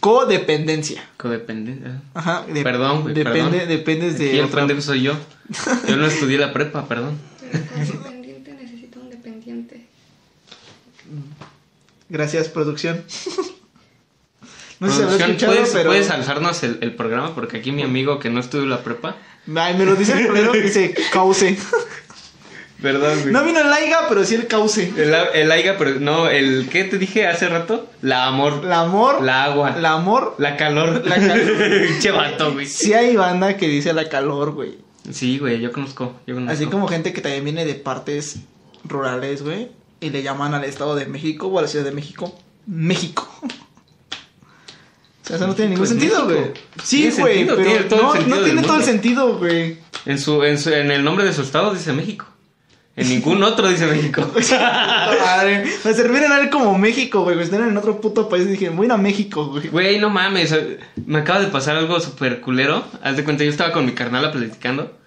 Codependencia. 0.00 1.08
Codependencia. 1.16 2.02
Ajá. 2.14 2.44
de- 2.52 2.62
Perdón, 2.62 3.02
güey, 3.02 3.14
Depende, 3.14 3.58
perdón. 3.58 3.68
dependes 3.68 4.18
de... 4.18 4.28
Aquí 4.30 4.38
el 4.38 4.48
pendejo 4.48 4.80
soy 4.80 5.02
yo. 5.02 5.14
Yo 5.88 5.96
no 5.96 6.06
estudié 6.06 6.38
la 6.38 6.52
prepa, 6.52 6.86
perdón. 6.88 7.18
Codependiente 7.40 8.52
necesita 8.54 8.98
un 8.98 9.10
dependiente. 9.10 9.86
Gracias, 12.08 12.48
producción. 12.48 13.04
no 14.80 14.88
sé 14.88 14.94
si 14.96 15.02
habrá 15.02 15.16
Producción, 15.18 15.30
escuchado, 15.30 15.52
¿puedes, 15.52 15.70
pero... 15.70 15.90
¿puedes 15.90 16.10
alzarnos 16.10 16.62
el, 16.62 16.78
el 16.80 16.94
programa? 16.94 17.34
Porque 17.34 17.58
aquí 17.58 17.70
mi 17.72 17.82
amigo 17.82 18.18
que 18.18 18.30
no 18.30 18.40
estudió 18.40 18.66
la 18.66 18.82
prepa. 18.82 19.16
Ay, 19.56 19.74
me 19.74 19.84
lo 19.84 19.94
dice 19.96 20.12
el 20.12 20.26
culero 20.28 20.52
que 20.52 20.68
se 20.68 20.94
cause. 21.12 21.56
Perdón, 22.80 23.20
güey. 23.20 23.32
No 23.32 23.44
vino 23.44 23.60
el 23.60 23.70
Aiga, 23.72 24.06
pero 24.08 24.24
sí 24.24 24.34
el 24.36 24.46
cauce. 24.46 24.90
El, 24.96 25.12
el 25.34 25.52
aiga, 25.52 25.76
pero 25.76 26.00
no, 26.00 26.28
el 26.28 26.68
¿qué 26.70 26.84
te 26.84 26.96
dije 26.96 27.26
hace 27.26 27.46
rato? 27.48 27.90
La 28.00 28.26
amor, 28.26 28.62
El 28.64 28.72
amor, 28.72 29.22
la 29.22 29.44
agua, 29.44 29.74
el 29.76 29.84
amor. 29.84 30.34
la 30.38 30.56
calor. 30.56 31.02
La 31.06 31.16
calor. 31.16 31.98
che 32.00 32.10
vato, 32.10 32.52
güey. 32.54 32.66
Sí 32.66 32.94
hay 32.94 33.16
banda 33.16 33.58
que 33.58 33.68
dice 33.68 33.92
la 33.92 34.08
calor, 34.08 34.52
güey. 34.52 34.78
Sí, 35.10 35.38
güey, 35.38 35.60
yo 35.60 35.72
conozco, 35.72 36.14
yo 36.26 36.34
conozco. 36.34 36.52
Así 36.54 36.66
como 36.66 36.88
gente 36.88 37.12
que 37.12 37.20
también 37.20 37.44
viene 37.44 37.66
de 37.66 37.74
partes 37.74 38.36
rurales, 38.84 39.42
güey. 39.42 39.68
Y 40.00 40.08
le 40.08 40.22
llaman 40.22 40.54
al 40.54 40.64
Estado 40.64 40.94
de 40.96 41.04
México 41.04 41.48
o 41.48 41.58
a 41.58 41.62
la 41.62 41.68
Ciudad 41.68 41.84
de 41.84 41.92
México, 41.92 42.38
México. 42.66 43.28
O 45.30 45.36
sea, 45.36 45.36
eso 45.36 45.46
no 45.46 45.54
tiene 45.54 45.70
ningún 45.70 45.88
México 45.88 46.02
es 46.02 46.10
sentido, 46.10 46.24
güey. 46.24 46.52
Sí, 46.82 47.10
güey, 47.16 47.34
sentido, 47.36 47.56
pero 47.56 47.68
tiene 47.68 47.84
todo 47.84 48.14
el 48.14 48.28
no, 48.28 48.36
no 48.36 48.42
tiene 48.42 48.62
todo 48.62 48.76
el 48.78 48.82
sentido, 48.82 49.38
güey. 49.38 49.78
En 50.06 50.18
su, 50.18 50.42
en 50.42 50.58
su, 50.58 50.70
en 50.72 50.90
el 50.90 51.04
nombre 51.04 51.24
de 51.24 51.32
su 51.32 51.42
estado 51.42 51.72
dice 51.72 51.92
México. 51.92 52.26
En 52.96 53.08
ningún 53.08 53.42
otro 53.44 53.68
dice 53.68 53.86
México. 53.86 54.28
Madre. 54.50 55.64
Me 55.84 55.94
servirían 55.94 56.32
a 56.32 56.40
él 56.40 56.50
como 56.50 56.76
México, 56.76 57.22
güey. 57.22 57.40
Están 57.40 57.68
en 57.68 57.76
otro 57.76 58.00
puto 58.00 58.28
país 58.28 58.46
y 58.46 58.50
dije, 58.50 58.70
voy 58.70 58.84
a 58.84 58.86
ir 58.86 58.92
a 58.92 58.96
México, 58.96 59.46
güey. 59.46 59.68
Güey, 59.68 59.98
no 60.00 60.10
mames. 60.10 60.54
Me 61.06 61.20
acaba 61.20 61.40
de 61.40 61.46
pasar 61.46 61.76
algo 61.76 62.00
súper 62.00 62.40
culero. 62.40 62.84
Haz 63.02 63.16
de 63.16 63.24
cuenta, 63.24 63.44
yo 63.44 63.50
estaba 63.50 63.72
con 63.72 63.86
mi 63.86 63.92
carnala 63.92 64.32
platicando. 64.32 64.98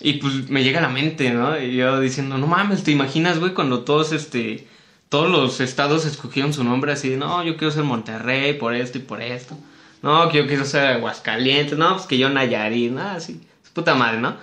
Y 0.00 0.14
pues 0.14 0.48
me 0.48 0.64
llega 0.64 0.78
a 0.78 0.82
la 0.82 0.88
mente, 0.88 1.30
¿no? 1.30 1.60
Y 1.60 1.76
yo 1.76 2.00
diciendo, 2.00 2.38
no 2.38 2.46
mames, 2.46 2.82
¿te 2.82 2.90
imaginas, 2.90 3.38
güey, 3.38 3.52
cuando 3.52 3.80
todos, 3.80 4.12
este, 4.12 4.66
todos 5.10 5.28
los 5.28 5.60
estados 5.60 6.06
escogieron 6.06 6.54
su 6.54 6.64
nombre 6.64 6.92
así? 6.92 7.16
No, 7.16 7.42
yo 7.42 7.56
quiero 7.56 7.72
ser 7.72 7.82
Monterrey 7.82 8.54
por 8.54 8.74
esto 8.74 8.96
y 8.96 9.02
por 9.02 9.20
esto. 9.20 9.58
No, 10.02 10.30
que 10.30 10.38
yo 10.38 10.46
quiero 10.46 10.64
ser 10.64 10.86
Aguascalientes. 10.86 11.76
No, 11.76 11.96
pues 11.96 12.06
que 12.06 12.16
yo 12.16 12.30
Nayarit, 12.30 12.92
¿no? 12.92 13.02
Así, 13.02 13.40
es 13.62 13.70
puta 13.70 13.94
madre, 13.94 14.20
¿no? 14.20 14.36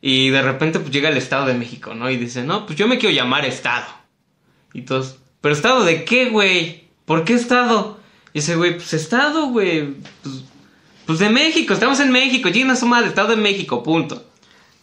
Y 0.00 0.30
de 0.30 0.40
repente 0.40 0.78
pues 0.78 0.92
llega 0.92 1.08
el 1.08 1.16
Estado 1.16 1.46
de 1.46 1.54
México, 1.54 1.94
¿no? 1.94 2.08
Y 2.08 2.16
dice, 2.16 2.44
no, 2.44 2.66
pues 2.66 2.78
yo 2.78 2.86
me 2.86 2.98
quiero 2.98 3.14
llamar 3.14 3.44
Estado. 3.44 3.86
Y 4.72 4.82
todos, 4.82 5.18
¿pero 5.40 5.54
Estado 5.54 5.84
de 5.84 6.04
qué, 6.04 6.30
güey? 6.30 6.84
¿Por 7.04 7.24
qué 7.24 7.34
Estado? 7.34 7.98
Y 8.32 8.38
ese 8.38 8.54
güey, 8.54 8.76
pues 8.76 8.94
Estado, 8.94 9.48
güey. 9.48 9.94
Pues, 10.22 10.44
pues 11.04 11.18
de 11.18 11.30
México, 11.30 11.74
estamos 11.74 11.98
en 11.98 12.12
México. 12.12 12.48
Lleguen 12.48 12.70
a 12.70 12.76
su 12.76 12.86
madre, 12.86 13.08
Estado 13.08 13.34
de 13.34 13.42
México, 13.42 13.82
punto. 13.82 14.24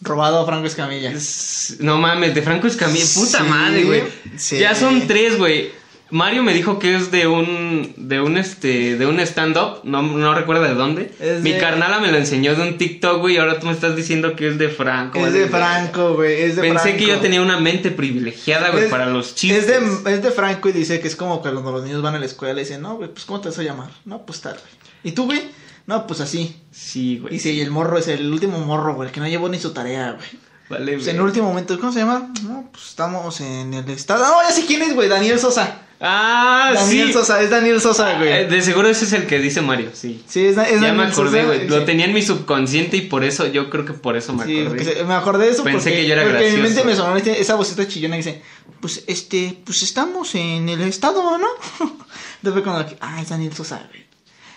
Robado 0.01 0.39
a 0.39 0.45
Franco 0.45 0.65
Escamilla. 0.67 1.11
Es- 1.11 1.77
No 1.79 1.97
mames, 1.97 2.33
de 2.33 2.41
Franco 2.41 2.67
Escamilla, 2.67 3.05
puta 3.13 3.39
Sí, 3.39 3.43
madre, 3.49 3.83
güey. 3.83 4.03
sí. 4.37 4.57
Ya 4.59 4.73
son 4.75 5.07
tres, 5.07 5.37
güey. 5.37 5.77
Mario 6.11 6.41
me 6.41 6.55
dijo 6.55 6.79
que 6.79 6.95
es 6.95 7.11
de 7.11 7.27
un, 7.27 7.93
de 7.95 8.19
un, 8.19 8.37
este, 8.37 8.97
de 8.97 9.05
un 9.05 9.19
stand-up, 9.19 9.81
no, 9.83 10.01
no 10.01 10.33
recuerdo 10.33 10.63
de 10.63 10.73
dónde. 10.73 11.11
Es 11.19 11.41
Mi 11.41 11.51
de- 11.51 11.59
carnala 11.59 11.99
me 11.99 12.11
lo 12.11 12.17
enseñó 12.17 12.55
de 12.55 12.63
un 12.63 12.79
TikTok, 12.79 13.19
güey, 13.19 13.35
y 13.35 13.37
ahora 13.37 13.59
tú 13.59 13.67
me 13.67 13.73
estás 13.73 13.95
diciendo 13.95 14.35
que 14.35 14.47
es 14.47 14.57
de 14.57 14.69
Franco. 14.69 15.19
Es 15.23 15.33
de. 15.33 15.47
Franco, 15.49 16.15
güey. 16.15 16.41
Es 16.41 16.55
de 16.55 16.63
Pensé 16.63 16.79
Franco. 16.79 16.97
que 16.97 17.05
yo 17.05 17.19
tenía 17.19 17.41
una 17.43 17.59
mente 17.59 17.91
privilegiada, 17.91 18.71
güey, 18.71 18.89
para 18.89 19.05
los 19.05 19.35
chistes. 19.35 19.67
Es 19.69 20.03
de, 20.03 20.11
es 20.15 20.23
de 20.23 20.31
Franco 20.31 20.69
y 20.69 20.71
dice 20.71 20.99
que 20.99 21.07
es 21.07 21.15
como 21.15 21.43
que 21.43 21.51
cuando 21.51 21.71
los 21.73 21.83
niños 21.83 22.01
van 22.01 22.15
a 22.15 22.19
la 22.19 22.25
escuela 22.25 22.59
y 22.59 22.63
dicen, 22.63 22.81
no, 22.81 22.95
güey, 22.95 23.09
pues 23.09 23.25
¿cómo 23.25 23.39
te 23.41 23.49
vas 23.49 23.59
a 23.59 23.63
llamar? 23.63 23.89
No, 24.05 24.25
pues 24.25 24.41
tal, 24.41 24.53
güey. 24.53 24.73
¿Y 25.03 25.11
tú, 25.11 25.25
güey? 25.25 25.41
No, 25.89 26.05
pues 26.07 26.19
así. 26.21 26.55
Sí, 26.71 27.17
güey. 27.17 27.35
Y 27.35 27.39
sí, 27.39 27.49
y 27.51 27.61
el 27.61 27.71
morro 27.71 27.97
es 27.97 28.07
el 28.07 28.31
último 28.31 28.59
morro, 28.59 28.93
güey, 28.95 29.09
el 29.09 29.13
que 29.13 29.19
no 29.19 29.27
llevó 29.27 29.49
ni 29.49 29.59
su 29.59 29.71
tarea, 29.73 30.11
güey. 30.13 30.29
Vale, 30.69 30.93
Pues 30.93 31.07
en 31.07 31.15
el 31.15 31.21
güey. 31.21 31.29
último 31.31 31.47
momento, 31.47 31.79
¿cómo 31.79 31.91
se 31.91 31.99
llama? 31.99 32.31
No, 32.43 32.69
pues 32.71 32.89
estamos 32.89 33.41
en 33.41 33.73
el 33.73 33.89
estado. 33.89 34.23
No, 34.23 34.41
ya 34.47 34.53
sé 34.53 34.65
quién 34.67 34.83
es, 34.83 34.93
güey, 34.93 35.09
Daniel 35.09 35.39
Sosa. 35.39 35.81
Ah, 35.99 36.71
Daniel 36.75 37.07
sí. 37.07 37.13
Sosa, 37.13 37.41
es 37.41 37.49
Daniel 37.49 37.81
Sosa, 37.81 38.13
Eh, 38.13 38.17
güey. 38.17 38.47
De 38.49 38.61
seguro 38.61 38.87
ese 38.87 39.05
es 39.05 39.13
el 39.13 39.25
que 39.25 39.39
dice 39.39 39.61
Mario, 39.61 39.89
sí. 39.93 40.23
Sí, 40.27 40.45
es, 40.45 40.51
es 40.51 40.55
ya 40.55 40.75
Daniel 40.75 40.95
me 40.95 41.03
acordé, 41.05 41.43
güey. 41.45 41.67
Lo 41.67 41.79
sí. 41.79 41.85
tenía 41.85 42.05
en 42.05 42.13
mi 42.13 42.21
subconsciente 42.21 42.95
y 42.97 43.01
por 43.01 43.23
eso, 43.23 43.47
yo 43.47 43.69
creo 43.71 43.83
que 43.83 43.93
por 43.93 44.15
eso 44.15 44.31
me 44.33 44.45
Sí, 44.45 44.61
acordé. 44.61 44.83
se- 44.85 45.03
me 45.03 45.13
acordé 45.15 45.45
de 45.47 45.51
eso 45.53 45.63
Pensé 45.63 45.89
porque, 45.89 46.01
que 46.03 46.07
yo 46.07 46.13
era 46.13 46.21
porque 46.23 46.47
en 46.49 46.55
mi 46.55 46.61
mente 46.61 46.83
gracioso. 46.83 46.85
me 46.87 46.95
sonó 46.95 47.17
este- 47.17 47.41
esa 47.41 47.55
vocita 47.55 47.87
chillona 47.87 48.15
que 48.15 48.23
dice, 48.23 48.41
pues 48.79 49.03
este, 49.07 49.59
pues 49.65 49.81
estamos 49.81 50.35
en 50.35 50.69
el 50.69 50.81
estado, 50.83 51.37
¿no? 51.39 51.47
Entonces 51.79 52.53
fue 52.53 52.63
cuando, 52.63 52.95
ah, 53.01 53.21
es 53.21 53.29
Daniel 53.29 53.53
Sosa, 53.53 53.87
güey. 53.89 54.07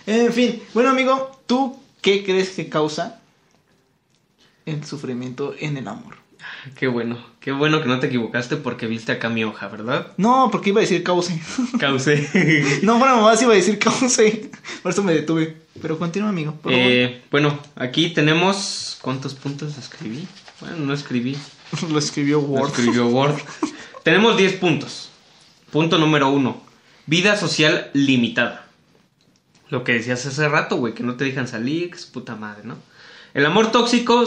En 0.07 0.33
fin, 0.33 0.63
bueno 0.75 0.91
amigo, 0.91 1.41
¿tú 1.47 1.79
qué 2.01 2.25
crees 2.25 2.51
que 2.51 2.69
causa 2.69 3.21
el 4.67 4.85
sufrimiento 4.85 5.55
en 5.59 5.77
el 5.77 5.89
amor? 5.89 6.23
Qué 6.77 6.89
bueno, 6.89 7.19
qué 7.41 7.53
bueno 7.53 7.81
que 7.81 7.89
no 7.89 7.99
te 8.01 8.07
equivocaste 8.07 8.57
porque 8.57 8.87
viste 8.87 9.13
acá 9.13 9.29
mi 9.29 9.45
hoja, 9.45 9.69
¿verdad? 9.69 10.09
No, 10.17 10.49
porque 10.51 10.71
iba 10.71 10.81
a 10.81 10.83
decir 10.83 11.03
cause. 11.03 11.41
Causé. 11.79 12.81
no, 12.83 12.99
mamá, 12.99 13.37
sí 13.37 13.45
iba 13.45 13.53
a 13.53 13.57
decir 13.57 13.79
cause. 13.79 14.51
Por 14.83 14.93
eso 14.93 15.03
me 15.03 15.13
detuve. 15.13 15.57
Pero 15.81 15.99
continúa, 15.99 16.29
amigo. 16.29 16.53
Por 16.53 16.73
favor. 16.73 16.87
Eh, 16.87 17.23
bueno, 17.31 17.59
aquí 17.77 18.11
tenemos. 18.11 18.99
¿Cuántos 19.03 19.35
puntos 19.35 19.77
escribí? 19.79 20.27
Bueno, 20.61 20.77
no 20.79 20.95
escribí. 20.95 21.37
Lo 21.91 21.99
escribió 21.99 22.41
Word. 22.41 22.69
escribió 22.71 23.07
Word. 23.09 23.37
tenemos 24.03 24.37
10 24.37 24.55
puntos. 24.55 25.11
Punto 25.71 25.99
número 25.99 26.31
1. 26.31 26.63
Vida 27.07 27.37
social 27.37 27.91
limitada. 27.93 28.67
Lo 29.73 29.85
que 29.85 29.95
decías 29.95 30.27
hace 30.27 30.49
rato, 30.51 30.77
güey, 30.77 30.93
que 30.93 31.03
no 31.03 31.15
te 31.15 31.25
dejan 31.25 31.49
salir, 31.49 31.89
que 31.89 31.97
es 31.97 32.05
puta 32.05 32.37
madre, 32.37 32.61
¿no? 32.63 32.77
El 33.33 33.47
amor 33.47 33.73
tóxico. 33.73 34.23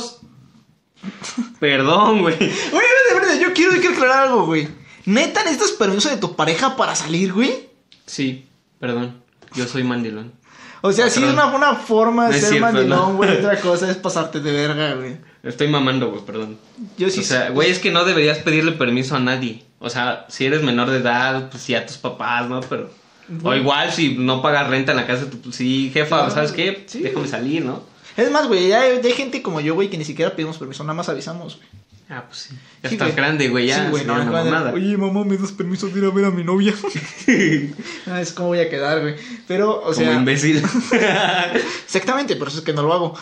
Perdón, 1.60 2.24
güey. 2.24 2.34
Oye, 2.34 2.88
de 3.10 3.14
verdad, 3.14 3.40
yo 3.40 3.54
quiero, 3.54 3.74
quiero 3.74 3.92
aclarar 3.92 4.30
algo, 4.30 4.48
güey. 4.48 4.68
¿Neta 5.06 5.44
necesitas 5.44 5.74
permiso 5.74 6.10
de 6.10 6.18
tu 6.18 6.36
pareja 6.36 6.76
para 6.76 6.96
salir, 6.96 7.32
güey? 7.32 7.70
Sí, 8.08 8.48
perdón. 8.80 9.22
Yo 9.54 9.68
soy 9.68 9.84
mandilón. 9.84 10.34
O 10.82 10.92
sea, 10.92 11.12
sí, 11.12 11.24
una, 11.24 11.46
una 11.46 11.76
forma 11.76 12.30
de 12.30 12.40
ser 12.40 12.50
cierto, 12.50 12.66
mandilón, 12.66 12.90
¿no? 12.90 13.16
güey. 13.16 13.30
Otra 13.38 13.62
cosa 13.62 13.92
es 13.92 13.98
pasarte 13.98 14.40
de 14.40 14.52
verga, 14.52 14.96
güey. 14.96 15.18
Estoy 15.44 15.68
mamando, 15.68 16.10
güey, 16.10 16.26
perdón. 16.26 16.58
Yo 16.98 17.12
sí 17.12 17.20
o 17.20 17.24
sea, 17.24 17.52
güey, 17.52 17.70
es 17.70 17.78
que 17.78 17.92
no 17.92 18.04
deberías 18.04 18.40
pedirle 18.40 18.72
permiso 18.72 19.16
a 19.16 19.20
nadie. 19.20 19.64
O 19.78 19.92
sea, 19.92 20.26
si 20.28 20.48
eres 20.48 20.64
menor 20.64 20.90
de 20.90 20.98
edad, 20.98 21.52
pues 21.52 21.62
sí 21.62 21.76
a 21.76 21.86
tus 21.86 21.98
papás, 21.98 22.50
¿no? 22.50 22.62
Pero. 22.62 23.05
O 23.44 23.54
igual 23.56 23.92
si 23.92 24.16
no 24.18 24.42
pagas 24.42 24.70
renta 24.70 24.92
en 24.92 24.98
la 24.98 25.08
casa, 25.08 25.26
pues 25.44 25.56
sí, 25.56 25.90
jefa, 25.94 26.18
Claro, 26.18 26.32
¿sabes 26.32 26.52
qué? 26.52 26.84
sí. 26.88 27.00
Déjame 27.02 27.28
salir, 27.28 27.66
¿no? 27.66 27.82
Es 28.18 28.32
más, 28.32 28.48
güey, 28.48 28.70
ya 28.70 28.82
hay, 28.82 29.02
gente 29.14 29.42
como 29.42 29.60
yo, 29.62 29.74
güey, 29.76 29.90
que 29.90 29.98
ni 29.98 30.06
siquiera 30.06 30.36
pedimos 30.36 30.58
permiso, 30.58 30.84
nada 30.84 30.94
más 30.94 31.10
avisamos, 31.10 31.58
güey. 31.58 31.68
Ah, 32.08 32.24
pues 32.28 32.38
sí. 32.42 32.56
Ya 32.84 32.90
Sí, 32.90 32.96
estás 32.96 33.08
güey. 33.10 33.16
grande, 33.18 33.50
güey, 33.50 33.66
ya. 33.68 33.86
Sí, 33.86 33.90
güey, 33.90 34.06
no, 34.06 34.18
de- 34.20 34.26
mamada. 34.26 34.72
Oye, 34.74 34.96
mamá, 34.96 35.26
¿me 35.26 35.38
das 35.38 35.52
permiso 35.52 35.88
de 35.88 36.00
ir 36.00 36.06
a 36.06 36.12
ver 36.12 36.26
a 36.26 36.30
mi 36.32 36.44
novia? 36.44 36.74
ah, 38.08 38.22
es 38.22 38.32
como 38.32 38.50
voy 38.50 38.60
a 38.60 38.70
quedar, 38.70 39.02
güey. 39.02 39.16
Pero, 39.48 39.72
o 39.80 39.82
Como 39.82 39.94
sea... 39.96 40.14
imbécil. 40.14 40.58
Exactamente, 41.86 42.36
por 42.36 42.48
eso 42.50 42.60
es 42.60 42.64
que 42.64 42.74
no 42.74 42.84
lo 42.84 42.94
hago. 42.94 43.16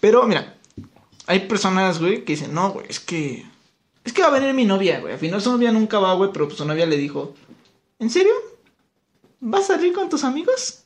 Pero, 0.00 0.26
mira, 0.26 0.54
hay 1.26 1.40
personas, 1.40 1.98
güey, 1.98 2.24
que 2.24 2.34
dicen, 2.34 2.54
no, 2.54 2.70
güey, 2.72 2.86
es 2.88 3.00
que... 3.00 3.44
Es 4.04 4.12
que 4.12 4.22
va 4.22 4.28
a 4.28 4.38
venir 4.38 4.54
mi 4.54 4.64
novia, 4.64 5.00
güey. 5.00 5.14
Al 5.14 5.18
final 5.18 5.42
su 5.42 5.50
novia 5.50 5.72
nunca 5.72 5.98
va, 5.98 6.14
güey, 6.14 6.30
pero 6.32 6.46
pues 6.46 6.58
su 6.58 6.64
novia 6.64 6.86
le 6.86 6.96
dijo, 6.96 7.34
¿en 7.98 8.08
serio? 8.10 8.32
¿Vas 9.48 9.70
a 9.70 9.76
salir 9.76 9.92
con 9.92 10.08
tus 10.08 10.24
amigos? 10.24 10.80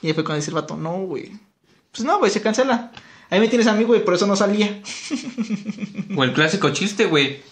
Y 0.00 0.14
fue 0.14 0.24
cuando 0.24 0.36
dice 0.36 0.50
el 0.50 0.54
vato, 0.54 0.78
no, 0.78 0.92
güey. 1.00 1.30
Pues 1.92 2.04
no, 2.04 2.18
güey, 2.18 2.30
se 2.30 2.40
cancela. 2.40 2.90
Ahí 3.28 3.38
me 3.38 3.48
tienes 3.48 3.66
a 3.66 3.74
mí, 3.74 3.84
güey, 3.84 4.02
por 4.02 4.14
eso 4.14 4.26
no 4.26 4.34
salía. 4.34 4.80
o 6.16 6.24
el 6.24 6.32
clásico 6.32 6.70
chiste, 6.70 7.04
güey. 7.04 7.42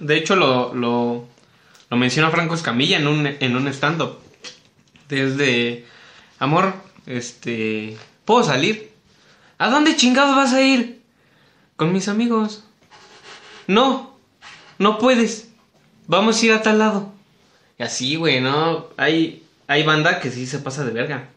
De 0.00 0.18
hecho, 0.18 0.36
lo, 0.36 0.74
lo, 0.74 1.26
lo 1.88 1.96
menciona 1.96 2.30
Franco 2.30 2.54
Escamilla 2.54 2.98
en 2.98 3.06
un, 3.06 3.26
en 3.26 3.56
un 3.56 3.68
stand-up. 3.68 4.18
Desde, 5.08 5.86
amor, 6.38 6.74
este, 7.06 7.96
¿puedo 8.26 8.44
salir? 8.44 8.92
¿A 9.56 9.70
dónde 9.70 9.96
chingados 9.96 10.36
vas 10.36 10.52
a 10.52 10.60
ir? 10.60 11.00
Con 11.76 11.90
mis 11.90 12.08
amigos. 12.08 12.64
No, 13.66 14.14
no 14.78 14.98
puedes. 14.98 15.48
Vamos 16.06 16.42
a 16.42 16.44
ir 16.44 16.52
a 16.52 16.60
tal 16.60 16.78
lado. 16.78 17.21
Y 17.82 17.84
así, 17.84 18.14
güey, 18.14 18.40
¿no? 18.40 18.86
Hay, 18.96 19.42
hay 19.66 19.82
banda 19.82 20.20
que 20.20 20.30
sí 20.30 20.46
se 20.46 20.60
pasa 20.60 20.84
de 20.84 20.92
verga. 20.92 21.30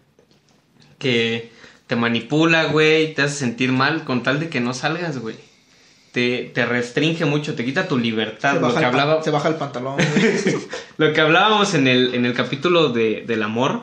Que 1.00 1.52
te 1.88 1.96
manipula, 1.96 2.66
güey, 2.66 3.16
te 3.16 3.24
hace 3.24 3.36
sentir 3.36 3.72
mal 3.72 4.04
con 4.04 4.22
tal 4.22 4.40
de 4.40 4.48
que 4.50 4.60
no 4.60 4.76
salgas, 4.76 5.18
güey. 5.18 5.38
Te, 6.12 6.52
te 6.54 6.68
restringe 6.68 7.26
mucho, 7.26 7.56
te 7.56 7.66
quita 7.66 7.88
tu 7.88 7.98
libertad. 7.98 8.54
Se 8.54 8.60
Lo 8.60 8.68
baja, 8.68 8.80
que, 8.80 8.86
hablaba, 8.86 9.24
se 9.24 9.32
baja 9.32 9.50
el 9.50 9.56
pantalón, 9.56 9.98
lo 10.98 11.14
que 11.14 11.20
hablábamos 11.20 11.74
en 11.74 11.88
el, 11.88 12.14
en 12.14 12.28
el 12.28 12.36
capítulo 12.36 12.90
de, 12.90 13.24
del 13.26 13.42
amor, 13.42 13.82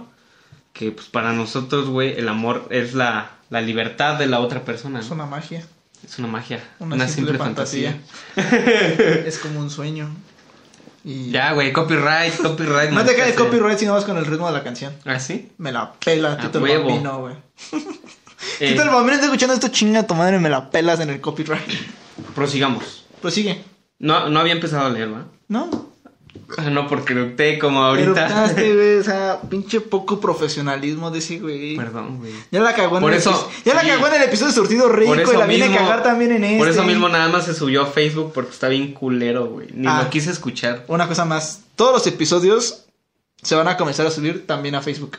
que 0.72 0.92
pues 0.92 1.08
para 1.08 1.32
nosotros, 1.32 1.88
güey, 1.88 2.16
el 2.16 2.28
amor 2.28 2.68
es 2.70 2.94
la, 2.94 3.32
la 3.50 3.60
libertad 3.60 4.20
de 4.20 4.28
la 4.28 4.38
otra 4.38 4.64
persona. 4.64 5.00
es 5.00 5.10
una 5.10 5.26
magia. 5.26 5.66
Es 6.04 6.16
una 6.20 6.28
magia, 6.28 6.62
Una, 6.78 6.94
una, 6.94 7.08
simple, 7.08 7.32
simple, 7.32 7.38
fantasía. 7.38 8.00
fantasía. 8.36 9.14
es 9.26 9.38
como 9.38 9.58
un 9.58 9.68
sueño. 9.68 10.08
Y... 11.04 11.30
Ya, 11.30 11.52
güey, 11.52 11.72
copyright, 11.72 12.34
copyright. 12.40 12.90
No 12.92 13.04
te 13.04 13.16
cae 13.16 13.34
copyright 13.34 13.78
si 13.78 13.86
no 13.86 13.94
vas 13.94 14.04
con 14.04 14.16
el 14.16 14.26
ritmo 14.26 14.46
de 14.46 14.52
la 14.52 14.62
canción. 14.62 14.94
¿Ah, 15.04 15.18
sí? 15.18 15.50
Me 15.58 15.72
la 15.72 15.92
pela, 15.94 16.36
Tito 16.38 16.64
el. 16.64 16.78
Bambino, 16.78 17.20
güey. 17.20 17.34
Eh, 18.58 18.70
Tito 18.70 18.82
el 18.82 18.88
Bambino 18.88 19.12
está 19.14 19.26
escuchando 19.26 19.54
esto, 19.54 19.68
chinga 19.68 20.04
tu 20.04 20.14
madre, 20.16 20.40
me 20.40 20.50
la 20.50 20.68
pelas 20.68 20.98
en 20.98 21.10
el 21.10 21.20
copyright. 21.20 21.62
prosigamos. 22.34 23.04
Prosigue. 23.20 23.62
No, 24.00 24.28
no 24.28 24.40
había 24.40 24.52
empezado 24.52 24.86
a 24.86 24.90
leer, 24.90 25.14
¿va? 25.14 25.26
¿No? 25.46 25.91
No 26.70 26.86
porque 26.86 27.12
eructé 27.14 27.58
como 27.58 27.82
ahorita. 27.82 28.26
Eructaste, 28.26 28.74
güey, 28.74 28.98
o 28.98 29.04
sea, 29.04 29.40
pinche 29.48 29.80
poco 29.80 30.20
profesionalismo 30.20 31.10
de 31.10 31.18
ese 31.18 31.38
güey. 31.38 31.76
Perdón, 31.76 32.18
güey. 32.18 32.32
Ya 32.50 32.60
la 32.60 32.74
cagó 32.74 32.96
en 32.96 33.02
Por 33.02 33.12
el 33.12 33.18
eso, 33.18 33.50
Ya 33.64 33.74
la 33.74 33.82
cagó 33.82 34.06
en 34.08 34.14
el 34.14 34.22
episodio 34.22 34.48
de 34.48 34.54
Surtido 34.54 34.88
Rico 34.88 35.14
y 35.14 35.36
la 35.36 35.46
viene 35.46 35.66
a 35.74 35.78
cagar 35.78 36.02
también 36.02 36.32
en 36.32 36.44
este. 36.44 36.58
Por 36.58 36.68
eso 36.68 36.82
mismo 36.84 37.08
nada 37.08 37.28
más 37.28 37.44
se 37.46 37.54
subió 37.54 37.82
a 37.82 37.86
Facebook 37.86 38.32
porque 38.34 38.50
está 38.52 38.68
bien 38.68 38.92
culero, 38.92 39.46
güey. 39.46 39.68
Ni 39.72 39.86
Ah. 39.86 40.02
lo 40.04 40.10
quise 40.10 40.30
escuchar. 40.30 40.84
Una 40.88 41.08
cosa 41.08 41.24
más. 41.24 41.60
Todos 41.76 41.92
los 41.92 42.06
episodios 42.06 42.84
se 43.42 43.54
van 43.54 43.68
a 43.68 43.76
comenzar 43.76 44.06
a 44.06 44.10
subir 44.10 44.46
también 44.46 44.74
a 44.74 44.82
Facebook. 44.82 45.18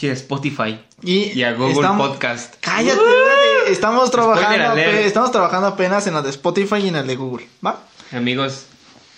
Y 0.00 0.08
a 0.08 0.12
Spotify. 0.12 0.78
Y, 1.02 1.32
Y 1.38 1.42
a 1.42 1.52
Google 1.54 1.72
estamos- 1.74 2.08
Podcast. 2.08 2.54
Cállate, 2.60 2.98
güey, 3.00 3.72
estamos 3.72 4.10
trabajando, 4.10 4.74
estamos 4.76 5.32
trabajando 5.32 5.68
apenas 5.68 6.06
en 6.06 6.14
la 6.14 6.22
de 6.22 6.30
Spotify 6.30 6.76
y 6.76 6.88
en 6.88 6.96
el 6.96 7.06
de 7.06 7.16
Google, 7.16 7.48
¿va? 7.64 7.82
Amigos, 8.12 8.66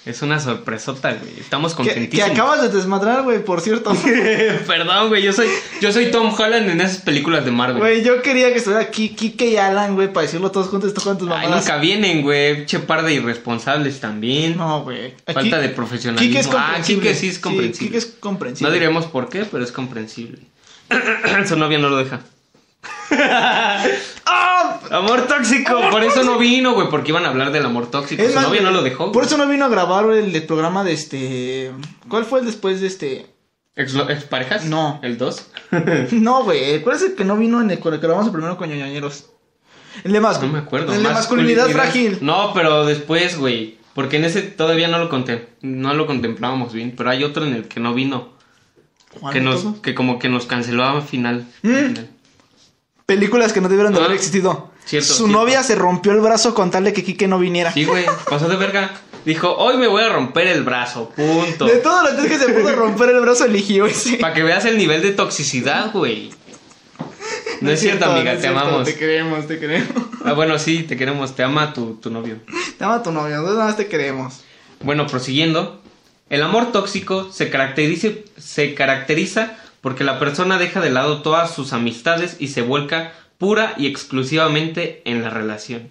es 0.06 0.22
una 0.22 0.40
sorpresota, 0.40 1.12
güey. 1.12 1.38
Estamos 1.38 1.74
Que, 1.74 1.82
que 1.82 1.88
contentísimos. 1.90 2.30
acabas 2.30 2.62
de 2.62 2.68
desmadrar, 2.70 3.24
güey, 3.24 3.44
por 3.44 3.60
cierto. 3.60 3.92
Perdón, 4.66 5.08
güey. 5.08 5.22
Yo 5.22 5.32
soy, 5.32 5.48
yo 5.80 5.92
soy 5.92 6.10
Tom 6.10 6.32
Holland 6.36 6.70
en 6.70 6.80
esas 6.80 7.02
películas 7.02 7.44
de 7.44 7.50
Marvel. 7.50 7.78
Güey, 7.78 8.02
yo 8.02 8.22
quería 8.22 8.50
que 8.52 8.58
estuviera 8.58 8.82
aquí 8.82 9.10
Kike 9.10 9.46
y 9.50 9.56
Alan, 9.56 9.96
güey, 9.96 10.10
para 10.12 10.24
decirlo 10.24 10.50
todos 10.50 10.68
juntos, 10.68 10.88
esto 10.88 11.02
con 11.02 11.18
tus 11.18 11.28
Ay, 11.30 11.48
nunca 11.50 11.76
vienen, 11.76 12.22
güey. 12.22 12.64
Che 12.64 12.78
par 12.78 13.04
de 13.04 13.14
irresponsables 13.14 14.00
también. 14.00 14.56
No, 14.56 14.82
güey. 14.82 15.14
Aquí- 15.26 15.34
Falta 15.34 15.58
de 15.58 15.68
profesionalismo. 15.68 16.26
Kike 16.28 16.40
es 16.40 16.46
ah, 16.46 16.50
comprensible. 16.64 17.02
Kike 17.02 17.14
sí 17.20 17.28
es 17.28 17.38
comprensible. 17.38 17.86
Kike 17.88 17.98
es 17.98 18.06
comprensible. 18.18 18.70
No 18.70 18.74
diremos 18.74 19.06
por 19.06 19.28
qué, 19.28 19.44
pero 19.44 19.62
es 19.62 19.72
comprensible. 19.72 20.38
Su 21.46 21.56
novia 21.56 21.78
no 21.78 21.90
lo 21.90 21.98
deja. 21.98 22.20
¡Ah! 24.26 24.80
Amor 24.90 25.26
tóxico. 25.26 25.80
Por 25.90 26.02
eso 26.04 26.22
no 26.24 26.38
vino, 26.38 26.74
güey, 26.74 26.88
porque 26.88 27.10
iban 27.10 27.24
a 27.24 27.28
hablar 27.28 27.52
del 27.52 27.64
amor 27.64 27.90
tóxico. 27.90 28.22
Es 28.22 28.30
Su 28.30 28.34
más, 28.36 28.44
novia 28.48 28.60
no 28.62 28.70
lo 28.70 28.82
dejó. 28.82 29.06
Por 29.06 29.22
güey. 29.22 29.26
eso 29.26 29.36
no 29.38 29.48
vino 29.48 29.64
a 29.64 29.68
grabar 29.68 30.10
el, 30.10 30.34
el 30.34 30.42
programa 30.44 30.84
de 30.84 30.92
este. 30.92 31.72
¿Cuál 32.08 32.24
fue 32.24 32.40
el 32.40 32.46
después 32.46 32.80
de 32.80 32.86
este? 32.86 33.26
¿Ex, 33.76 33.94
ex 33.94 34.24
parejas? 34.24 34.64
No. 34.64 35.00
¿El 35.02 35.18
2? 35.18 35.46
No, 36.12 36.44
güey. 36.44 36.82
¿Cuál 36.82 36.96
es 36.96 37.02
el 37.02 37.14
que 37.14 37.24
no 37.24 37.36
vino 37.36 37.60
en 37.60 37.70
el 37.70 37.78
que 37.80 37.90
grabamos 37.98 38.26
el 38.26 38.32
primero 38.32 38.56
con 38.56 38.68
ñoñañeros? 38.68 39.26
El 40.04 40.12
de 40.12 40.20
masculinidad. 40.20 40.56
No 40.58 40.60
me 40.62 40.66
acuerdo. 40.66 40.92
El 40.94 41.02
de 41.02 41.08
masculinidad 41.10 41.68
frágil. 41.68 42.18
No, 42.20 42.52
pero 42.54 42.84
después, 42.86 43.38
güey. 43.38 43.78
Porque 43.94 44.16
en 44.16 44.24
ese 44.24 44.42
todavía 44.42 44.86
no 44.88 44.98
lo, 44.98 45.10
contem- 45.10 45.46
no 45.60 45.92
lo 45.94 46.06
contemplábamos 46.06 46.72
bien. 46.72 46.94
Pero 46.96 47.10
hay 47.10 47.24
otro 47.24 47.44
en 47.44 47.54
el 47.54 47.68
que 47.68 47.80
no 47.80 47.94
vino. 47.94 48.28
¿Cuál 49.20 49.32
Que, 49.32 49.40
nos, 49.40 49.64
que 49.82 49.94
como 49.94 50.18
que 50.18 50.28
nos 50.28 50.46
canceló 50.46 50.84
a 50.84 51.00
final. 51.00 51.46
Mm. 51.62 51.94
Películas 53.12 53.54
que 53.54 53.62
no 53.62 53.70
debieron 53.70 53.94
de 53.94 54.00
Ah. 54.00 54.04
haber 54.04 54.16
existido. 54.16 54.70
Cierto, 54.84 55.08
Su 55.08 55.14
cierto. 55.24 55.32
novia 55.32 55.62
se 55.62 55.74
rompió 55.74 56.12
el 56.12 56.20
brazo 56.20 56.52
con 56.54 56.70
tal 56.70 56.84
de 56.84 56.92
que 56.92 57.02
Kike 57.02 57.26
no 57.26 57.38
viniera. 57.38 57.72
Sí, 57.72 57.86
güey. 57.86 58.04
Pasó 58.28 58.48
de 58.48 58.56
verga. 58.56 58.90
Dijo, 59.24 59.50
hoy 59.56 59.78
me 59.78 59.86
voy 59.88 60.02
a 60.02 60.10
romper 60.10 60.46
el 60.48 60.62
brazo. 60.62 61.08
Punto. 61.16 61.64
De 61.64 61.76
todos 61.76 62.02
los 62.04 62.18
días 62.22 62.28
que 62.38 62.38
se 62.46 62.52
pudo 62.52 62.70
romper 62.76 63.08
el 63.08 63.20
brazo, 63.22 63.46
eligió 63.46 63.86
ese. 63.86 64.18
Para 64.18 64.34
que 64.34 64.42
veas 64.42 64.66
el 64.66 64.76
nivel 64.76 65.00
de 65.00 65.12
toxicidad, 65.12 65.90
güey. 65.90 66.30
No 67.62 67.70
es 67.70 67.80
cierto, 67.80 68.04
amiga, 68.04 68.24
no 68.24 68.30
es 68.32 68.36
te 68.36 68.42
cierto, 68.42 68.60
amamos. 68.60 68.84
Te 68.84 68.94
queremos, 68.96 69.46
te 69.46 69.58
queremos. 69.58 69.88
Ah, 70.26 70.34
bueno, 70.34 70.58
sí, 70.58 70.82
te 70.82 70.98
queremos, 70.98 71.34
te 71.34 71.42
ama 71.42 71.72
tu, 71.72 71.94
tu 71.94 72.10
novio. 72.10 72.36
Te 72.76 72.84
ama 72.84 73.02
tu 73.02 73.10
novia, 73.10 73.36
nosotros 73.36 73.56
nada 73.56 73.68
más 73.70 73.76
te 73.78 73.86
queremos. 73.86 74.40
Bueno, 74.82 75.06
prosiguiendo. 75.06 75.80
El 76.28 76.42
amor 76.42 76.72
tóxico 76.72 77.32
se 77.32 77.48
caracteriza, 77.48 78.08
se 78.36 78.74
caracteriza 78.74 79.56
porque 79.80 80.04
la 80.04 80.18
persona 80.18 80.58
deja 80.58 80.80
de 80.80 80.90
lado 80.90 81.22
todas 81.22 81.54
sus 81.54 81.72
amistades 81.72 82.36
y 82.38 82.48
se 82.48 82.62
vuelca 82.62 83.12
pura 83.38 83.74
y 83.76 83.86
exclusivamente 83.86 85.02
en 85.04 85.22
la 85.22 85.30
relación. 85.30 85.88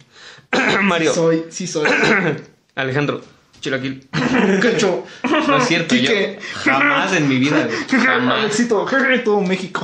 Mario. 0.82 1.14
Soy, 1.14 1.46
sí 1.50 1.68
soy. 1.68 1.90
Alejandro. 2.76 3.22
Chilaquil. 3.62 4.08
Cacho. 4.62 5.06
No 5.48 5.58
es 5.58 5.68
cierto, 5.68 5.96
yo 5.96 6.02
Quique. 6.02 6.40
jamás 6.54 7.14
en 7.14 7.28
mi 7.28 7.38
vida, 7.38 7.68
Jamás. 7.90 8.46
Éxito. 8.46 8.86
Todo 9.24 9.42
México. 9.42 9.82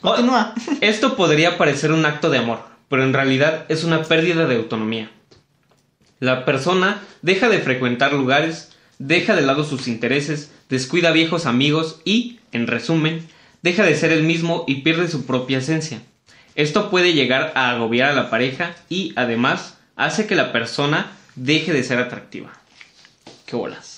Continúa. 0.00 0.54
Esto 0.80 1.16
podría 1.16 1.58
parecer 1.58 1.92
un 1.92 2.06
acto 2.06 2.30
de 2.30 2.38
amor, 2.38 2.60
pero 2.88 3.02
en 3.02 3.12
realidad 3.12 3.66
es 3.68 3.84
una 3.84 4.02
pérdida 4.04 4.46
de 4.46 4.56
autonomía. 4.56 5.10
La 6.20 6.44
persona 6.44 7.02
deja 7.22 7.48
de 7.48 7.58
frecuentar 7.60 8.12
lugares, 8.12 8.72
deja 8.98 9.34
de 9.34 9.42
lado 9.42 9.64
sus 9.64 9.88
intereses, 9.88 10.52
descuida 10.70 11.10
viejos 11.10 11.46
amigos 11.46 12.00
y, 12.04 12.38
en 12.52 12.66
resumen, 12.66 13.26
deja 13.62 13.84
de 13.84 13.96
ser 13.96 14.12
el 14.12 14.22
mismo 14.22 14.64
y 14.66 14.76
pierde 14.76 15.08
su 15.08 15.26
propia 15.26 15.58
esencia. 15.58 16.00
Esto 16.54 16.90
puede 16.90 17.12
llegar 17.12 17.52
a 17.54 17.70
agobiar 17.70 18.10
a 18.10 18.14
la 18.14 18.30
pareja 18.30 18.74
y, 18.88 19.12
además, 19.16 19.78
hace 19.96 20.26
que 20.26 20.34
la 20.34 20.52
persona 20.52 21.12
deje 21.34 21.72
de 21.72 21.84
ser 21.84 21.98
atractiva. 21.98 22.52
Qué 23.46 23.56
bolas. 23.56 23.96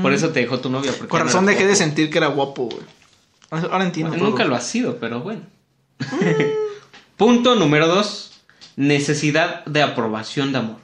Por 0.00 0.12
eso 0.12 0.30
te 0.30 0.40
dejó 0.40 0.60
tu 0.60 0.70
novia. 0.70 0.92
porque 0.92 1.08
Con 1.08 1.26
no 1.26 1.42
dejé 1.42 1.66
de 1.66 1.74
sentir 1.74 2.08
que 2.08 2.18
era 2.18 2.28
guapo, 2.28 2.66
güey. 2.66 2.82
Ahora 3.50 3.84
entiendo. 3.84 4.12
Bueno, 4.12 4.30
nunca 4.30 4.44
lo 4.44 4.54
ha 4.54 4.60
sido, 4.60 4.98
pero 4.98 5.20
bueno. 5.20 5.42
Punto 7.16 7.56
número 7.56 7.88
dos. 7.88 8.40
Necesidad 8.76 9.64
de 9.64 9.82
aprobación 9.82 10.52
de 10.52 10.58
amor. 10.58 10.76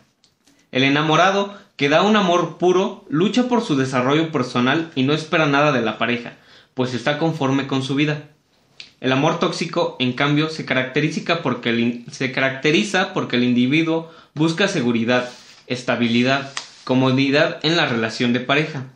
El 0.72 0.82
enamorado, 0.82 1.56
que 1.78 1.88
da 1.88 2.02
un 2.02 2.16
amor 2.16 2.58
puro, 2.58 3.06
lucha 3.08 3.44
por 3.44 3.62
su 3.62 3.76
desarrollo 3.76 4.32
personal 4.32 4.90
y 4.96 5.04
no 5.04 5.14
espera 5.14 5.46
nada 5.46 5.70
de 5.70 5.80
la 5.80 5.96
pareja, 5.96 6.32
pues 6.74 6.92
está 6.92 7.18
conforme 7.18 7.68
con 7.68 7.84
su 7.84 7.94
vida. 7.94 8.24
El 9.00 9.12
amor 9.12 9.38
tóxico, 9.38 9.94
en 10.00 10.12
cambio, 10.12 10.50
se 10.50 10.66
caracteriza 10.66 11.44
porque 11.44 11.70
el, 11.70 13.44
individuo 13.44 14.10
busca 14.34 14.66
seguridad, 14.66 15.30
estabilidad, 15.68 16.52
comodidad 16.82 17.60
en 17.62 17.76
la 17.76 17.86
relación 17.86 18.32
de 18.32 18.40
pareja. 18.40 18.86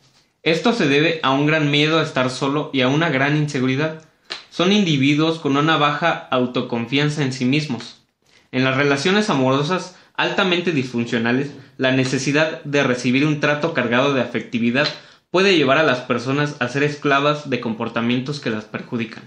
Esto 0.43 0.73
se 0.73 0.89
debe 0.89 1.21
a 1.23 1.31
un 1.31 1.47
gran 1.47 1.71
miedo 1.71 2.01
a 2.01 2.03
estar 2.03 2.31
solo 2.31 2.71
y 2.73 2.81
a 2.81 2.89
una 2.89 3.11
gran 3.11 3.37
inseguridad. 3.37 4.03
Son 4.51 4.73
individuos 4.73 5.39
con 5.39 5.57
una 5.57 5.77
baja 5.77 6.27
autoconfianza 6.33 7.23
en 7.23 7.33
sí 7.33 7.45
mismos. 7.45 8.03
En 8.51 8.65
las 8.65 8.77
relaciones 8.77 9.31
amorosas 9.31 9.95
altamente 10.15 10.73
disfuncionales, 10.73 11.51
la 11.79 11.93
necesidad 11.93 12.63
de 12.65 12.83
recibir 12.83 13.27
un 13.27 13.41
trato 13.41 13.75
cargado 13.75 14.15
de 14.15 14.21
afectividad 14.23 14.89
puede 15.31 15.57
llevar 15.57 15.79
a 15.79 15.83
las 15.83 16.01
personas 16.01 16.57
a 16.61 16.69
ser 16.69 16.83
esclavas 16.83 17.49
de 17.49 17.61
comportamientos 17.61 18.39
que 18.41 18.51
las 18.51 18.65
perjudican. 18.65 19.25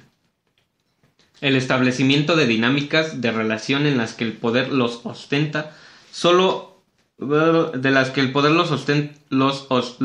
El 1.42 1.56
establecimiento 1.56 2.36
de 2.36 2.46
dinámicas 2.46 3.22
de 3.22 3.32
relación 3.32 3.86
en 3.86 3.98
las 3.98 4.14
que 4.14 4.24
el 4.24 4.34
poder 4.34 4.72
los 4.72 5.02
ostenta 5.04 5.76
solo 6.12 6.82
de 7.18 7.92
las 7.92 8.10
que 8.12 8.22
el 8.22 8.32
poder 8.32 8.52
los 8.52 8.72
ostenta 8.72 9.18
los 9.30 9.66
os- 9.70 9.98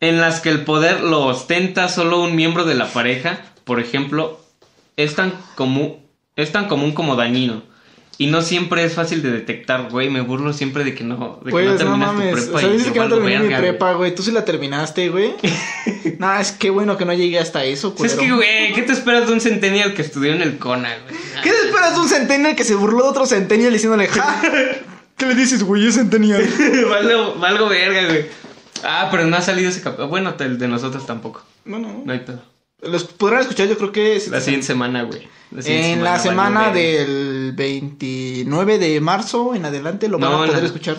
en 0.00 0.20
las 0.20 0.40
que 0.40 0.50
el 0.50 0.64
poder 0.64 1.02
lo 1.02 1.24
ostenta 1.26 1.88
solo 1.88 2.20
un 2.22 2.34
miembro 2.34 2.64
de 2.64 2.74
la 2.74 2.86
pareja, 2.92 3.40
por 3.64 3.78
ejemplo, 3.80 4.40
es 4.96 5.14
tan 5.14 5.32
común 5.54 5.96
es 6.36 6.50
tan 6.52 6.66
común 6.68 6.92
como 6.92 7.14
dañino 7.16 7.62
y 8.18 8.26
no 8.26 8.42
siempre 8.42 8.84
es 8.84 8.94
fácil 8.94 9.22
de 9.22 9.30
detectar, 9.32 9.88
güey, 9.90 10.10
me 10.10 10.20
burlo 10.20 10.52
siempre 10.52 10.84
de 10.84 10.94
que 10.94 11.02
no 11.02 11.40
de 11.42 11.46
que 11.46 11.50
Pues 11.50 11.64
no 11.66 11.72
no 11.72 11.78
terminas 11.78 12.10
tu 12.10 12.16
mames. 12.16 12.32
prepa 12.34 12.56
O 12.56 12.60
sea, 12.60 12.68
dices 12.68 12.92
que 12.92 12.98
no 12.98 13.08
terminé 13.08 13.38
mi 13.40 13.46
güey. 13.46 13.58
prepa, 13.58 13.92
güey. 13.94 14.14
Tú 14.14 14.22
sí 14.22 14.30
la 14.32 14.44
terminaste, 14.44 15.08
güey. 15.08 15.34
nah, 16.18 16.40
es 16.40 16.52
que 16.52 16.70
bueno 16.70 16.96
que 16.96 17.04
no 17.04 17.14
llegué 17.14 17.38
hasta 17.38 17.64
eso, 17.64 17.94
Sí, 17.98 18.06
es 18.06 18.14
que, 18.14 18.30
güey, 18.30 18.72
¿qué 18.74 18.82
te 18.82 18.92
esperas 18.92 19.26
de 19.26 19.32
un 19.32 19.40
centennial 19.40 19.94
que 19.94 20.02
estudió 20.02 20.32
en 20.32 20.42
el 20.42 20.58
CONA, 20.58 20.90
güey? 21.08 21.20
¿Qué 21.42 21.50
te 21.50 21.66
esperas 21.66 21.94
de 21.94 22.00
un 22.00 22.08
centennial 22.08 22.54
que 22.54 22.64
se 22.64 22.74
burló 22.74 23.02
de 23.04 23.08
otro 23.08 23.26
centennial 23.26 23.72
diciéndole, 23.72 24.06
ja? 24.08 24.40
¿Qué 25.16 25.26
le 25.26 25.34
dices, 25.34 25.62
güey? 25.62 25.86
Es 25.86 25.94
centennial. 25.94 26.46
valgo, 26.90 27.34
valgo 27.40 27.68
verga, 27.68 28.06
güey. 28.06 28.26
Ah, 28.84 29.08
pero 29.10 29.26
no 29.26 29.36
ha 29.36 29.40
salido 29.42 29.70
ese 29.70 29.80
capítulo. 29.80 30.08
Bueno, 30.08 30.34
el 30.38 30.58
de 30.58 30.68
nosotros 30.68 31.06
tampoco. 31.06 31.44
Bueno, 31.64 32.02
No 32.04 32.12
hay 32.12 32.18
pedo. 32.20 32.42
Los 32.82 33.04
podrán 33.04 33.40
escuchar, 33.42 33.68
yo 33.68 33.76
creo 33.78 33.92
que. 33.92 34.22
La 34.30 34.40
siguiente 34.40 34.66
semana, 34.66 35.02
güey. 35.04 35.28
La 35.50 35.62
En 35.66 36.02
la 36.02 36.10
valió 36.12 36.22
semana 36.22 36.70
del 36.70 37.52
29 37.54 38.78
de 38.78 39.00
marzo 39.00 39.54
en 39.54 39.64
adelante 39.66 40.08
lo 40.08 40.18
van 40.18 40.30
No, 40.30 40.42
a 40.42 40.46
poder 40.46 40.60
la- 40.62 40.66
escuchar. 40.66 40.96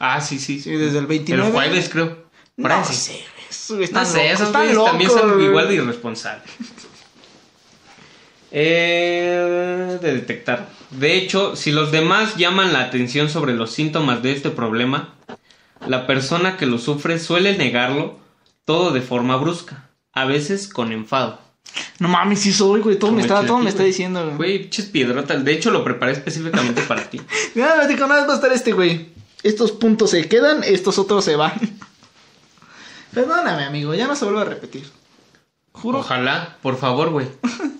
Ah, 0.00 0.20
sí, 0.20 0.38
sí. 0.40 0.60
Sí, 0.60 0.70
desde 0.72 0.98
el 0.98 1.06
29. 1.06 1.46
El 1.48 1.52
jueves, 1.54 1.88
creo. 1.88 2.24
No 2.56 2.84
sé, 2.84 3.20
esos 3.48 3.78
No 3.78 3.84
están 3.84 4.06
sé, 4.06 4.12
locos, 4.18 4.32
esos 4.32 4.46
están 4.48 4.62
güeyes 4.66 4.84
también 4.84 5.10
son 5.10 5.40
igual 5.42 5.68
de 5.68 5.74
irresponsables. 5.76 6.50
Eh, 8.54 9.98
de 10.02 10.12
detectar. 10.14 10.68
De 10.90 11.16
hecho, 11.16 11.56
si 11.56 11.72
los 11.72 11.90
demás 11.90 12.36
llaman 12.36 12.72
la 12.74 12.80
atención 12.82 13.30
sobre 13.30 13.54
los 13.54 13.70
síntomas 13.72 14.22
de 14.22 14.32
este 14.32 14.50
problema, 14.50 15.14
la 15.86 16.06
persona 16.06 16.58
que 16.58 16.66
lo 16.66 16.76
sufre 16.76 17.18
suele 17.18 17.56
negarlo 17.56 18.18
todo 18.66 18.90
de 18.92 19.00
forma 19.00 19.36
brusca, 19.36 19.88
a 20.12 20.24
veces 20.24 20.68
con 20.68 20.92
enfado. 20.92 21.38
No 21.98 22.08
mames, 22.08 22.40
sí 22.40 22.52
soy, 22.52 22.80
güey. 22.80 22.96
Todo 22.98 23.10
Como 23.10 23.16
me 23.16 23.22
está, 23.22 23.34
todo 23.36 23.42
chilaquil, 23.44 23.64
me 23.64 23.70
está 23.70 23.82
güey. 23.82 23.90
diciendo, 23.90 24.24
güey. 24.24 24.36
Güey, 24.36 24.58
pinches 24.62 24.86
piedrotas. 24.86 25.44
De 25.44 25.52
hecho, 25.52 25.70
lo 25.70 25.84
preparé 25.84 26.12
específicamente 26.12 26.82
para 26.82 27.08
ti. 27.08 27.20
Mira, 27.54 27.76
me 27.76 27.88
dijo, 27.88 28.06
nada 28.06 28.26
va 28.26 28.32
a 28.32 28.36
estar 28.36 28.52
este, 28.52 28.72
güey. 28.72 29.08
Estos 29.42 29.72
puntos 29.72 30.10
se 30.10 30.28
quedan, 30.28 30.62
estos 30.64 30.98
otros 30.98 31.24
se 31.24 31.36
van. 31.36 31.52
Perdóname, 33.12 33.64
amigo, 33.64 33.94
ya 33.94 34.06
no 34.06 34.16
se 34.16 34.24
vuelve 34.24 34.40
a 34.40 34.44
repetir. 34.44 34.84
Juro, 35.72 35.98
Ojalá, 36.00 36.56
por 36.62 36.76
favor, 36.76 37.10
güey. 37.10 37.26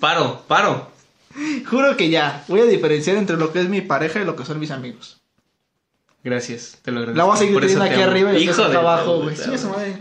Paro, 0.01 0.43
paro. 0.47 0.91
juro 1.71 1.97
que 1.97 2.11
ya 2.11 2.45
voy 2.49 2.61
a 2.61 2.65
diferenciar 2.65 3.17
entre 3.17 3.37
lo 3.37 3.53
que 3.53 3.61
es 3.61 3.69
mi 3.69 3.81
pareja 3.81 4.21
y 4.21 4.25
lo 4.25 4.37
que 4.37 4.45
son 4.45 4.59
mis 4.59 4.71
amigos. 4.71 5.21
Gracias, 6.25 6.79
te 6.83 6.93
lo 6.93 7.01
agradezco. 7.01 7.19
La 7.19 7.25
voy 7.25 7.35
a 7.35 7.39
seguir 7.39 7.61
teniendo 7.61 7.85
te 7.85 7.91
aquí 7.91 8.01
amo. 8.03 8.11
arriba 8.11 8.33
y 8.35 8.43
Hijo 8.45 8.63
de 8.63 8.69
acá 8.69 8.79
abajo, 8.79 9.23
güey. 9.23 9.37
Sí, 9.37 9.51
eso, 9.53 9.71
madre. 9.71 9.99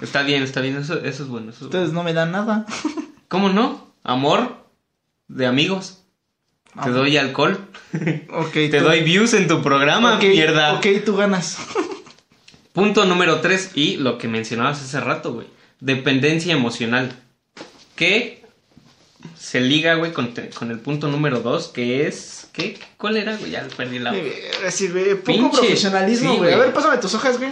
Está 0.00 0.22
bien, 0.22 0.42
está 0.42 0.60
bien, 0.60 0.76
eso, 0.76 0.98
eso 0.98 1.22
es 1.22 1.28
bueno. 1.28 1.50
eso 1.50 1.56
es 1.56 1.60
bueno. 1.60 1.66
Ustedes 1.66 1.92
no 1.92 2.02
me 2.02 2.12
dan 2.12 2.32
nada. 2.32 2.66
¿Cómo 3.28 3.48
no? 3.48 3.92
Amor 4.02 4.56
de 5.28 5.46
amigos. 5.46 5.98
Te 6.74 6.80
Amor. 6.80 6.94
doy 6.94 7.16
alcohol. 7.16 7.58
Ok, 8.32 8.52
Te 8.52 8.68
tú- 8.78 8.84
doy 8.84 9.02
views 9.02 9.34
en 9.34 9.48
tu 9.48 9.62
programa, 9.62 10.16
ok, 10.16 10.22
mierda. 10.24 10.74
Ok, 10.74 10.86
tú 11.04 11.16
ganas. 11.16 11.58
Punto 12.72 13.04
número 13.04 13.40
3 13.40 13.72
y 13.74 13.96
lo 13.96 14.16
que 14.18 14.28
mencionabas 14.28 14.80
hace 14.80 15.00
rato, 15.00 15.32
güey. 15.34 15.46
Dependencia 15.80 16.52
emocional. 16.52 17.12
Que 17.96 18.44
se 19.36 19.60
liga, 19.60 19.94
güey, 19.94 20.12
con, 20.12 20.32
el 20.70 20.78
punto 20.78 21.08
número 21.08 21.40
2, 21.40 21.68
que 21.68 22.06
es... 22.06 22.48
¿Qué? 22.52 22.78
¿Cuál 22.96 23.16
era, 23.16 23.36
güey? 23.36 23.50
Ya 23.50 23.66
perdí 23.76 23.98
la... 23.98 24.14
Así, 24.66 24.88
güey. 24.88 25.14
Poco 25.16 25.32
Pinche- 25.32 25.50
profesionalismo, 25.58 26.32
sí, 26.32 26.38
güey. 26.38 26.52
A 26.54 26.56
ver, 26.58 26.72
pásame 26.72 26.96
tus 26.98 27.14
hojas, 27.14 27.38
güey. 27.38 27.50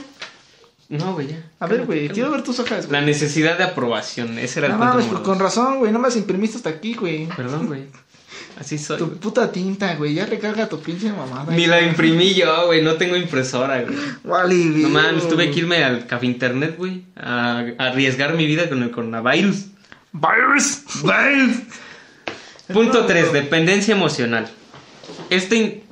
No, 0.90 1.12
güey, 1.14 1.28
ya. 1.28 1.42
A 1.60 1.66
ver, 1.66 1.84
güey. 1.84 1.98
cálmate. 2.00 2.14
Quiero 2.14 2.30
ver 2.30 2.42
tus 2.42 2.58
hojas, 2.60 2.86
güey. 2.86 3.00
La 3.00 3.06
necesidad 3.06 3.58
de 3.58 3.64
aprobación. 3.64 4.38
Ese 4.38 4.60
era 4.60 4.68
el 4.68 4.72
No 4.72 4.78
punto 4.78 4.90
mames, 4.94 5.06
número 5.06 5.22
pues 5.22 5.28
con 5.36 5.38
razón, 5.44 5.78
güey. 5.80 5.92
No 5.92 5.98
me 5.98 6.08
las 6.08 6.16
imprimiste 6.16 6.56
hasta 6.56 6.70
aquí, 6.70 6.94
güey. 6.94 7.26
Perdón, 7.36 7.66
güey. 7.66 7.82
Así 8.58 8.78
soy, 8.78 8.96
Tu 8.98 9.06
güey. 9.06 9.18
puta 9.18 9.52
tinta, 9.52 9.94
güey. 9.96 10.14
Ya 10.14 10.24
recarga 10.26 10.68
tu 10.68 10.80
pinche 10.80 11.12
mamada. 11.12 11.54
Ni 11.54 11.66
la 11.66 11.82
imprimí 11.82 12.32
yo, 12.34 12.66
güey. 12.66 12.82
No 12.82 12.94
tengo 12.94 13.16
impresora, 13.16 13.82
güey. 13.82 13.94
Vale. 14.24 14.54
No 14.54 14.88
mames, 14.88 15.28
tuve 15.28 15.50
que 15.50 15.58
irme 15.58 15.84
al 15.84 16.06
café 16.06 16.24
internet, 16.26 16.76
güey. 16.78 17.04
A, 17.16 17.66
a 17.78 17.84
arriesgar 17.88 18.34
mi 18.34 18.46
vida 18.46 18.68
con 18.68 18.82
el 18.82 18.90
coronavirus. 18.90 19.66
Virus. 20.12 20.84
Virus. 21.02 21.56
Punto 22.72 23.04
3. 23.06 23.32
Dependencia 23.32 23.94
emocional. 23.94 24.48
Este 25.30 25.56
in- 25.56 25.82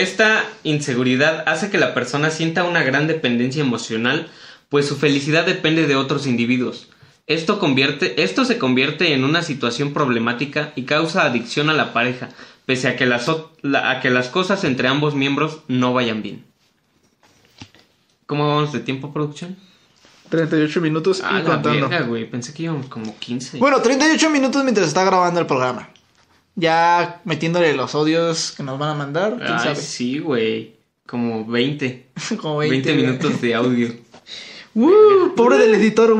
esta 0.00 0.44
inseguridad 0.62 1.42
hace 1.46 1.70
que 1.70 1.78
la 1.78 1.94
persona 1.94 2.30
sienta 2.30 2.64
una 2.64 2.82
gran 2.82 3.06
dependencia 3.06 3.62
emocional, 3.62 4.28
pues 4.68 4.86
su 4.86 4.96
felicidad 4.96 5.46
depende 5.46 5.86
de 5.86 5.96
otros 5.96 6.26
individuos. 6.26 6.88
Esto, 7.26 7.58
convierte, 7.58 8.22
esto 8.22 8.44
se 8.44 8.58
convierte 8.58 9.14
en 9.14 9.24
una 9.24 9.42
situación 9.42 9.92
problemática 9.94 10.72
y 10.76 10.82
causa 10.82 11.24
adicción 11.24 11.70
a 11.70 11.74
la 11.74 11.92
pareja, 11.92 12.28
pese 12.66 12.88
a 12.88 12.96
que 12.96 13.06
las, 13.06 13.28
a 13.28 14.00
que 14.00 14.10
las 14.10 14.28
cosas 14.28 14.64
entre 14.64 14.86
ambos 14.88 15.14
miembros 15.14 15.60
no 15.66 15.94
vayan 15.94 16.22
bien. 16.22 16.44
¿Cómo 18.26 18.46
vamos 18.48 18.72
de 18.72 18.80
tiempo, 18.80 19.12
producción? 19.12 19.56
38 20.28 20.80
minutos 20.80 21.22
Ah, 21.24 21.38
y 21.40 21.42
la 21.42 21.44
contando. 21.54 21.88
verga, 21.88 22.06
güey. 22.06 22.28
Pensé 22.28 22.52
que 22.52 22.64
íbamos 22.64 22.86
como 22.86 23.16
15. 23.18 23.58
Bueno, 23.58 23.80
38 23.80 24.28
minutos 24.30 24.62
mientras 24.62 24.88
está 24.88 25.04
grabando 25.04 25.40
el 25.40 25.46
programa. 25.46 25.88
Ya 26.56 27.20
metiéndole 27.24 27.74
los 27.74 27.94
odios 27.94 28.52
que 28.52 28.62
nos 28.62 28.78
van 28.78 28.90
a 28.90 28.94
mandar, 28.94 29.36
quién 29.36 29.52
Ay, 29.52 29.58
sabe. 29.58 29.76
sí, 29.76 30.18
güey. 30.18 30.74
Como 31.06 31.44
20. 31.44 32.06
Como 32.40 32.56
20, 32.58 32.92
20, 32.92 32.94
minutos 32.94 33.40
de 33.40 33.54
audio. 33.54 33.94
Pobre 35.36 35.58
del 35.58 35.74
editor. 35.74 36.16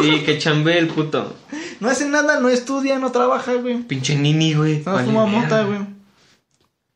Sí, 0.00 0.22
que 0.24 0.38
chambe 0.38 0.78
el 0.78 0.88
puto. 0.88 1.34
No 1.80 1.88
hace 1.88 2.08
nada, 2.08 2.40
no 2.40 2.48
estudia, 2.48 2.98
no 2.98 3.12
trabaja, 3.12 3.54
güey. 3.54 3.82
Pinche 3.82 4.16
nini, 4.16 4.54
güey. 4.54 4.82
No 4.84 4.92
Vale, 4.92 5.06
fuma 5.06 5.26
mota, 5.26 5.62
güey. 5.64 5.80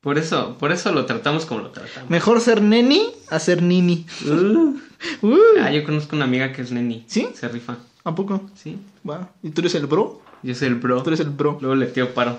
Por 0.01 0.17
eso, 0.19 0.57
por 0.59 0.73
eso 0.73 0.91
lo 0.93 1.05
tratamos 1.07 1.45
como 1.45 1.61
lo 1.61 1.71
tratamos. 1.71 2.09
Mejor 2.09 2.41
ser 2.41 2.63
neni 2.63 3.13
a 3.29 3.39
ser 3.39 3.63
nini. 3.63 4.07
Uh. 4.27 4.79
Uh, 5.23 5.35
Ah, 5.63 5.71
yo 5.71 5.83
conozco 5.83 6.15
una 6.15 6.27
amiga 6.27 6.53
que 6.53 6.61
es 6.61 6.73
neni. 6.73 7.05
¿Sí? 7.07 7.29
Se 7.33 7.49
rifa. 7.49 7.79
¿A 8.05 8.15
poco? 8.15 8.51
Sí. 8.55 8.77
Va. 9.09 9.31
¿Y 9.43 9.49
tú 9.49 9.63
eres 9.63 9.75
el 9.75 9.87
bro? 9.87 10.21
Yo 10.43 10.55
soy 10.55 10.69
el 10.69 10.75
bro. 10.75 11.03
Tú 11.03 11.09
eres 11.09 11.21
el 11.21 11.31
bro. 11.31 11.57
Luego 11.63 11.75
le 11.75 11.87
tío 11.87 12.13
paro. 12.13 12.37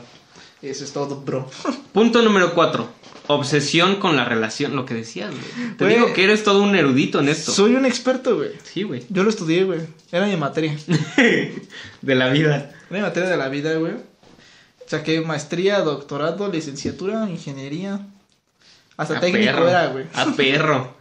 Eso 0.62 0.84
es 0.84 0.94
todo, 0.94 1.22
bro. 1.22 1.50
Punto 1.94 2.22
número 2.22 2.54
4. 2.54 3.02
Obsesión 3.28 3.96
con 3.96 4.16
la 4.16 4.26
relación. 4.26 4.76
Lo 4.76 4.86
que 4.86 4.94
decías, 4.94 5.32
güey. 5.32 5.76
Te 5.78 5.86
Güey. 5.86 5.96
digo 5.96 6.14
que 6.14 6.24
eres 6.24 6.44
todo 6.44 6.62
un 6.62 6.76
erudito 6.76 7.20
en 7.20 7.30
esto. 7.30 7.52
Soy 7.52 7.76
un 7.76 7.86
experto, 7.86 8.36
güey. 8.36 8.52
Sí, 8.64 8.84
güey. 8.84 9.04
Yo 9.10 9.24
lo 9.24 9.30
estudié, 9.30 9.64
güey. 9.64 9.82
Era 10.12 10.26
mi 10.28 10.36
materia. 10.38 10.76
De 12.02 12.16
la 12.16 12.30
vida. 12.30 12.56
Era 12.56 12.74
mi 12.90 13.00
materia 13.00 13.30
de 13.30 13.38
la 13.38 13.48
vida, 13.50 13.74
güey. 13.76 13.94
Saqué 14.86 15.22
maestría, 15.22 15.80
doctorado, 15.80 16.52
licenciatura, 16.52 17.30
ingeniería. 17.30 18.02
Hasta 18.98 19.18
A 19.18 19.20
técnico 19.22 19.54
perro. 19.54 19.70
era, 19.70 19.88
güey. 19.88 20.06
A 20.14 20.26
perro. 20.36 20.98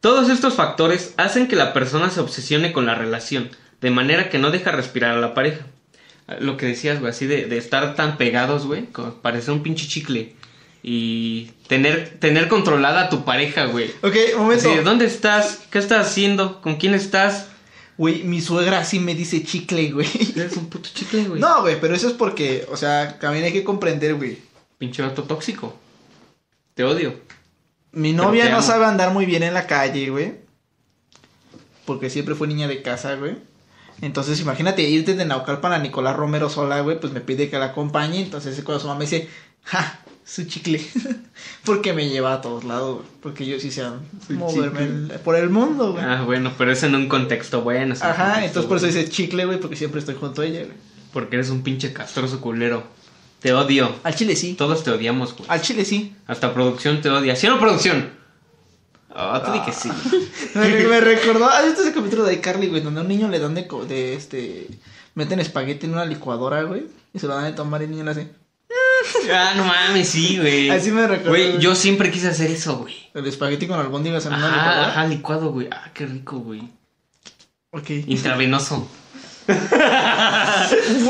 Todos 0.00 0.28
estos 0.30 0.54
factores 0.54 1.14
hacen 1.16 1.46
que 1.46 1.56
la 1.56 1.72
persona 1.72 2.10
se 2.10 2.20
obsesione 2.20 2.72
con 2.72 2.86
la 2.86 2.94
relación, 2.94 3.50
de 3.80 3.90
manera 3.90 4.28
que 4.30 4.38
no 4.38 4.50
deja 4.50 4.72
respirar 4.72 5.12
a 5.16 5.20
la 5.20 5.34
pareja. 5.34 5.66
Lo 6.38 6.56
que 6.56 6.66
decías, 6.66 7.00
güey, 7.00 7.10
así 7.10 7.26
de, 7.26 7.46
de 7.46 7.58
estar 7.58 7.96
tan 7.96 8.16
pegados, 8.16 8.66
güey, 8.66 8.86
como 8.86 9.14
parecer 9.14 9.52
un 9.52 9.62
pinche 9.62 9.88
chicle. 9.88 10.34
Y 10.82 11.50
tener, 11.66 12.18
tener 12.20 12.48
controlada 12.48 13.02
a 13.02 13.08
tu 13.10 13.24
pareja, 13.24 13.66
güey. 13.66 13.90
Ok, 14.02 14.14
momento. 14.36 14.68
Así 14.68 14.78
de, 14.78 14.82
¿dónde 14.82 15.04
estás? 15.04 15.60
¿Qué 15.70 15.78
estás 15.78 16.06
haciendo? 16.06 16.62
¿Con 16.62 16.76
quién 16.76 16.94
estás? 16.94 17.48
Güey, 17.98 18.22
mi 18.22 18.40
suegra 18.40 18.82
sí 18.84 18.98
me 18.98 19.14
dice 19.14 19.44
chicle, 19.44 19.90
güey. 19.90 20.08
Eres 20.34 20.56
un 20.56 20.70
puto 20.70 20.88
chicle, 20.94 21.24
güey. 21.24 21.40
No, 21.40 21.62
güey, 21.62 21.78
pero 21.80 21.94
eso 21.94 22.08
es 22.08 22.14
porque, 22.14 22.66
o 22.70 22.76
sea, 22.76 23.18
también 23.18 23.44
hay 23.44 23.52
que 23.52 23.64
comprender, 23.64 24.14
güey. 24.14 24.38
Pinche 24.78 25.02
vato 25.02 25.24
tóxico. 25.24 25.76
Te 26.74 26.84
odio. 26.84 27.14
Mi 27.92 28.14
novia 28.14 28.48
no 28.48 28.56
amo. 28.56 28.66
sabe 28.66 28.86
andar 28.86 29.12
muy 29.12 29.26
bien 29.26 29.42
en 29.42 29.52
la 29.52 29.66
calle, 29.66 30.08
güey. 30.08 30.34
Porque 31.84 32.08
siempre 32.08 32.34
fue 32.34 32.48
niña 32.48 32.68
de 32.68 32.80
casa, 32.80 33.16
güey. 33.16 33.36
Entonces, 34.02 34.40
imagínate 34.40 34.82
irte 34.82 35.14
de 35.14 35.24
Naucalpan 35.24 35.72
a 35.72 35.78
Nicolás 35.78 36.16
Romero 36.16 36.48
sola, 36.48 36.80
güey. 36.80 36.98
Pues 37.00 37.12
me 37.12 37.20
pide 37.20 37.50
que 37.50 37.58
la 37.58 37.66
acompañe. 37.66 38.20
Entonces, 38.22 38.60
cuando 38.64 38.80
su 38.80 38.86
mamá 38.88 38.98
me 39.00 39.04
dice, 39.04 39.28
ja, 39.64 40.00
su 40.24 40.44
chicle. 40.44 40.80
porque 41.64 41.92
me 41.92 42.08
lleva 42.08 42.34
a 42.34 42.40
todos 42.40 42.64
lados, 42.64 42.96
güey. 42.96 43.08
Porque 43.22 43.46
yo 43.46 43.58
sí 43.60 43.70
sé 43.70 43.82
Su 44.26 44.32
moverme 44.34 44.80
el- 44.84 45.20
por 45.24 45.36
el 45.36 45.50
mundo, 45.50 45.92
güey. 45.92 46.04
Ah, 46.04 46.22
bueno, 46.24 46.52
pero 46.56 46.72
es 46.72 46.82
en 46.82 46.94
un 46.94 47.08
contexto 47.08 47.62
bueno. 47.62 47.94
Ajá, 48.00 48.24
contexto 48.34 48.46
entonces 48.46 48.68
por 48.68 48.76
eso 48.78 48.86
dice 48.86 49.08
chicle, 49.08 49.44
güey. 49.44 49.60
Porque 49.60 49.76
siempre 49.76 50.00
estoy 50.00 50.14
junto 50.14 50.42
a 50.42 50.46
ella, 50.46 50.60
güey. 50.64 50.76
Porque 51.12 51.36
eres 51.36 51.50
un 51.50 51.62
pinche 51.62 51.92
castroso 51.92 52.40
culero. 52.40 52.84
Te 53.40 53.52
odio. 53.54 53.90
Al 54.04 54.14
chile 54.14 54.36
sí. 54.36 54.54
Todos 54.54 54.84
te 54.84 54.90
odiamos, 54.90 55.34
güey. 55.34 55.48
Al 55.48 55.60
chile 55.62 55.84
sí. 55.84 56.14
Hasta 56.26 56.52
producción 56.54 57.00
te 57.00 57.08
odia. 57.10 57.34
¿Sí 57.36 57.46
o 57.46 57.50
no, 57.50 57.58
producción? 57.58 58.10
Ah, 59.14 59.42
tú 59.44 59.52
di 59.52 59.60
que 59.62 59.72
sí. 59.72 59.90
Me, 60.54 60.68
me 60.84 61.00
recordó, 61.00 61.48
¿has 61.48 61.64
visto 61.66 61.82
ese 61.82 61.92
capítulo 61.92 62.24
de 62.24 62.34
iCarly, 62.34 62.68
güey? 62.68 62.80
Donde 62.80 63.00
a 63.00 63.02
un 63.02 63.08
niño 63.08 63.28
le 63.28 63.38
dan 63.40 63.54
de, 63.54 63.66
de 63.88 64.14
este, 64.14 64.68
meten 65.14 65.40
espagueti 65.40 65.86
en 65.86 65.92
una 65.94 66.04
licuadora, 66.04 66.62
güey. 66.62 66.86
Y 67.12 67.18
se 67.18 67.26
lo 67.26 67.34
dan 67.34 67.44
de 67.44 67.52
tomar 67.52 67.80
y 67.80 67.84
el 67.84 67.90
niño 67.90 68.04
le 68.04 68.10
hace, 68.12 68.32
Ah, 69.34 69.54
no 69.56 69.64
mames, 69.64 70.08
sí, 70.08 70.38
güey. 70.38 70.70
Así 70.70 70.90
me 70.92 71.06
recordó, 71.06 71.30
Güey, 71.30 71.58
yo 71.58 71.74
siempre 71.74 72.10
quise 72.10 72.28
hacer 72.28 72.50
eso, 72.50 72.76
güey. 72.78 72.94
el 73.14 73.26
espagueti 73.26 73.66
con 73.66 73.80
albóndigas 73.80 74.26
en 74.26 74.34
una 74.34 74.46
Ajá, 74.46 74.56
licuadora. 74.56 74.88
ajá, 74.90 75.06
licuado, 75.06 75.50
güey. 75.52 75.68
Ah, 75.72 75.90
qué 75.92 76.06
rico, 76.06 76.38
güey. 76.38 76.62
Ok. 77.72 77.90
Intravenoso. 78.06 78.88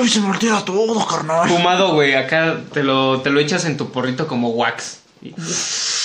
Uy, 0.00 0.08
se 0.08 0.20
me 0.20 0.30
olvida 0.30 0.64
todo, 0.64 1.06
carnal. 1.06 1.48
Fumado, 1.48 1.92
güey. 1.94 2.14
Acá 2.14 2.60
te 2.72 2.82
lo, 2.82 3.20
te 3.20 3.28
lo 3.30 3.40
echas 3.40 3.64
en 3.66 3.76
tu 3.76 3.90
porrito 3.90 4.26
como 4.26 4.50
wax. 4.50 5.00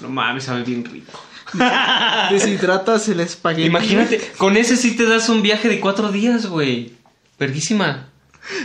No 0.00 0.08
mames, 0.08 0.44
sabe 0.44 0.62
bien 0.62 0.84
rico. 0.84 1.20
Deshidratas 2.30 3.08
el 3.08 3.20
espagueti. 3.20 3.68
Imagínate, 3.68 4.20
con 4.36 4.56
ese 4.56 4.76
sí 4.76 4.96
te 4.96 5.04
das 5.04 5.28
un 5.28 5.42
viaje 5.42 5.68
de 5.68 5.80
cuatro 5.80 6.10
días, 6.10 6.46
güey. 6.46 6.92
Verguísima. 7.38 8.08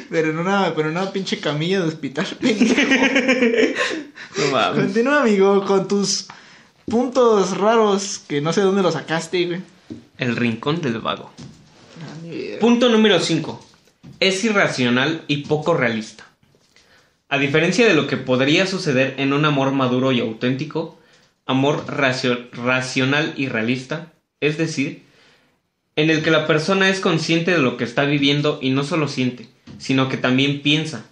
Pero 0.10 0.32
en 0.32 0.40
una, 0.40 0.74
pero 0.76 0.90
en 0.90 0.98
una 0.98 1.12
pinche 1.12 1.40
camilla 1.40 1.82
de 1.82 1.88
hospital, 1.88 2.26
pendejo. 2.42 2.82
No 4.38 4.52
mames. 4.52 4.84
Continúa, 4.86 5.22
amigo, 5.22 5.66
con 5.66 5.88
tus 5.88 6.28
puntos 6.86 7.58
raros 7.58 8.20
que 8.28 8.42
no 8.42 8.52
sé 8.52 8.62
dónde 8.62 8.82
los 8.82 8.94
sacaste, 8.94 9.46
güey. 9.46 9.62
El 10.18 10.36
rincón 10.36 10.82
del 10.82 11.00
vago. 11.00 11.32
Ah. 12.02 12.58
Punto 12.60 12.90
número 12.90 13.20
5. 13.20 13.66
Es 14.20 14.44
irracional 14.44 15.24
y 15.28 15.44
poco 15.44 15.74
realista. 15.74 16.26
A 17.30 17.38
diferencia 17.38 17.88
de 17.88 17.94
lo 17.94 18.08
que 18.08 18.18
podría 18.18 18.66
suceder 18.66 19.16
en 19.18 19.34
un 19.34 19.46
amor 19.46 19.72
maduro 19.72 20.12
y 20.12 20.20
auténtico, 20.20 21.00
amor 21.50 21.86
racio- 21.88 22.48
racional 22.54 23.34
y 23.36 23.48
realista, 23.48 24.14
es 24.40 24.58
decir, 24.60 25.02
en 25.96 26.12
el 26.12 26.22
que 26.22 26.30
la 26.30 26.46
persona 26.46 26.90
es 26.90 27.00
consciente 27.00 27.52
de 27.52 27.58
lo 27.58 27.76
que 27.76 27.84
está 27.86 28.06
viviendo 28.06 28.60
y 28.62 28.70
no 28.70 28.84
solo 28.84 29.08
siente, 29.08 29.48
sino 29.80 30.10
que 30.10 30.18
también 30.18 30.62
piensa. 30.62 31.06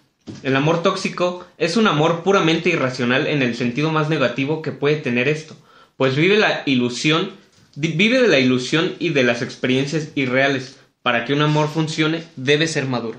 El 0.43 0.55
amor 0.55 0.83
tóxico 0.83 1.45
es 1.57 1.75
un 1.75 1.88
amor 1.88 2.21
puramente 2.21 2.69
irracional 2.69 3.25
en 3.25 3.41
el 3.41 3.55
sentido 3.55 3.91
más 3.91 4.09
negativo 4.09 4.61
que 4.61 4.71
puede 4.71 4.97
tener 4.97 5.27
esto, 5.27 5.57
pues 5.97 6.15
vive 6.15 6.38
la 6.38 6.61
ilusión, 6.67 7.31
vive 7.75 8.21
de 8.21 8.27
la 8.27 8.38
ilusión 8.38 8.93
y 8.99 9.09
de 9.09 9.23
las 9.23 9.41
experiencias 9.41 10.09
irreales. 10.13 10.77
Para 11.01 11.25
que 11.25 11.33
un 11.33 11.41
amor 11.41 11.69
funcione, 11.69 12.23
debe 12.35 12.67
ser 12.67 12.85
maduro. 12.85 13.17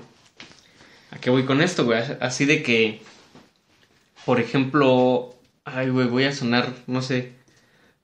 ¿A 1.11 1.17
qué 1.17 1.31
voy 1.31 1.43
con 1.43 1.59
esto, 1.59 1.83
güey? 1.83 1.99
Así 2.21 2.45
de 2.45 2.61
que, 2.63 3.01
por 4.25 4.39
ejemplo, 4.39 5.35
ay, 5.75 5.89
güey, 5.89 6.07
voy 6.07 6.23
a 6.25 6.33
sonar, 6.33 6.73
no 6.87 7.01
sé, 7.01 7.33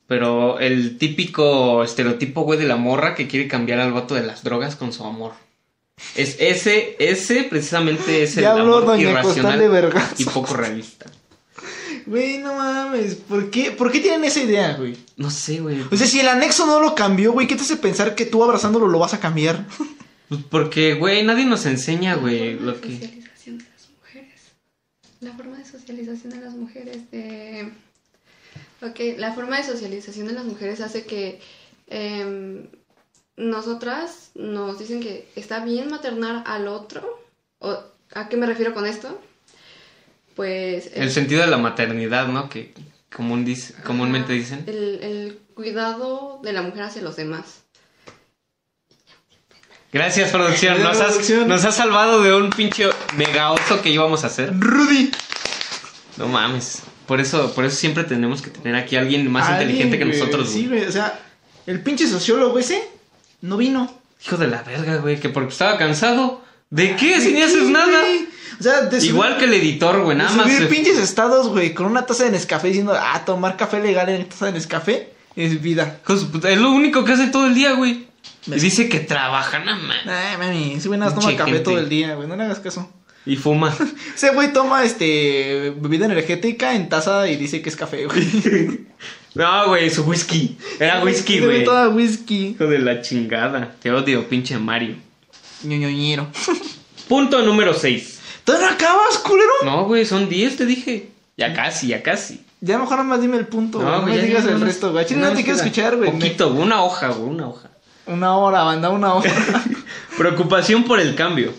pero 0.07 0.59
el 0.59 0.97
típico 0.97 1.84
estereotipo, 1.84 2.41
güey, 2.41 2.59
de 2.59 2.68
la 2.68 2.76
morra 2.76 3.16
que 3.16 3.28
quiere 3.28 3.47
cambiar 3.47 3.80
al 3.80 3.93
vato 3.93 4.16
de 4.16 4.24
las 4.24 4.43
drogas 4.43 4.76
con 4.76 4.93
su 4.93 5.03
amor. 5.03 5.34
Es 6.16 6.38
ese, 6.39 6.95
ese 6.99 7.43
precisamente 7.43 8.24
es 8.24 8.36
el 8.38 8.43
Ya 8.43 8.51
habló 8.51 8.78
amor 8.78 8.86
doña 8.86 9.22
Costal 9.22 9.45
de 9.59 9.66
irracional 9.66 9.70
Vergas. 9.70 10.20
y 10.20 10.26
poco 10.26 10.53
realista. 10.53 11.05
Güey, 12.05 12.38
no 12.38 12.53
mames. 12.53 13.16
¿Por 13.16 13.49
qué, 13.49 13.72
¿Por 13.72 13.91
qué 13.91 13.99
tienen 13.99 14.24
esa 14.26 14.41
idea, 14.43 14.76
güey? 14.76 14.95
No 15.18 15.32
sé, 15.32 15.59
güey. 15.61 15.82
O 15.91 15.95
sea, 15.95 16.05
si 16.05 16.20
el 16.20 16.28
anexo 16.28 16.68
no 16.68 16.80
lo 16.80 16.93
cambió, 16.93 17.32
güey, 17.32 17.47
¿qué 17.47 17.55
te 17.55 17.61
hace 17.63 17.78
pensar 17.78 18.13
que 18.13 18.26
tú 18.26 18.43
abrazándolo 18.43 18.88
lo 18.88 18.99
vas 18.99 19.13
a 19.16 19.20
cambiar? 19.20 19.66
Pues 20.30 20.41
porque, 20.49 20.95
güey, 20.95 21.24
nadie 21.24 21.45
nos 21.45 21.66
enseña, 21.66 22.16
güey, 22.16 22.55
La 22.55 22.61
lo 22.61 22.82
que... 22.82 22.91
socialización 22.91 23.57
de 23.57 23.63
las 23.63 23.89
mujeres. 23.89 24.41
La 25.22 25.32
forma 25.34 25.57
de 25.57 25.64
socialización 25.90 26.32
de 26.34 26.42
las 26.46 26.54
mujeres. 26.56 27.12
De... 27.12 27.72
Ok, 28.82 29.18
la 29.18 29.34
forma 29.34 29.58
de 29.58 29.64
socialización 29.64 30.28
de 30.28 30.34
las 30.34 30.46
mujeres 30.46 30.82
hace 30.82 31.06
que 31.06 31.40
em, 31.88 32.68
nosotras 33.38 34.32
nos 34.36 34.80
dicen 34.80 35.00
que 35.02 35.28
está 35.36 35.64
bien 35.64 35.90
maternar 35.90 36.44
al 36.48 36.68
otro. 36.68 37.24
O, 37.60 37.78
¿A 38.14 38.30
qué 38.30 38.38
me 38.38 38.46
refiero 38.48 38.74
con 38.74 38.86
esto? 38.86 39.20
Pues... 40.36 40.90
El 40.94 41.12
sentido 41.12 41.42
de 41.42 41.48
la 41.48 41.58
maternidad, 41.58 42.28
¿no? 42.28 42.50
Que 42.50 42.74
común 43.16 43.46
dice- 43.46 43.74
comúnmente 43.84 44.34
dicen. 44.34 44.64
El, 44.68 45.00
el 45.04 45.40
cuidado 45.54 46.40
de 46.44 46.54
la 46.54 46.62
mujer 46.62 46.84
hacia 46.84 47.02
los 47.02 47.16
demás. 47.16 47.62
Gracias, 49.94 50.32
producción. 50.32 50.82
Nos 50.84 51.00
has, 51.00 51.12
Producción. 51.14 51.48
nos 51.48 51.64
has 51.64 51.76
salvado 51.76 52.22
de 52.22 52.34
un 52.34 52.50
pinche 52.50 52.90
mega 53.16 53.52
oso 53.54 53.82
que 53.82 53.90
íbamos 53.92 54.26
a 54.26 54.28
hacer. 54.28 54.52
Rudy. 54.60 55.10
No 56.18 56.28
mames. 56.28 56.82
Por 57.07 57.20
eso, 57.20 57.53
por 57.53 57.66
eso 57.66 57.76
siempre 57.76 58.03
tenemos 58.03 58.41
que 58.41 58.49
tener 58.49 58.76
aquí 58.76 58.95
a 58.95 59.01
alguien 59.01 59.30
más 59.32 59.47
Alguien, 59.47 59.70
inteligente 59.70 59.97
que 59.99 60.05
güey, 60.05 60.18
nosotros, 60.20 60.49
Sí, 60.49 60.66
güey. 60.68 60.80
güey, 60.80 60.89
o 60.89 60.91
sea, 60.91 61.20
el 61.68 61.82
pinche 61.82 62.07
sociólogo 62.07 62.57
ese 62.57 62.82
no 63.41 63.57
vino. 63.57 63.91
Hijo 64.26 64.38
de 64.38 64.47
la 64.47 64.63
verga, 64.63 64.97
güey, 64.97 65.20
que 65.20 65.30
porque 65.30 65.51
estaba 65.51 65.78
cansado. 65.78 66.41
¿De 66.70 66.95
qué? 66.95 67.22
Si 67.22 67.28
ni 67.32 67.39
¿De 67.39 67.43
haces 67.43 67.63
nada. 67.70 67.99
güey? 67.99 68.28
O 68.59 68.63
sea, 68.63 68.82
de 68.84 68.97
subir- 68.99 69.09
Igual 69.09 69.38
que 69.38 69.45
el 69.45 69.53
editor, 69.53 70.01
güey, 70.01 70.18
de 70.18 70.24
nada 70.24 70.36
más. 70.36 70.51
subir 70.51 70.68
pinches 70.70 70.97
estados, 70.97 71.49
güey, 71.49 71.74
con 71.74 71.86
una 71.86 72.05
taza 72.05 72.24
de 72.24 72.32
Nescafé 72.32 72.70
diciendo, 72.70 72.93
ah, 72.97 73.22
tomar 73.26 73.55
café 73.57 73.80
legal 73.82 74.09
en 74.09 74.28
taza 74.28 74.47
de 74.47 74.53
Nescafé 74.53 75.13
es 75.36 75.61
vida. 75.61 75.99
Es 76.07 76.57
lo 76.57 76.72
único 76.72 77.03
que 77.03 77.11
hace 77.11 77.28
todo 77.28 77.45
el 77.45 77.53
día, 77.53 77.74
güey. 77.74 78.07
Y 78.47 78.51
dice 78.59 78.89
que 78.89 78.99
trabaja, 79.01 79.59
nada 79.59 79.78
más. 79.78 79.97
Ay, 80.07 80.38
mami, 80.38 80.80
güey 80.84 80.99
nada 80.99 81.11
más 81.11 81.13
Pinche 81.20 81.28
toma 81.34 81.38
café 81.38 81.51
gente. 81.51 81.63
todo 81.66 81.78
el 81.80 81.89
día, 81.89 82.16
güey, 82.16 82.28
no 82.28 82.36
le 82.36 82.43
hagas 82.43 82.59
caso. 82.59 82.89
Y 83.26 83.36
fuma. 83.38 83.76
Ese 84.16 84.32
güey 84.32 84.54
toma, 84.54 84.84
este, 84.84 85.74
bebida 85.78 86.06
energética 86.06 86.76
en 86.76 86.90
taza 86.90 87.28
y 87.28 87.36
dice 87.38 87.62
que 87.62 87.70
es 87.70 87.76
café, 87.76 88.06
güey. 88.06 88.86
No, 89.36 89.68
güey, 89.68 89.90
su 89.90 90.04
whisky. 90.04 90.58
Era 90.80 91.04
whisky, 91.04 91.42
güey. 91.42 91.66
Toda 91.66 91.90
whisky. 91.90 92.56
Hijo 92.56 92.68
de 92.68 92.80
la 92.80 93.02
chingada. 93.02 93.76
Te 93.82 93.92
odio, 93.92 94.30
pinche 94.30 94.58
Mario. 94.58 94.96
ñoñoñero. 95.62 96.28
Punto 97.10 97.42
número 97.42 97.74
6. 97.74 98.20
¿Todavía 98.46 98.70
no 98.70 98.74
acabas, 98.76 99.18
culero? 99.18 99.52
No, 99.66 99.84
güey, 99.88 100.06
son 100.06 100.30
10, 100.30 100.56
te 100.56 100.66
dije. 100.66 101.10
Ya 101.36 101.54
casi, 101.54 101.88
ya 101.88 102.02
casi. 102.02 102.46
Ya 102.62 102.78
mejor 102.78 102.92
nada 102.92 103.04
más 103.04 103.22
dime 103.22 103.36
el 103.36 103.48
punto, 103.48 103.80
güey. 103.80 103.92
No, 103.92 104.02
güey, 104.04 104.14
me 104.14 104.18
ya 104.22 104.24
digas 104.24 104.46
el 104.46 104.62
resto, 104.62 104.94
güey. 104.94 105.06
Chile, 105.06 105.20
no 105.20 105.28
te 105.28 105.44
quiero 105.44 105.58
queda 105.58 105.66
escuchar, 105.66 105.98
güey. 105.98 106.12
Poquito, 106.12 106.48
una 106.54 106.82
hoja, 106.82 107.10
güey, 107.10 107.30
una 107.30 107.50
hoja. 107.50 107.72
Una 108.08 108.38
hora, 108.38 108.64
banda, 108.64 108.90
una 108.90 109.16
hora. 109.16 109.34
Preocupación 110.18 110.86
por 110.86 111.02
el 111.02 111.14
cambio. 111.16 111.54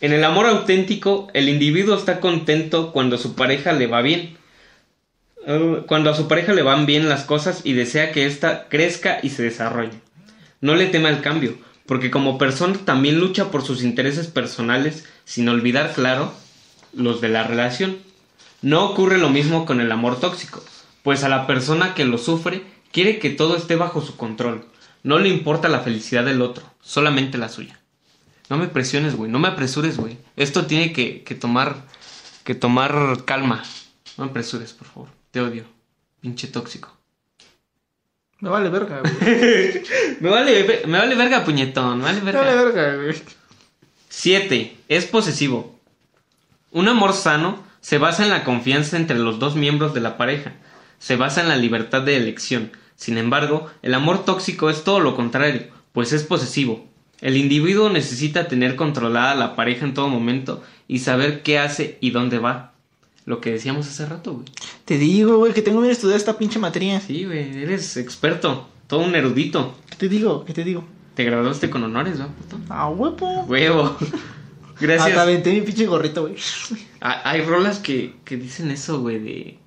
En 0.00 0.12
el 0.12 0.24
amor 0.24 0.46
auténtico, 0.46 1.28
el 1.34 1.48
individuo 1.48 1.96
está 1.96 2.20
contento 2.20 2.92
cuando 2.92 3.16
a 3.16 3.18
su 3.18 3.34
pareja 3.34 3.72
le 3.72 3.88
va 3.88 4.00
bien. 4.00 4.36
Eh, 5.46 5.82
Cuando 5.86 6.10
a 6.10 6.14
su 6.14 6.28
pareja 6.28 6.52
le 6.52 6.62
van 6.62 6.86
bien 6.86 7.08
las 7.08 7.24
cosas 7.24 7.62
y 7.64 7.72
desea 7.72 8.12
que 8.12 8.26
ésta 8.26 8.68
crezca 8.68 9.18
y 9.22 9.30
se 9.30 9.42
desarrolle. 9.42 10.00
No 10.60 10.76
le 10.76 10.86
teme 10.86 11.08
al 11.08 11.20
cambio, 11.20 11.58
porque 11.86 12.10
como 12.10 12.38
persona 12.38 12.78
también 12.84 13.18
lucha 13.18 13.50
por 13.50 13.64
sus 13.64 13.82
intereses 13.82 14.28
personales, 14.28 15.04
sin 15.24 15.48
olvidar, 15.48 15.92
claro, 15.94 16.32
los 16.92 17.20
de 17.20 17.30
la 17.30 17.44
relación. 17.44 17.98
No 18.62 18.84
ocurre 18.84 19.18
lo 19.18 19.30
mismo 19.30 19.66
con 19.66 19.80
el 19.80 19.90
amor 19.90 20.20
tóxico, 20.20 20.62
pues 21.02 21.24
a 21.24 21.28
la 21.28 21.46
persona 21.46 21.94
que 21.94 22.04
lo 22.04 22.18
sufre 22.18 22.62
quiere 22.92 23.18
que 23.18 23.30
todo 23.30 23.56
esté 23.56 23.74
bajo 23.74 24.00
su 24.00 24.16
control. 24.16 24.64
No 25.02 25.18
le 25.18 25.28
importa 25.28 25.68
la 25.68 25.80
felicidad 25.80 26.24
del 26.24 26.42
otro, 26.42 26.64
solamente 26.82 27.38
la 27.38 27.48
suya. 27.48 27.80
No 28.50 28.56
me 28.56 28.68
presiones, 28.68 29.14
güey, 29.14 29.30
no 29.30 29.38
me 29.38 29.48
apresures, 29.48 29.96
güey. 29.98 30.16
Esto 30.36 30.66
tiene 30.66 30.92
que, 30.92 31.22
que 31.22 31.34
tomar 31.34 31.76
que 32.44 32.54
tomar 32.54 33.24
calma. 33.26 33.62
No 34.16 34.24
me 34.24 34.30
apresures, 34.30 34.72
por 34.72 34.88
favor. 34.88 35.08
Te 35.30 35.40
odio. 35.40 35.64
Pinche 36.20 36.48
tóxico. 36.48 36.96
Me 38.40 38.48
vale 38.48 38.70
verga, 38.70 39.00
güey. 39.00 39.82
Me 40.20 40.30
vale, 40.30 40.82
me 40.86 40.98
vale 40.98 41.14
verga, 41.14 41.44
puñetón. 41.44 41.98
Me 41.98 42.04
vale 42.04 42.20
Me 42.20 42.32
verga. 42.32 42.40
vale 42.40 42.64
verga, 42.72 42.96
güey. 42.96 43.14
7. 44.08 44.76
Es 44.88 45.06
posesivo. 45.06 45.78
Un 46.70 46.88
amor 46.88 47.12
sano 47.12 47.62
se 47.80 47.98
basa 47.98 48.22
en 48.24 48.30
la 48.30 48.44
confianza 48.44 48.96
entre 48.96 49.18
los 49.18 49.38
dos 49.38 49.54
miembros 49.56 49.92
de 49.94 50.00
la 50.00 50.16
pareja. 50.16 50.52
Se 50.98 51.16
basa 51.16 51.40
en 51.42 51.48
la 51.48 51.56
libertad 51.56 52.02
de 52.02 52.16
elección. 52.16 52.72
Sin 52.96 53.18
embargo, 53.18 53.70
el 53.82 53.94
amor 53.94 54.24
tóxico 54.24 54.70
es 54.70 54.82
todo 54.84 55.00
lo 55.00 55.14
contrario, 55.14 55.68
pues 55.92 56.12
es 56.12 56.24
posesivo. 56.24 56.87
El 57.20 57.36
individuo 57.36 57.90
necesita 57.90 58.46
tener 58.48 58.76
controlada 58.76 59.32
a 59.32 59.34
la 59.34 59.56
pareja 59.56 59.84
en 59.84 59.94
todo 59.94 60.08
momento 60.08 60.62
y 60.86 61.00
saber 61.00 61.42
qué 61.42 61.58
hace 61.58 61.98
y 62.00 62.10
dónde 62.10 62.38
va. 62.38 62.72
Lo 63.26 63.40
que 63.40 63.50
decíamos 63.52 63.86
hace 63.88 64.06
rato, 64.06 64.34
güey. 64.34 64.46
Te 64.84 64.96
digo, 64.98 65.38
güey, 65.38 65.52
que 65.52 65.60
tengo 65.62 65.80
bien 65.80 65.92
estudiada 65.92 66.16
esta 66.16 66.38
pinche 66.38 66.58
materia. 66.58 67.00
Sí, 67.00 67.24
güey, 67.24 67.62
eres 67.62 67.96
experto, 67.98 68.68
todo 68.86 69.00
un 69.00 69.14
erudito. 69.14 69.76
¿Qué 69.90 69.96
te 69.96 70.08
digo? 70.08 70.44
¿Qué 70.44 70.54
te 70.54 70.64
digo? 70.64 70.84
Te 71.14 71.24
graduaste 71.24 71.68
con 71.68 71.82
honores, 71.82 72.18
¿no? 72.18 72.28
puto? 72.28 72.58
Ah, 72.70 72.88
huevo. 72.88 73.44
Huevo. 73.48 73.96
Hasta 74.78 74.86
Gracias. 74.86 75.18
aventé 75.18 75.52
mi 75.52 75.60
pinche 75.62 75.86
gorrito, 75.86 76.22
güey. 76.22 76.36
Ah, 77.00 77.20
Hay 77.24 77.42
rolas 77.42 77.80
que, 77.80 78.14
que 78.24 78.36
dicen 78.36 78.70
eso, 78.70 79.00
güey, 79.00 79.18
de, 79.18 79.58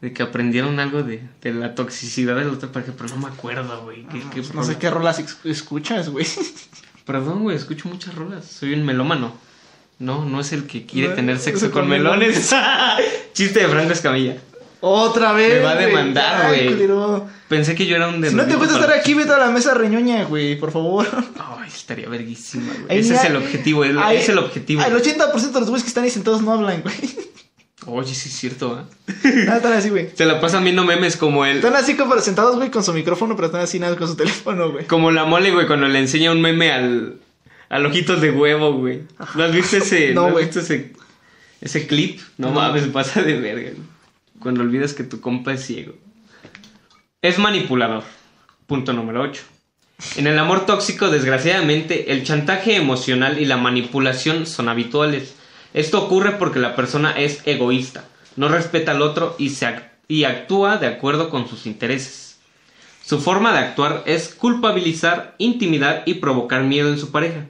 de 0.00 0.12
que 0.12 0.22
aprendieron 0.22 0.78
algo 0.78 1.02
de, 1.02 1.20
de 1.42 1.52
la 1.52 1.74
toxicidad 1.74 2.36
del 2.36 2.50
otro 2.50 2.70
pareja, 2.70 2.92
pero 2.96 3.08
no 3.10 3.16
me 3.16 3.26
acuerdo, 3.26 3.82
güey. 3.82 4.04
¿Qué- 4.06 4.22
qué 4.32 4.42
No 4.54 4.62
sé 4.62 4.78
qué 4.78 4.88
rolas 4.88 5.18
escuchas, 5.44 6.08
güey. 6.08 6.24
Perdón, 7.10 7.42
güey, 7.42 7.56
escucho 7.56 7.88
muchas 7.88 8.14
rolas. 8.14 8.44
Soy 8.44 8.72
un 8.72 8.84
melómano. 8.86 9.32
No, 9.98 10.24
no 10.24 10.40
es 10.40 10.52
el 10.52 10.68
que 10.68 10.86
quiere 10.86 11.08
No, 11.08 11.14
tener 11.14 11.40
sexo 11.40 11.72
con, 11.72 11.82
con 11.82 11.88
melones. 11.88 12.54
Chiste 13.32 13.60
de 13.60 13.66
Franco 13.66 13.92
Escamilla. 13.92 14.36
Otra 14.80 15.32
vez. 15.32 15.54
Me 15.54 15.60
va 15.60 15.72
a 15.72 15.74
demandar, 15.76 16.48
güey. 16.48 16.88
Pensé 17.48 17.74
que 17.74 17.84
yo 17.86 17.96
era 17.96 18.06
un 18.06 18.24
Si 18.24 18.32
no 18.32 18.46
te 18.46 18.54
gusta 18.54 18.74
estar 18.74 18.92
aquí, 18.92 19.14
vete 19.14 19.32
a 19.32 19.38
la 19.38 19.50
mesa 19.50 19.74
reñoña, 19.74 20.22
güey, 20.24 20.56
por 20.56 20.70
favor. 20.70 21.04
Ay, 21.36 21.68
estaría 21.68 22.08
verguísima, 22.08 22.72
güey. 22.84 23.00
Ese 23.00 23.14
es 23.16 23.24
el 23.24 23.36
objetivo, 23.36 23.82
Ay, 23.82 24.18
es 24.18 24.28
el 24.28 24.38
objetivo. 24.38 24.82
El 24.82 24.94
80% 24.94 25.50
de 25.50 25.60
los 25.60 25.68
güeyes 25.68 25.82
que 25.82 25.88
están 25.88 26.04
ahí 26.04 26.10
sentados 26.10 26.42
no 26.42 26.52
hablan, 26.52 26.82
güey. 26.82 26.94
Oye, 27.86 28.14
sí 28.14 28.28
es 28.28 28.34
cierto, 28.36 28.78
¿eh? 28.78 29.14
Ah, 29.48 29.56
están 29.56 29.72
así, 29.72 29.88
güey. 29.88 30.10
Se 30.14 30.26
la 30.26 30.38
pasan 30.40 30.64
viendo 30.64 30.84
memes 30.84 31.16
como 31.16 31.46
el... 31.46 31.56
Están 31.56 31.76
así 31.76 31.96
como 31.96 32.18
sentados, 32.18 32.56
güey, 32.56 32.70
con 32.70 32.84
su 32.84 32.92
micrófono, 32.92 33.34
pero 33.36 33.46
están 33.46 33.62
así 33.62 33.78
nada 33.78 33.96
con 33.96 34.06
su 34.06 34.16
teléfono, 34.16 34.70
güey. 34.72 34.86
Como 34.86 35.10
la 35.10 35.24
mole, 35.24 35.50
güey, 35.50 35.66
cuando 35.66 35.88
le 35.88 35.98
enseña 35.98 36.30
un 36.32 36.42
meme 36.42 36.70
al, 36.72 37.16
al 37.70 37.86
ojitos 37.86 38.20
de 38.20 38.30
huevo, 38.30 38.74
güey. 38.74 39.02
¿No 39.34 39.44
has 39.44 39.52
visto 39.54 39.78
ese, 39.78 40.08
No, 40.14 40.22
¿no 40.22 40.26
has 40.26 40.32
güey. 40.32 40.44
visto 40.44 40.60
ese, 40.60 40.92
ese 41.62 41.86
clip? 41.86 42.20
No, 42.36 42.48
No. 42.48 42.54
mames, 42.54 42.86
pasa 42.88 43.22
de 43.22 43.40
verga, 43.40 43.70
güey. 43.70 43.82
Cuando 44.40 44.60
olvidas 44.62 44.92
que 44.94 45.04
tu 45.04 45.20
compa 45.20 45.52
es 45.54 45.64
ciego. 45.64 45.94
Es 47.22 47.38
manipulador. 47.38 48.04
Punto 48.66 48.92
número 48.92 49.22
8. 49.22 49.42
En 50.16 50.26
el 50.26 50.38
amor 50.38 50.64
tóxico, 50.64 51.08
desgraciadamente, 51.10 52.12
el 52.12 52.24
chantaje 52.24 52.76
emocional 52.76 53.38
y 53.40 53.44
la 53.44 53.56
manipulación 53.58 54.46
son 54.46 54.68
habituales. 54.70 55.34
Esto 55.72 56.04
ocurre 56.04 56.32
porque 56.32 56.58
la 56.58 56.74
persona 56.74 57.12
es 57.12 57.46
egoísta, 57.46 58.04
no 58.36 58.48
respeta 58.48 58.92
al 58.92 59.02
otro 59.02 59.36
y, 59.38 59.50
se 59.50 59.68
y 60.08 60.24
actúa 60.24 60.78
de 60.78 60.88
acuerdo 60.88 61.30
con 61.30 61.48
sus 61.48 61.66
intereses. 61.66 62.38
Su 63.04 63.20
forma 63.20 63.52
de 63.52 63.58
actuar 63.58 64.02
es 64.06 64.34
culpabilizar, 64.34 65.34
intimidar 65.38 66.02
y 66.06 66.14
provocar 66.14 66.64
miedo 66.64 66.88
en 66.90 66.98
su 66.98 67.10
pareja. 67.10 67.46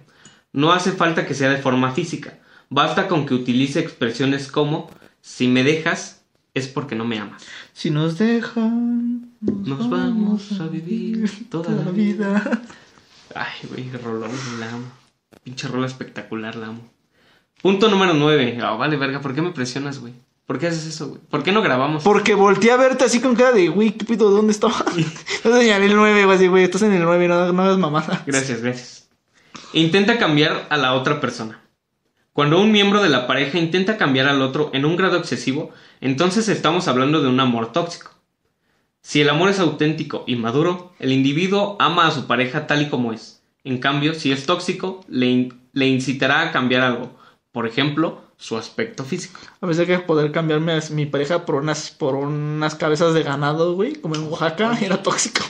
No 0.53 0.73
hace 0.73 0.93
falta 0.93 1.27
que 1.27 1.35
sea 1.35 1.51
de 1.51 1.63
forma 1.63 1.93
física, 1.93 2.39
basta 2.69 3.09
con 3.09 3.27
que 3.27 3.35
utilice 3.35 3.81
expresiones 3.81 4.49
como 4.49 4.91
si 5.21 5.49
me 5.49 5.63
dejas 5.65 6.23
es 6.55 6.69
porque 6.69 6.97
no 6.97 7.05
me 7.05 7.19
amas. 7.19 7.43
Si 7.73 7.91
nos 7.91 8.19
dejan, 8.19 9.31
Nos 9.41 9.89
vamos 9.89 10.61
a 10.61 10.67
vivir 10.67 11.49
toda 11.49 11.73
la 11.73 11.91
vida. 11.91 12.63
Ay, 13.35 13.69
güey, 13.69 13.91
rolón, 14.03 14.31
la 14.59 14.71
amo. 14.71 14.87
Pinche 15.45 15.69
rola 15.69 15.87
espectacular, 15.87 16.57
la 16.57 16.67
amo. 16.69 16.91
Punto 17.63 17.89
número 17.89 18.15
9. 18.15 18.59
Ah, 18.63 18.73
vale, 18.75 18.97
verga, 18.97 19.21
¿por 19.21 19.35
qué 19.35 19.43
me 19.43 19.51
presionas, 19.51 19.99
güey? 20.01 20.15
¿Por 20.47 20.59
qué 20.59 20.67
haces 20.67 20.87
eso, 20.87 21.09
güey? 21.11 21.21
¿Por 21.31 21.43
qué 21.43 21.53
no 21.53 21.63
grabamos? 21.63 22.03
Porque 22.03 22.35
volteé 22.35 22.73
a 22.73 22.77
verte 22.77 23.05
así 23.05 23.21
con 23.21 23.37
cara 23.37 23.53
de, 23.53 23.69
güey, 23.69 23.93
¿qué 23.93 24.05
pido? 24.05 24.31
¿Dónde 24.31 24.53
estaba? 24.53 24.75
No 25.45 25.57
señalé 25.57 25.87
el 25.87 25.97
9, 25.97 26.25
güey, 26.25 26.37
así, 26.37 26.47
güey, 26.49 26.65
estás 26.65 26.83
en 26.83 26.93
el 26.93 27.03
9, 27.05 27.29
no, 27.29 27.53
no 27.53 27.63
hagas 27.63 27.79
mamada. 27.79 28.23
Gracias, 28.27 28.61
gracias. 28.63 29.09
Intenta 29.73 30.19
cambiar 30.19 30.67
a 30.71 30.77
la 30.77 30.95
otra 30.95 31.21
persona. 31.21 31.61
Cuando 32.33 32.61
un 32.61 32.73
miembro 32.73 33.03
de 33.03 33.09
la 33.09 33.27
pareja 33.27 33.59
intenta 33.59 33.97
cambiar 33.97 34.27
al 34.27 34.41
otro 34.43 34.71
en 34.73 34.85
un 34.85 34.97
grado 34.97 35.17
excesivo, 35.19 35.71
entonces 36.01 36.49
estamos 36.49 36.89
hablando 36.89 37.21
de 37.21 37.29
un 37.29 37.39
amor 37.41 37.73
tóxico. 37.73 38.11
Si 39.03 39.21
el 39.21 39.29
amor 39.31 39.51
es 39.51 39.59
auténtico 39.59 40.25
y 40.27 40.37
maduro, 40.37 40.93
el 40.99 41.13
individuo 41.13 41.77
ama 41.81 42.07
a 42.07 42.11
su 42.11 42.27
pareja 42.27 42.67
tal 42.67 42.83
y 42.83 42.89
como 42.89 43.13
es. 43.13 43.43
En 43.65 43.79
cambio, 43.79 44.15
si 44.15 44.31
es 44.33 44.47
tóxico, 44.47 45.05
le, 45.09 45.27
in- 45.27 45.61
le 45.73 45.87
incitará 45.89 46.43
a 46.43 46.53
cambiar 46.53 46.83
algo. 46.83 47.19
Por 47.53 47.67
ejemplo, 47.67 48.23
su 48.37 48.57
aspecto 48.57 49.05
físico. 49.05 49.41
A 49.61 49.67
veces 49.67 49.81
hay 49.81 49.97
que 49.97 50.03
poder 50.05 50.31
cambiarme 50.33 50.73
a 50.73 50.81
mi 50.91 51.07
pareja 51.07 51.45
por 51.45 51.57
unas, 51.57 51.91
por 51.91 52.15
unas 52.15 52.75
cabezas 52.77 53.13
de 53.13 53.23
ganado, 53.23 53.75
güey, 53.75 53.95
como 53.95 54.15
en 54.15 54.29
Oaxaca, 54.29 54.79
era 54.81 55.03
tóxico. 55.03 55.43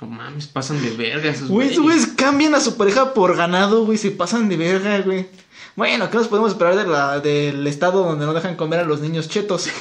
No 0.00 0.08
mames, 0.08 0.46
pasan 0.46 0.82
de 0.82 0.90
verga 0.90 1.30
esos 1.30 1.48
Güey, 1.48 1.74
güeyes 1.76 2.08
cambian 2.08 2.54
a 2.54 2.60
su 2.60 2.76
pareja 2.76 3.14
por 3.14 3.34
ganado, 3.34 3.86
güey, 3.86 3.96
se 3.96 4.10
pasan 4.10 4.48
de 4.48 4.58
verga, 4.58 5.00
güey. 5.00 5.26
Bueno, 5.74 6.10
¿qué 6.10 6.18
nos 6.18 6.28
podemos 6.28 6.52
esperar 6.52 6.76
de 6.76 6.86
la, 6.86 7.20
del 7.20 7.66
estado 7.66 8.04
donde 8.04 8.26
no 8.26 8.34
dejan 8.34 8.56
comer 8.56 8.80
a 8.80 8.84
los 8.84 9.00
niños 9.00 9.28
chetos? 9.28 9.68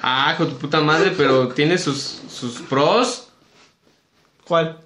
Ah, 0.00 0.36
con 0.38 0.48
tu 0.48 0.58
puta 0.58 0.80
madre, 0.80 1.12
pero 1.16 1.48
tiene 1.48 1.76
sus, 1.76 2.22
sus 2.30 2.60
pros. 2.60 3.30
¿Cuál? 4.44 4.78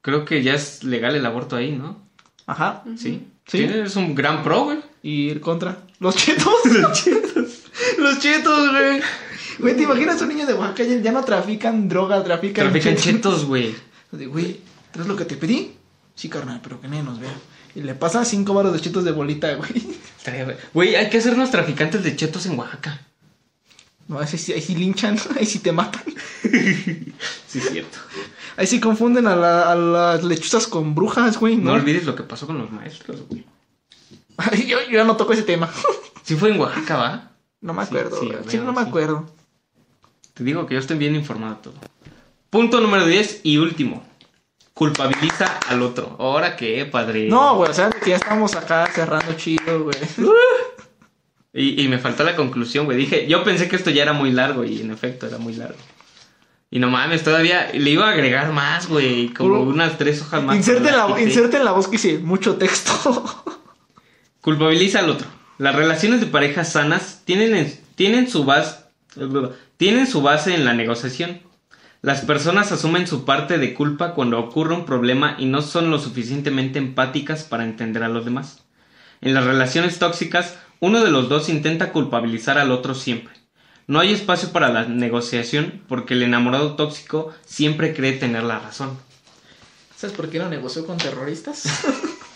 Creo 0.00 0.24
que 0.24 0.42
ya 0.42 0.54
es 0.54 0.82
legal 0.82 1.14
el 1.14 1.24
aborto 1.24 1.54
ahí, 1.54 1.70
¿no? 1.70 2.02
Ajá. 2.46 2.82
Sí. 2.96 3.28
Sí. 3.46 3.58
Tienes 3.58 3.94
un 3.94 4.16
gran 4.16 4.42
pro, 4.42 4.64
güey. 4.64 4.80
Y 5.02 5.30
el 5.30 5.40
contra. 5.40 5.82
Los 6.00 6.16
chetos. 6.16 6.54
los 6.64 6.92
chetos. 7.04 7.58
Los 7.98 8.18
chetos, 8.20 8.70
güey. 8.70 9.00
Güey, 9.58 9.76
¿te 9.76 9.82
imaginas 9.82 10.20
un 10.22 10.28
niño 10.28 10.46
de 10.46 10.54
Oaxaca? 10.54 10.84
Ya, 10.84 10.96
ya 11.00 11.12
no 11.12 11.24
trafican 11.24 11.88
droga, 11.88 12.22
trafican, 12.24 12.70
Trafican 12.70 12.96
chetos, 12.96 13.44
güey. 13.44 13.74
Güey, 14.12 14.60
¿traes 14.90 15.08
lo 15.08 15.16
que 15.16 15.24
te 15.24 15.36
pedí? 15.36 15.72
Sí, 16.14 16.28
carnal, 16.28 16.60
pero 16.62 16.80
que 16.80 16.88
nadie 16.88 17.02
nos 17.02 17.18
vea. 17.20 17.32
Y 17.74 17.80
le 17.82 17.94
pasa 17.94 18.24
cinco 18.24 18.54
baros 18.54 18.72
de 18.72 18.80
chetos 18.80 19.04
de 19.04 19.12
bolita, 19.12 19.54
güey. 19.54 19.70
Güey. 20.24 20.56
Güey, 20.74 20.96
hay 20.96 21.08
que 21.10 21.18
hacernos 21.18 21.50
traficantes 21.50 22.02
de 22.04 22.14
chetos 22.16 22.46
en 22.46 22.58
Oaxaca. 22.58 23.00
No, 24.08 24.18
ahí 24.20 24.26
sí, 24.26 24.52
ahí 24.52 24.60
sí 24.60 24.74
linchan, 24.74 25.18
ahí 25.38 25.46
sí 25.46 25.58
te 25.60 25.72
matan. 25.72 26.02
Sí, 27.46 27.58
es 27.58 27.68
cierto. 27.70 27.98
Ahí 28.56 28.66
sí 28.66 28.80
confunden 28.80 29.26
a, 29.26 29.36
la- 29.36 29.70
a 29.70 29.74
las 29.74 30.24
lechuzas 30.24 30.66
con 30.66 30.94
brujas, 30.94 31.38
güey. 31.38 31.56
No 31.56 31.64
No, 31.64 31.72
olvides 31.74 32.04
lo 32.06 32.14
que 32.14 32.22
pasó 32.22 32.46
con 32.46 32.58
los 32.58 32.70
maestros, 32.70 33.22
güey. 33.28 33.44
Yo, 34.66 34.78
yo 34.90 35.04
no 35.04 35.16
toco 35.16 35.32
ese 35.32 35.42
tema. 35.42 35.70
Sí 36.24 36.36
fue 36.36 36.50
en 36.50 36.60
Oaxaca, 36.60 36.96
¿va? 36.96 37.32
No 37.60 37.74
me 37.74 37.82
acuerdo, 37.82 38.20
sí, 38.20 38.30
Sí, 38.46 38.58
no 38.58 38.72
me 38.72 38.80
acuerdo. 38.80 39.26
Te 40.34 40.44
digo 40.44 40.66
que 40.66 40.74
yo 40.74 40.80
estoy 40.80 40.96
bien 40.96 41.16
informado 41.16 41.56
todo. 41.56 41.74
Punto 42.48 42.80
número 42.80 43.04
10 43.06 43.40
y 43.42 43.56
último. 43.56 44.04
Culpabiliza 44.72 45.58
al 45.68 45.82
otro. 45.82 46.14
¿Ahora 46.20 46.54
qué, 46.54 46.84
padre? 46.86 47.28
No, 47.28 47.56
güey, 47.56 47.72
o 47.72 47.74
sea, 47.74 47.90
que 47.90 48.10
ya 48.10 48.16
estamos 48.16 48.54
acá 48.54 48.88
cerrando 48.94 49.32
chido, 49.34 49.82
güey. 49.82 49.96
Y, 51.54 51.82
y 51.82 51.88
me 51.88 51.98
faltó 51.98 52.24
la 52.24 52.34
conclusión, 52.34 52.86
güey. 52.86 52.96
Dije, 52.96 53.26
yo 53.26 53.44
pensé 53.44 53.68
que 53.68 53.76
esto 53.76 53.90
ya 53.90 54.02
era 54.04 54.14
muy 54.14 54.30
largo 54.30 54.64
y 54.64 54.80
en 54.80 54.90
efecto 54.90 55.26
era 55.26 55.36
muy 55.36 55.54
largo. 55.54 55.76
Y 56.70 56.78
no 56.78 56.88
mames, 56.88 57.22
todavía 57.22 57.70
le 57.74 57.90
iba 57.90 58.08
a 58.08 58.12
agregar 58.12 58.50
más, 58.52 58.88
güey. 58.88 59.28
Como 59.34 59.60
unas 59.60 59.98
tres 59.98 60.22
hojas 60.22 60.42
más. 60.42 60.56
Inserte 60.56 60.90
la, 60.90 61.20
inserte 61.20 61.58
en 61.58 61.66
la 61.66 61.72
voz 61.72 61.86
que 61.86 61.92
dice 61.92 62.18
mucho 62.18 62.56
texto. 62.56 63.22
Culpabiliza 64.42 64.98
al 64.98 65.08
otro. 65.08 65.28
Las 65.58 65.74
relaciones 65.74 66.20
de 66.20 66.26
parejas 66.26 66.72
sanas 66.72 67.22
tienen, 67.24 67.54
en- 67.54 67.80
tienen, 67.94 68.28
su 68.28 68.44
base, 68.44 68.76
tienen 69.76 70.06
su 70.06 70.20
base 70.20 70.54
en 70.54 70.64
la 70.64 70.74
negociación. 70.74 71.40
Las 72.02 72.22
personas 72.22 72.72
asumen 72.72 73.06
su 73.06 73.24
parte 73.24 73.58
de 73.58 73.72
culpa 73.74 74.14
cuando 74.14 74.40
ocurre 74.40 74.74
un 74.74 74.84
problema 74.84 75.36
y 75.38 75.46
no 75.46 75.62
son 75.62 75.90
lo 75.90 76.00
suficientemente 76.00 76.80
empáticas 76.80 77.44
para 77.44 77.62
entender 77.64 78.02
a 78.02 78.08
los 78.08 78.24
demás. 78.24 78.64
En 79.20 79.34
las 79.34 79.44
relaciones 79.44 80.00
tóxicas, 80.00 80.56
uno 80.80 81.04
de 81.04 81.12
los 81.12 81.28
dos 81.28 81.48
intenta 81.48 81.92
culpabilizar 81.92 82.58
al 82.58 82.72
otro 82.72 82.96
siempre. 82.96 83.34
No 83.86 84.00
hay 84.00 84.12
espacio 84.12 84.50
para 84.50 84.72
la 84.72 84.84
negociación 84.86 85.82
porque 85.86 86.14
el 86.14 86.24
enamorado 86.24 86.74
tóxico 86.74 87.32
siempre 87.46 87.94
cree 87.94 88.12
tener 88.14 88.42
la 88.42 88.58
razón. 88.58 88.98
¿Sabes 89.96 90.16
por 90.16 90.28
qué 90.28 90.40
no 90.40 90.48
negoció 90.48 90.84
con 90.84 90.98
terroristas? 90.98 91.62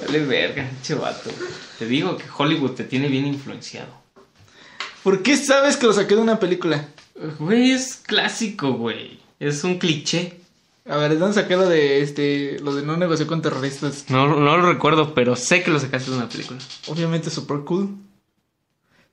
Vale 0.00 0.20
verga, 0.24 0.68
che 0.82 0.94
vato. 0.94 1.30
Te 1.78 1.86
digo 1.86 2.16
que 2.16 2.24
Hollywood 2.36 2.72
te 2.72 2.84
tiene 2.84 3.08
bien 3.08 3.26
influenciado. 3.26 3.88
¿Por 5.02 5.22
qué 5.22 5.36
sabes 5.36 5.76
que 5.76 5.86
lo 5.86 5.92
saqué 5.92 6.14
de 6.14 6.22
una 6.22 6.38
película? 6.38 6.88
Güey, 7.38 7.72
es 7.72 7.96
clásico, 7.96 8.72
güey. 8.72 9.18
Es 9.38 9.62
un 9.64 9.78
cliché. 9.78 10.40
A 10.88 10.96
ver, 10.96 11.12
¿de 11.12 11.18
dónde 11.18 11.34
saqué 11.34 11.56
lo 11.56 11.68
de 11.68 12.02
este, 12.02 12.58
lo 12.60 12.74
de 12.74 12.82
no 12.82 12.96
negoció 12.96 13.26
con 13.26 13.40
terroristas? 13.42 14.04
No, 14.08 14.26
no 14.26 14.56
lo 14.56 14.72
recuerdo, 14.72 15.14
pero 15.14 15.36
sé 15.36 15.62
que 15.62 15.70
lo 15.70 15.80
sacaste 15.80 16.10
de 16.10 16.16
una 16.16 16.28
película. 16.28 16.58
Obviamente 16.88 17.30
super 17.30 17.58
cool. 17.60 17.94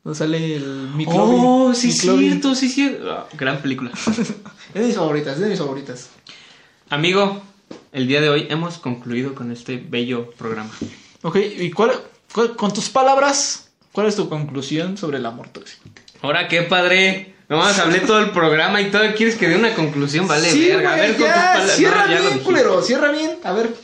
Donde 0.03 0.17
sale 0.17 0.55
el 0.55 0.89
Mick 0.95 1.07
Lovey. 1.07 1.39
Oh, 1.41 1.73
sí, 1.73 1.87
Mick 1.87 2.03
Lovey. 2.03 2.29
cierto, 2.29 2.55
sí, 2.55 2.69
cierto. 2.69 3.11
Ah, 3.11 3.27
gran 3.37 3.61
película. 3.61 3.91
Es 4.73 4.81
de 4.81 4.87
mis 4.87 4.95
favoritas, 4.95 5.33
es 5.35 5.41
de 5.41 5.49
mis 5.49 5.59
favoritas. 5.59 6.09
Amigo, 6.89 7.41
el 7.91 8.07
día 8.07 8.21
de 8.21 8.29
hoy 8.29 8.47
hemos 8.49 8.77
concluido 8.77 9.35
con 9.35 9.51
este 9.51 9.77
bello 9.77 10.31
programa. 10.37 10.71
Ok, 11.23 11.37
¿y 11.37 11.71
cuál, 11.71 11.91
cuál- 12.33 12.55
con 12.55 12.73
tus 12.73 12.89
palabras, 12.89 13.69
cuál 13.91 14.07
es 14.07 14.15
tu 14.15 14.29
conclusión 14.29 14.97
sobre 14.97 15.17
el 15.17 15.25
amor 15.25 15.49
tóxico? 15.49 15.83
Ahora 16.21 16.47
qué 16.47 16.61
padre. 16.63 17.35
Nomás 17.49 17.77
hablé 17.79 17.99
todo 17.99 18.19
el 18.19 18.31
programa 18.31 18.79
y 18.79 18.89
todo. 18.91 19.01
¿Quieres 19.15 19.35
que 19.35 19.49
dé 19.49 19.57
una 19.57 19.73
conclusión? 19.75 20.25
Vale, 20.27 20.49
Sí, 20.49 20.67
verga. 20.69 20.93
A 20.93 20.95
ver, 20.95 21.15
con 21.17 21.25
tus 21.25 21.33
palabras. 21.33 21.75
Cierra 21.75 22.05
No, 22.05 22.11
bien, 22.29 22.39
culero, 22.39 22.81
cierra 22.81 23.11
bien. 23.11 23.31
A 23.43 23.51
ver, 23.51 23.75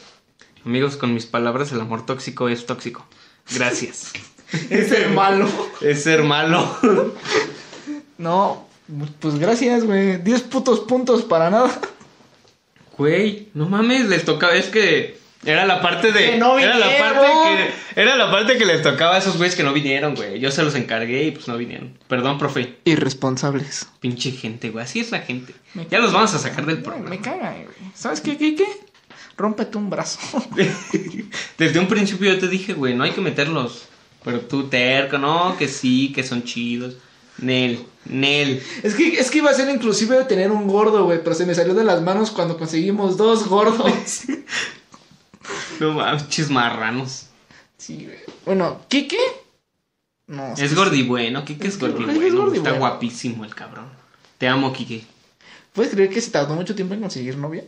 Amigos, 0.63 0.95
con 0.97 1.13
mis 1.13 1.25
palabras, 1.25 1.71
el 1.73 1.81
amor 1.81 2.05
tóxico 2.05 2.47
es 2.49 2.65
tóxico. 2.65 3.05
Gracias. 3.53 4.11
es 4.69 4.91
el 4.93 5.09
malo. 5.13 5.49
es 5.81 6.03
ser 6.03 6.23
malo. 6.23 6.77
No, 8.17 8.67
pues 9.19 9.37
gracias, 9.37 9.83
güey. 9.85 10.17
10 10.17 10.41
putos 10.43 10.79
puntos 10.81 11.23
para 11.23 11.49
nada. 11.49 11.69
Güey, 12.97 13.49
no 13.53 13.67
mames, 13.69 14.05
les 14.09 14.25
tocaba, 14.25 14.55
es 14.55 14.65
que 14.67 15.17
era 15.45 15.65
la 15.65 15.81
parte 15.81 16.11
de 16.11 16.31
Que 16.31 16.37
no 16.37 16.57
era 16.57 16.77
la 16.77 16.87
vinieron. 16.87 17.13
parte 17.15 17.27
que 17.95 18.01
era 18.01 18.15
la 18.15 18.31
parte 18.31 18.57
que 18.57 18.65
les 18.65 18.81
tocaba 18.81 19.15
a 19.15 19.17
esos 19.19 19.37
güeyes 19.37 19.55
que 19.55 19.63
no 19.63 19.71
vinieron, 19.73 20.15
güey. 20.15 20.39
Yo 20.39 20.49
se 20.51 20.63
los 20.63 20.73
encargué 20.75 21.23
y 21.25 21.31
pues 21.31 21.47
no 21.47 21.57
vinieron. 21.57 21.97
Perdón, 22.07 22.37
profe. 22.39 22.77
Irresponsables. 22.85 23.87
Pinche 23.99 24.31
gente, 24.31 24.69
güey, 24.71 24.83
así 24.83 24.99
es 24.99 25.11
la 25.11 25.19
gente. 25.19 25.53
Ya 25.91 25.99
los 25.99 26.11
vamos 26.11 26.33
a 26.33 26.39
sacar 26.39 26.65
del 26.65 26.77
Me 26.77 26.83
programa. 26.83 27.21
caga, 27.21 27.51
güey. 27.53 27.91
¿Sabes 27.93 28.19
qué, 28.21 28.37
qué, 28.37 28.55
qué? 28.55 28.65
Rómpete 29.37 29.77
un 29.77 29.89
brazo. 29.91 30.19
Desde 31.57 31.79
un 31.79 31.87
principio 31.87 32.33
yo 32.33 32.39
te 32.39 32.47
dije, 32.47 32.73
güey, 32.73 32.95
no 32.95 33.03
hay 33.03 33.11
que 33.11 33.21
meterlos. 33.21 33.85
Pero 34.23 34.41
tú 34.41 34.67
terco, 34.67 35.17
no, 35.19 35.55
que 35.57 35.67
sí, 35.67 36.11
que 36.13 36.23
son 36.23 36.43
chidos. 36.43 36.97
Nel, 37.39 37.79
Nel. 38.05 38.61
Es 38.83 38.95
que, 38.95 39.19
es 39.19 39.29
que 39.29 39.38
iba 39.39 39.49
a 39.51 39.53
ser 39.53 39.69
inclusive 39.69 40.23
tener 40.25 40.51
un 40.51 40.67
gordo, 40.67 41.05
güey, 41.05 41.23
pero 41.23 41.35
se 41.35 41.45
me 41.45 41.53
salió 41.55 41.73
de 41.73 41.83
las 41.83 42.01
manos 42.01 42.31
cuando 42.31 42.57
conseguimos 42.57 43.17
dos 43.17 43.47
gordos. 43.47 43.91
No 45.79 45.93
mames, 45.93 46.27
chismarranos. 46.27 47.27
Sí, 47.77 48.05
güey. 48.05 48.17
Bueno, 48.45 48.81
¿Kike? 48.88 49.17
No, 50.27 50.53
Es 50.57 50.75
gordi 50.75 51.03
bueno, 51.03 51.45
Kike 51.45 51.67
es 51.67 51.73
Es 51.75 51.79
que- 51.79 51.88
gordi 51.88 52.03
es 52.11 52.15
bueno. 52.17 52.38
gordi 52.41 52.57
Está 52.57 52.71
guapísimo 52.73 53.45
el 53.45 53.55
cabrón. 53.55 53.85
Te 54.39 54.47
amo, 54.47 54.73
Kike. 54.73 55.05
¿Puedes 55.73 55.93
creer 55.93 56.09
que 56.09 56.19
se 56.19 56.31
tardó 56.31 56.55
mucho 56.55 56.75
tiempo 56.75 56.95
en 56.95 57.01
conseguir 57.01 57.38
novia? 57.38 57.63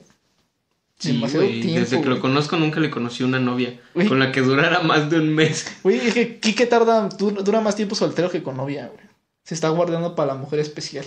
Sí, 0.97 1.13
Demasiado 1.13 1.45
güey, 1.45 1.61
tiempo, 1.61 1.79
Desde 1.79 2.01
que 2.01 2.09
lo 2.09 2.19
conozco 2.19 2.57
nunca 2.57 2.81
le 2.81 2.89
conocí 2.89 3.23
una 3.23 3.39
novia 3.39 3.79
con 4.09 4.19
la 4.19 4.31
que 4.33 4.41
durara 4.41 4.81
más 4.81 5.09
de 5.09 5.17
un 5.19 5.33
mes. 5.33 5.65
Güey, 5.83 5.99
es 6.07 6.13
que 6.13 6.39
Kike 6.39 6.65
tarda, 6.65 7.07
du- 7.07 7.31
dura 7.31 7.61
más 7.61 7.75
tiempo 7.77 7.95
soltero 7.95 8.29
que 8.29 8.43
con 8.43 8.57
novia, 8.57 8.87
güey. 8.93 9.08
Se 9.49 9.55
está 9.55 9.69
guardando 9.69 10.13
para 10.13 10.35
la 10.35 10.39
mujer 10.39 10.59
especial. 10.59 11.03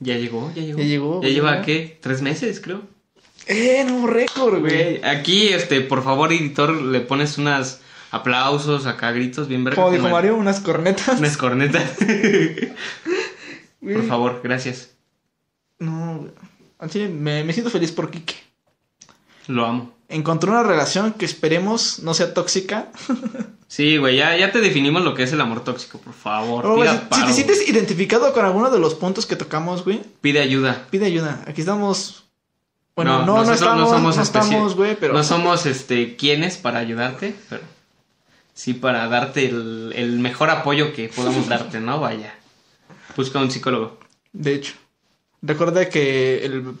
Ya 0.00 0.16
llegó, 0.16 0.50
ya 0.52 0.62
llegó. 0.62 0.78
Ya 0.80 0.84
llegó, 0.84 1.22
Ya 1.22 1.28
lleva. 1.28 1.62
¿qué? 1.62 1.96
¿Tres 2.00 2.22
meses, 2.22 2.58
creo? 2.58 2.82
Eh, 3.46 3.84
no, 3.86 4.08
récord, 4.08 4.58
güey. 4.58 5.00
Aquí, 5.04 5.46
este, 5.46 5.80
por 5.80 6.02
favor, 6.02 6.32
editor, 6.32 6.74
le 6.74 6.98
pones 7.02 7.38
unas 7.38 7.82
aplausos, 8.10 8.86
acá 8.86 9.12
gritos 9.12 9.46
bien 9.46 9.62
verga. 9.62 9.80
Como 9.80 9.94
dijo 9.94 10.08
Mario, 10.08 10.34
unas 10.34 10.58
cornetas. 10.58 11.20
Unas 11.20 11.36
cornetas. 11.36 11.88
Por 13.80 14.08
favor, 14.08 14.40
gracias. 14.42 14.90
No, 15.78 16.18
güey. 16.18 16.32
Así 16.80 16.98
me, 17.06 17.44
me 17.44 17.52
siento 17.52 17.70
feliz 17.70 17.92
por 17.92 18.10
Kike. 18.10 18.34
Lo 19.46 19.66
amo. 19.66 19.94
Encontró 20.08 20.52
una 20.52 20.62
relación 20.62 21.12
que 21.14 21.24
esperemos 21.24 22.00
no 22.00 22.14
sea 22.14 22.34
tóxica. 22.34 22.88
Sí, 23.68 23.96
güey, 23.96 24.16
ya, 24.16 24.36
ya 24.36 24.52
te 24.52 24.60
definimos 24.60 25.02
lo 25.02 25.14
que 25.14 25.24
es 25.24 25.32
el 25.32 25.40
amor 25.40 25.64
tóxico, 25.64 25.98
por 25.98 26.12
favor. 26.14 26.64
Oh, 26.66 26.84
si, 27.12 27.24
te 27.24 27.32
sientes 27.32 27.68
identificado 27.68 28.32
con 28.32 28.44
alguno 28.44 28.70
de 28.70 28.78
los 28.78 28.94
puntos 28.94 29.26
que 29.26 29.34
tocamos, 29.34 29.82
güey, 29.84 30.02
Pide 30.20 30.40
ayuda. 30.40 30.86
pide 30.90 31.06
ayuda. 31.06 31.42
Aquí 31.46 31.62
estamos. 31.62 32.24
Bueno, 32.94 33.20
no, 33.20 33.26
no, 33.26 33.34
nosotros 33.44 33.60
estamos, 33.60 33.90
no, 34.02 34.10
especi- 34.10 34.22
estamos, 34.22 34.74
güey, 34.76 34.96
pero. 34.96 35.14
No 35.14 35.24
somos, 35.24 35.66
este, 35.66 36.14
quienes 36.14 36.56
para 36.58 36.78
ayudarte, 36.78 37.34
pero 37.48 37.62
sí 38.52 38.74
para 38.74 39.08
darte 39.08 39.46
el, 39.48 39.92
el 39.96 40.18
mejor 40.20 40.50
apoyo 40.50 40.92
que 40.92 41.08
podamos 41.08 41.48
darte, 41.48 41.80
¿no? 41.80 41.98
Vaya. 41.98 42.34
Busca 43.16 43.40
un 43.40 43.50
psicólogo. 43.50 43.98
De 44.32 44.54
hecho, 44.54 44.74
recuerda 45.42 45.88
que 45.88 46.44
el, 46.44 46.74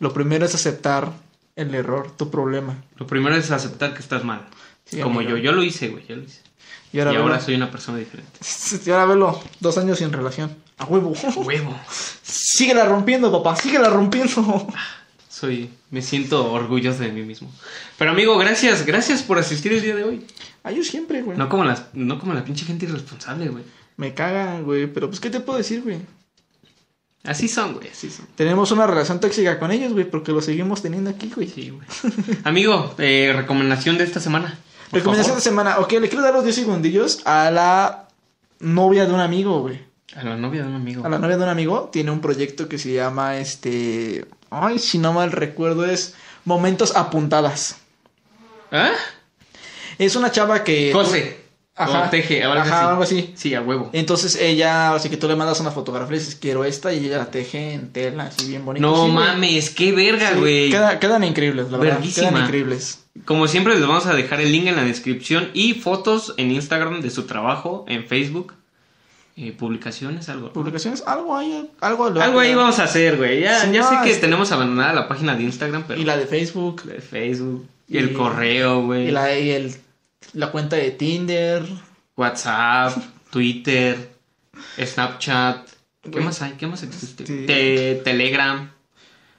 lo 0.00 0.12
primero 0.12 0.44
es 0.44 0.54
aceptar 0.54 1.12
el 1.60 1.74
error, 1.74 2.10
tu 2.16 2.30
problema. 2.30 2.76
Lo 2.96 3.06
primero 3.06 3.36
es 3.36 3.50
aceptar 3.50 3.94
que 3.94 4.00
estás 4.00 4.24
mal. 4.24 4.46
Sí, 4.84 5.00
Como 5.00 5.20
amigo. 5.20 5.36
yo, 5.36 5.42
yo 5.44 5.52
lo 5.52 5.62
hice, 5.62 5.88
güey, 5.88 6.06
yo 6.06 6.16
lo 6.16 6.22
hice. 6.22 6.40
Y 6.92 6.98
ahora, 6.98 7.12
y 7.12 7.16
ahora 7.16 7.34
velo, 7.34 7.44
soy 7.44 7.54
una 7.54 7.70
persona 7.70 7.98
diferente. 7.98 8.38
y 8.86 8.90
ahora 8.90 9.06
velo, 9.06 9.40
dos 9.60 9.78
años 9.78 9.98
sin 9.98 10.12
relación. 10.12 10.54
A 10.78 10.84
huevo. 10.84 11.12
Huevo. 11.36 11.78
Síguela 12.22 12.84
rompiendo, 12.86 13.30
papá, 13.30 13.56
síguela 13.56 13.88
rompiendo. 13.90 14.66
Soy, 15.28 15.70
me 15.90 16.02
siento 16.02 16.52
orgulloso 16.52 17.02
de 17.02 17.12
mí 17.12 17.22
mismo. 17.22 17.50
Pero 17.96 18.10
amigo, 18.10 18.36
gracias, 18.36 18.84
gracias 18.84 19.22
por 19.22 19.38
asistir 19.38 19.72
el 19.72 19.80
día 19.80 19.94
de 19.94 20.04
hoy. 20.04 20.26
Ah, 20.64 20.72
yo 20.72 20.82
siempre, 20.82 21.22
güey. 21.22 21.38
No 21.38 21.48
como 21.48 21.64
las, 21.64 21.84
no 21.94 22.18
como 22.18 22.34
la 22.34 22.44
pinche 22.44 22.66
gente 22.66 22.84
irresponsable, 22.84 23.48
güey. 23.48 23.64
Me 23.96 24.12
cagan, 24.12 24.64
güey. 24.64 24.86
Pero 24.86 25.08
pues, 25.08 25.20
¿qué 25.20 25.30
te 25.30 25.40
puedo 25.40 25.56
decir, 25.56 25.82
güey? 25.82 26.00
Así 27.24 27.48
son, 27.48 27.74
güey, 27.74 27.88
así 27.90 28.10
son. 28.10 28.26
Tenemos 28.34 28.70
una 28.70 28.86
relación 28.86 29.20
tóxica 29.20 29.58
con 29.58 29.70
ellos, 29.70 29.92
güey, 29.92 30.08
porque 30.08 30.32
lo 30.32 30.40
seguimos 30.40 30.80
teniendo 30.80 31.10
aquí, 31.10 31.30
güey. 31.34 31.48
Sí, 31.48 31.70
güey. 31.70 31.86
Amigo, 32.44 32.94
eh, 32.98 33.32
recomendación 33.36 33.98
de 33.98 34.04
esta 34.04 34.20
semana. 34.20 34.58
Recomendación 34.90 35.36
de 35.36 35.42
favor. 35.42 35.64
semana. 35.64 35.78
Ok, 35.80 35.92
le 35.92 36.08
quiero 36.08 36.22
dar 36.24 36.32
los 36.32 36.44
10 36.44 36.56
segundillos 36.56 37.20
a 37.26 37.50
la 37.50 38.08
novia 38.58 39.06
de 39.06 39.12
un 39.12 39.20
amigo, 39.20 39.60
güey. 39.60 39.80
A 40.16 40.24
la 40.24 40.36
novia 40.36 40.62
de 40.62 40.68
un 40.68 40.74
amigo. 40.74 41.04
A 41.04 41.08
la 41.08 41.18
novia 41.18 41.36
de 41.36 41.42
un 41.44 41.48
amigo 41.50 41.90
tiene 41.92 42.10
un 42.10 42.20
proyecto 42.20 42.68
que 42.68 42.78
se 42.78 42.92
llama, 42.92 43.36
este... 43.36 44.26
Ay, 44.50 44.78
si 44.78 44.98
no 44.98 45.12
mal 45.12 45.30
recuerdo, 45.30 45.84
es 45.84 46.14
Momentos 46.44 46.96
Apuntadas. 46.96 47.76
¿Ah? 48.72 48.92
Es 49.98 50.16
una 50.16 50.32
chava 50.32 50.64
que... 50.64 50.90
Cose. 50.92 51.38
Ajá. 51.76 52.06
O 52.06 52.10
teje, 52.10 52.42
algo 52.42 52.60
Ajá, 52.60 52.80
así. 52.80 52.88
algo 52.90 53.02
así. 53.02 53.32
Sí, 53.36 53.54
a 53.54 53.62
huevo. 53.62 53.88
Entonces 53.94 54.36
ella, 54.36 54.94
así 54.94 55.08
que 55.08 55.16
tú 55.16 55.28
le 55.28 55.36
mandas 55.36 55.60
una 55.60 55.70
fotografía 55.70 56.16
y 56.16 56.18
dices, 56.18 56.34
quiero 56.34 56.64
esta, 56.64 56.92
y 56.92 57.06
ella 57.06 57.18
la 57.18 57.30
teje 57.30 57.72
en 57.72 57.90
tela, 57.92 58.24
así 58.24 58.48
bien 58.48 58.64
bonita. 58.66 58.84
No 58.86 59.06
Sí, 59.06 59.12
mames, 59.12 59.70
qué 59.70 59.92
verga, 59.92 60.32
güey. 60.32 60.68
queda- 60.70 60.98
quedan 60.98 61.24
increíbles, 61.24 61.70
la 61.70 61.78
verdad. 61.78 62.00
Quedan 62.14 62.36
increíbles. 62.36 63.04
Como 63.24 63.48
siempre, 63.48 63.74
les 63.78 63.86
vamos 63.86 64.06
a 64.06 64.14
dejar 64.14 64.40
el 64.40 64.52
link 64.52 64.66
en 64.66 64.76
la 64.76 64.84
descripción 64.84 65.48
y 65.54 65.74
fotos 65.74 66.34
en 66.36 66.50
Instagram 66.50 67.00
de 67.00 67.10
su 67.10 67.22
trabajo, 67.24 67.84
en 67.88 68.04
Facebook. 68.06 68.54
Eh, 69.36 69.52
publicaciones, 69.52 70.28
algo. 70.28 70.52
Publicaciones, 70.52 71.02
algo 71.06 71.34
ahí, 71.34 71.66
algo, 71.80 72.06
Algo 72.06 72.40
ahí 72.40 72.54
vamos 72.54 72.78
a 72.78 72.84
hacer, 72.84 73.16
güey. 73.16 73.40
Ya, 73.40 73.60
Sí, 73.60 73.70
ya 73.72 73.84
sé 73.84 73.94
que 74.04 74.10
este- 74.10 74.20
tenemos 74.22 74.52
abandonada 74.52 74.92
la 74.92 75.08
página 75.08 75.34
de 75.34 75.44
Instagram, 75.44 75.84
pero. 75.88 75.98
Y 75.98 76.04
la 76.04 76.18
de 76.18 76.26
Facebook. 76.26 76.82
de 76.82 77.00
Facebook. 77.00 77.66
Y, 77.88 77.94
Y- 77.94 77.98
el 77.98 78.12
correo, 78.12 78.82
güey. 78.82 79.08
Y 79.08 79.10
la, 79.12 79.38
y 79.38 79.50
el, 79.50 79.74
la 80.32 80.50
cuenta 80.52 80.76
de 80.76 80.90
Tinder. 80.92 81.64
WhatsApp, 82.16 82.96
Twitter, 83.30 84.10
Snapchat. 84.78 85.68
¿Qué 86.10 86.20
más 86.20 86.42
hay? 86.42 86.52
¿Qué 86.52 86.66
más 86.66 86.82
existe? 86.82 87.24
Te- 87.24 88.00
Telegram. 88.04 88.70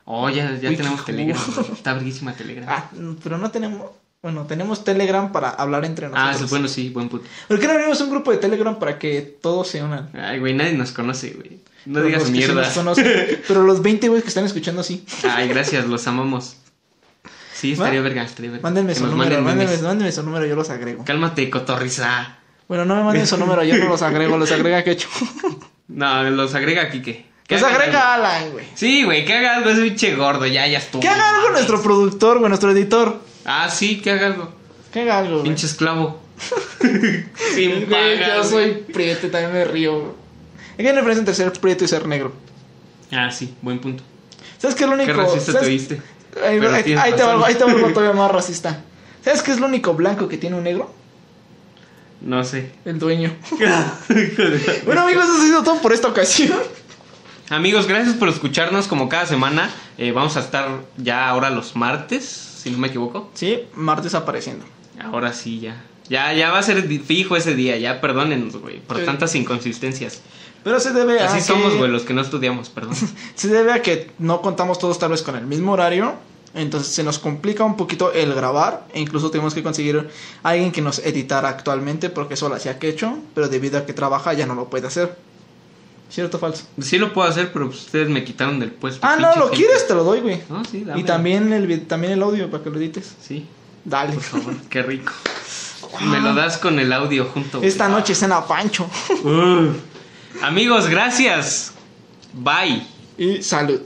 Oh, 0.05 0.29
ya, 0.29 0.57
ya 0.59 0.69
Uy, 0.69 0.75
tenemos 0.77 1.05
Telegram. 1.05 1.37
Está 1.73 1.93
verguísima 1.93 2.33
Telegram. 2.33 2.65
Ah, 2.69 2.89
pero 3.23 3.37
no 3.37 3.51
tenemos. 3.51 3.91
Bueno, 4.21 4.45
tenemos 4.45 4.83
Telegram 4.83 5.31
para 5.31 5.49
hablar 5.49 5.83
entre 5.85 6.05
Ah, 6.07 6.09
nosotros. 6.09 6.39
sí, 6.41 6.45
bueno, 6.49 6.67
sí, 6.67 6.89
buen 6.89 7.09
puto. 7.09 7.25
¿Por 7.47 7.59
qué 7.59 7.65
no 7.67 7.73
abrimos 7.73 7.99
un 8.01 8.11
grupo 8.11 8.31
de 8.31 8.37
Telegram 8.37 8.77
para 8.77 8.99
que 8.99 9.21
todos 9.21 9.67
se 9.67 9.81
unan? 9.83 10.09
Ay, 10.13 10.37
güey, 10.39 10.53
nadie 10.53 10.73
nos 10.73 10.91
conoce, 10.91 11.31
güey. 11.31 11.59
No 11.87 11.95
Pero 11.95 12.05
digas 12.05 12.23
sí 12.25 12.31
mierda. 12.31 12.71
pero 13.47 13.63
los 13.63 13.81
20 13.81 14.07
güeyes 14.09 14.23
que 14.23 14.27
están 14.29 14.45
escuchando 14.45 14.83
sí. 14.83 15.03
Ay, 15.23 15.47
gracias, 15.47 15.87
los 15.87 16.05
amamos. 16.05 16.57
Sí, 17.61 17.73
estaría 17.73 17.99
¿Va? 17.99 18.03
verga, 18.03 18.23
estaría 18.23 18.49
verga. 18.51 18.63
Mándenme 18.63 18.93
Que 18.93 18.99
su 18.99 19.05
número, 19.07 19.39
mándenme, 19.41 20.11
su 20.11 20.23
número, 20.23 20.45
yo 20.47 20.55
los 20.55 20.69
agrego. 20.71 21.05
Cálmate, 21.05 21.47
cotorriza. 21.51 22.37
Bueno, 22.67 22.85
no 22.85 22.95
me 22.95 23.03
manden 23.03 23.27
su 23.27 23.37
número, 23.37 23.63
yo 23.63 23.77
no 23.77 23.85
los 23.89 24.01
agrego, 24.01 24.37
los 24.37 24.51
agrega 24.51 24.83
Quecho. 24.85 25.07
No, 25.89 26.23
los 26.31 26.55
agrega 26.55 26.89
Kike. 26.89 27.25
Que 27.47 27.55
Los 27.55 27.63
haga 27.65 27.75
agrega 27.75 28.13
algo. 28.15 28.25
Alan, 28.27 28.51
güey. 28.53 28.65
Sí, 28.75 29.03
güey, 29.03 29.25
que 29.25 29.33
haga 29.33 29.57
algo 29.57 29.69
ese 29.69 29.81
pinche 29.83 30.15
gordo, 30.15 30.45
ya, 30.47 30.65
ya 30.67 30.77
estuvo. 30.79 31.01
Que 31.01 31.09
haga 31.09 31.29
algo 31.29 31.41
Mames. 31.49 31.51
nuestro 31.53 31.83
productor, 31.83 32.39
güey, 32.39 32.47
nuestro 32.49 32.71
editor. 32.71 33.21
Ah, 33.45 33.69
sí, 33.69 33.99
que 34.01 34.09
haga 34.11 34.27
algo. 34.27 34.53
Que 34.91 35.01
haga 35.01 35.19
algo, 35.19 35.33
güey. 35.33 35.43
Pinche 35.43 35.67
esclavo. 35.67 36.21
Sin 37.53 37.85
Güey, 37.87 38.19
Yo 38.19 38.43
soy 38.43 38.71
prieto 38.93 39.27
y 39.27 39.29
también 39.29 39.53
me 39.53 39.65
río, 39.65 39.99
güey. 39.99 40.11
¿Qué 40.77 40.87
hay 40.87 40.95
diferencia 40.95 41.19
entre 41.19 41.35
ser 41.35 41.51
prieto 41.53 41.83
y 41.83 41.87
ser 41.87 42.07
negro? 42.07 42.33
Ah, 43.11 43.29
sí, 43.31 43.53
buen 43.61 43.79
punto. 43.79 44.03
¿Sabes 44.57 44.75
qué 44.75 44.83
es 44.85 44.89
lo 44.89 44.95
único? 44.95 45.07
Qué 45.11 45.13
racista 45.13 45.51
te 45.51 45.57
¿sabes- 45.59 45.67
oíste. 45.69 46.01
Ahí, 46.45 46.59
te 46.59 46.65
va, 46.65 46.71
razón. 47.33 47.43
ahí 47.45 47.55
te 47.55 47.63
va 47.63 47.71
algo 47.71 47.87
todavía 47.89 48.13
más 48.19 48.31
racista. 48.33 48.81
¿Sabes 49.23 49.41
qué 49.43 49.51
es 49.51 49.59
lo 49.59 49.67
único 49.67 49.93
blanco 49.93 50.27
que 50.27 50.37
tiene 50.37 50.55
un 50.55 50.63
negro? 50.63 50.91
No 52.21 52.43
sé. 52.43 52.71
El 52.85 52.99
dueño. 52.99 53.33
Bueno, 54.85 55.01
amigos, 55.01 55.23
eso 55.25 55.33
ha 55.37 55.41
sido 55.45 55.63
todo 55.63 55.81
por 55.81 55.93
esta 55.93 56.07
ocasión. 56.07 56.57
Amigos, 57.49 57.87
gracias 57.87 58.15
por 58.15 58.29
escucharnos 58.29 58.87
como 58.87 59.09
cada 59.09 59.25
semana. 59.25 59.69
Eh, 59.97 60.11
vamos 60.11 60.37
a 60.37 60.39
estar 60.39 60.69
ya 60.97 61.27
ahora 61.27 61.49
los 61.49 61.75
martes, 61.75 62.23
si 62.25 62.69
no 62.71 62.77
me 62.77 62.87
equivoco. 62.87 63.29
Sí, 63.33 63.59
martes 63.75 64.13
apareciendo. 64.15 64.65
Ahora 65.03 65.33
sí, 65.33 65.59
ya. 65.59 65.83
Ya, 66.09 66.33
ya 66.33 66.51
va 66.51 66.59
a 66.59 66.63
ser 66.63 66.81
fijo 67.01 67.35
ese 67.35 67.55
día, 67.55 67.77
ya 67.77 68.01
perdónenos, 68.01 68.55
güey, 68.57 68.79
por 68.79 68.97
Sí. 68.99 69.05
tantas 69.05 69.33
inconsistencias. 69.35 70.21
Pero 70.63 70.79
se 70.79 70.91
debe 70.91 71.19
a 71.19 71.25
Así 71.33 71.41
somos, 71.41 71.75
güey, 71.75 71.89
los 71.89 72.03
que 72.03 72.13
no 72.13 72.21
estudiamos, 72.21 72.69
perdón. 72.69 72.95
Se 73.35 73.47
debe 73.47 73.73
a 73.73 73.81
que 73.81 74.11
no 74.19 74.41
contamos 74.41 74.77
todos 74.79 74.99
tal 74.99 75.09
vez 75.11 75.21
con 75.23 75.35
el 75.35 75.45
mismo 75.45 75.71
horario. 75.73 76.13
Entonces 76.53 76.93
se 76.93 77.03
nos 77.03 77.17
complica 77.17 77.63
un 77.63 77.77
poquito 77.77 78.11
el 78.11 78.33
grabar. 78.33 78.85
E 78.93 78.99
incluso 78.99 79.31
tenemos 79.31 79.53
que 79.53 79.63
conseguir 79.63 80.09
a 80.43 80.49
alguien 80.49 80.71
que 80.71 80.81
nos 80.81 80.99
editara 80.99 81.49
actualmente. 81.49 82.09
Porque 82.09 82.33
eso 82.35 82.49
lo 82.49 82.55
hacía 82.55 82.77
Quecho. 82.77 83.17
Pero 83.33 83.47
debido 83.47 83.77
a 83.79 83.85
que 83.85 83.93
trabaja 83.93 84.33
ya 84.33 84.45
no 84.45 84.53
lo 84.53 84.69
puede 84.69 84.87
hacer. 84.87 85.17
¿Cierto 86.09 86.35
o 86.37 86.39
falso? 86.41 86.65
Sí 86.81 86.97
lo 86.97 87.13
puedo 87.13 87.25
hacer, 87.29 87.53
pero 87.53 87.67
pues, 87.67 87.79
ustedes 87.85 88.09
me 88.09 88.25
quitaron 88.25 88.59
del 88.59 88.71
puesto. 88.71 88.99
Ah, 89.01 89.15
no, 89.15 89.33
lo 89.37 89.43
gente. 89.43 89.55
quieres, 89.57 89.87
te 89.87 89.93
lo 89.95 90.03
doy, 90.03 90.19
güey. 90.19 90.41
No, 90.49 90.65
sí, 90.65 90.79
Y 90.79 90.83
dame. 90.83 91.03
también 91.05 91.53
el, 91.53 91.87
también 91.87 92.11
el 92.11 92.21
audio 92.21 92.51
para 92.51 92.61
que 92.63 92.69
lo 92.69 92.77
edites. 92.77 93.15
Sí, 93.25 93.47
Dale. 93.85 94.13
por 94.13 94.21
favor, 94.23 94.53
qué 94.69 94.83
rico. 94.83 95.13
Me 96.01 96.19
lo 96.19 96.33
das 96.35 96.57
con 96.57 96.79
el 96.79 96.91
audio 96.91 97.25
junto. 97.33 97.59
güey. 97.59 97.69
Esta 97.69 97.87
noche 97.87 98.13
cena 98.13 98.45
Pancho. 98.45 98.89
Uh. 99.23 99.71
Amigos, 100.41 100.89
gracias. 100.89 101.73
Bye. 102.33 102.85
y 103.17 103.43
salud. 103.43 103.81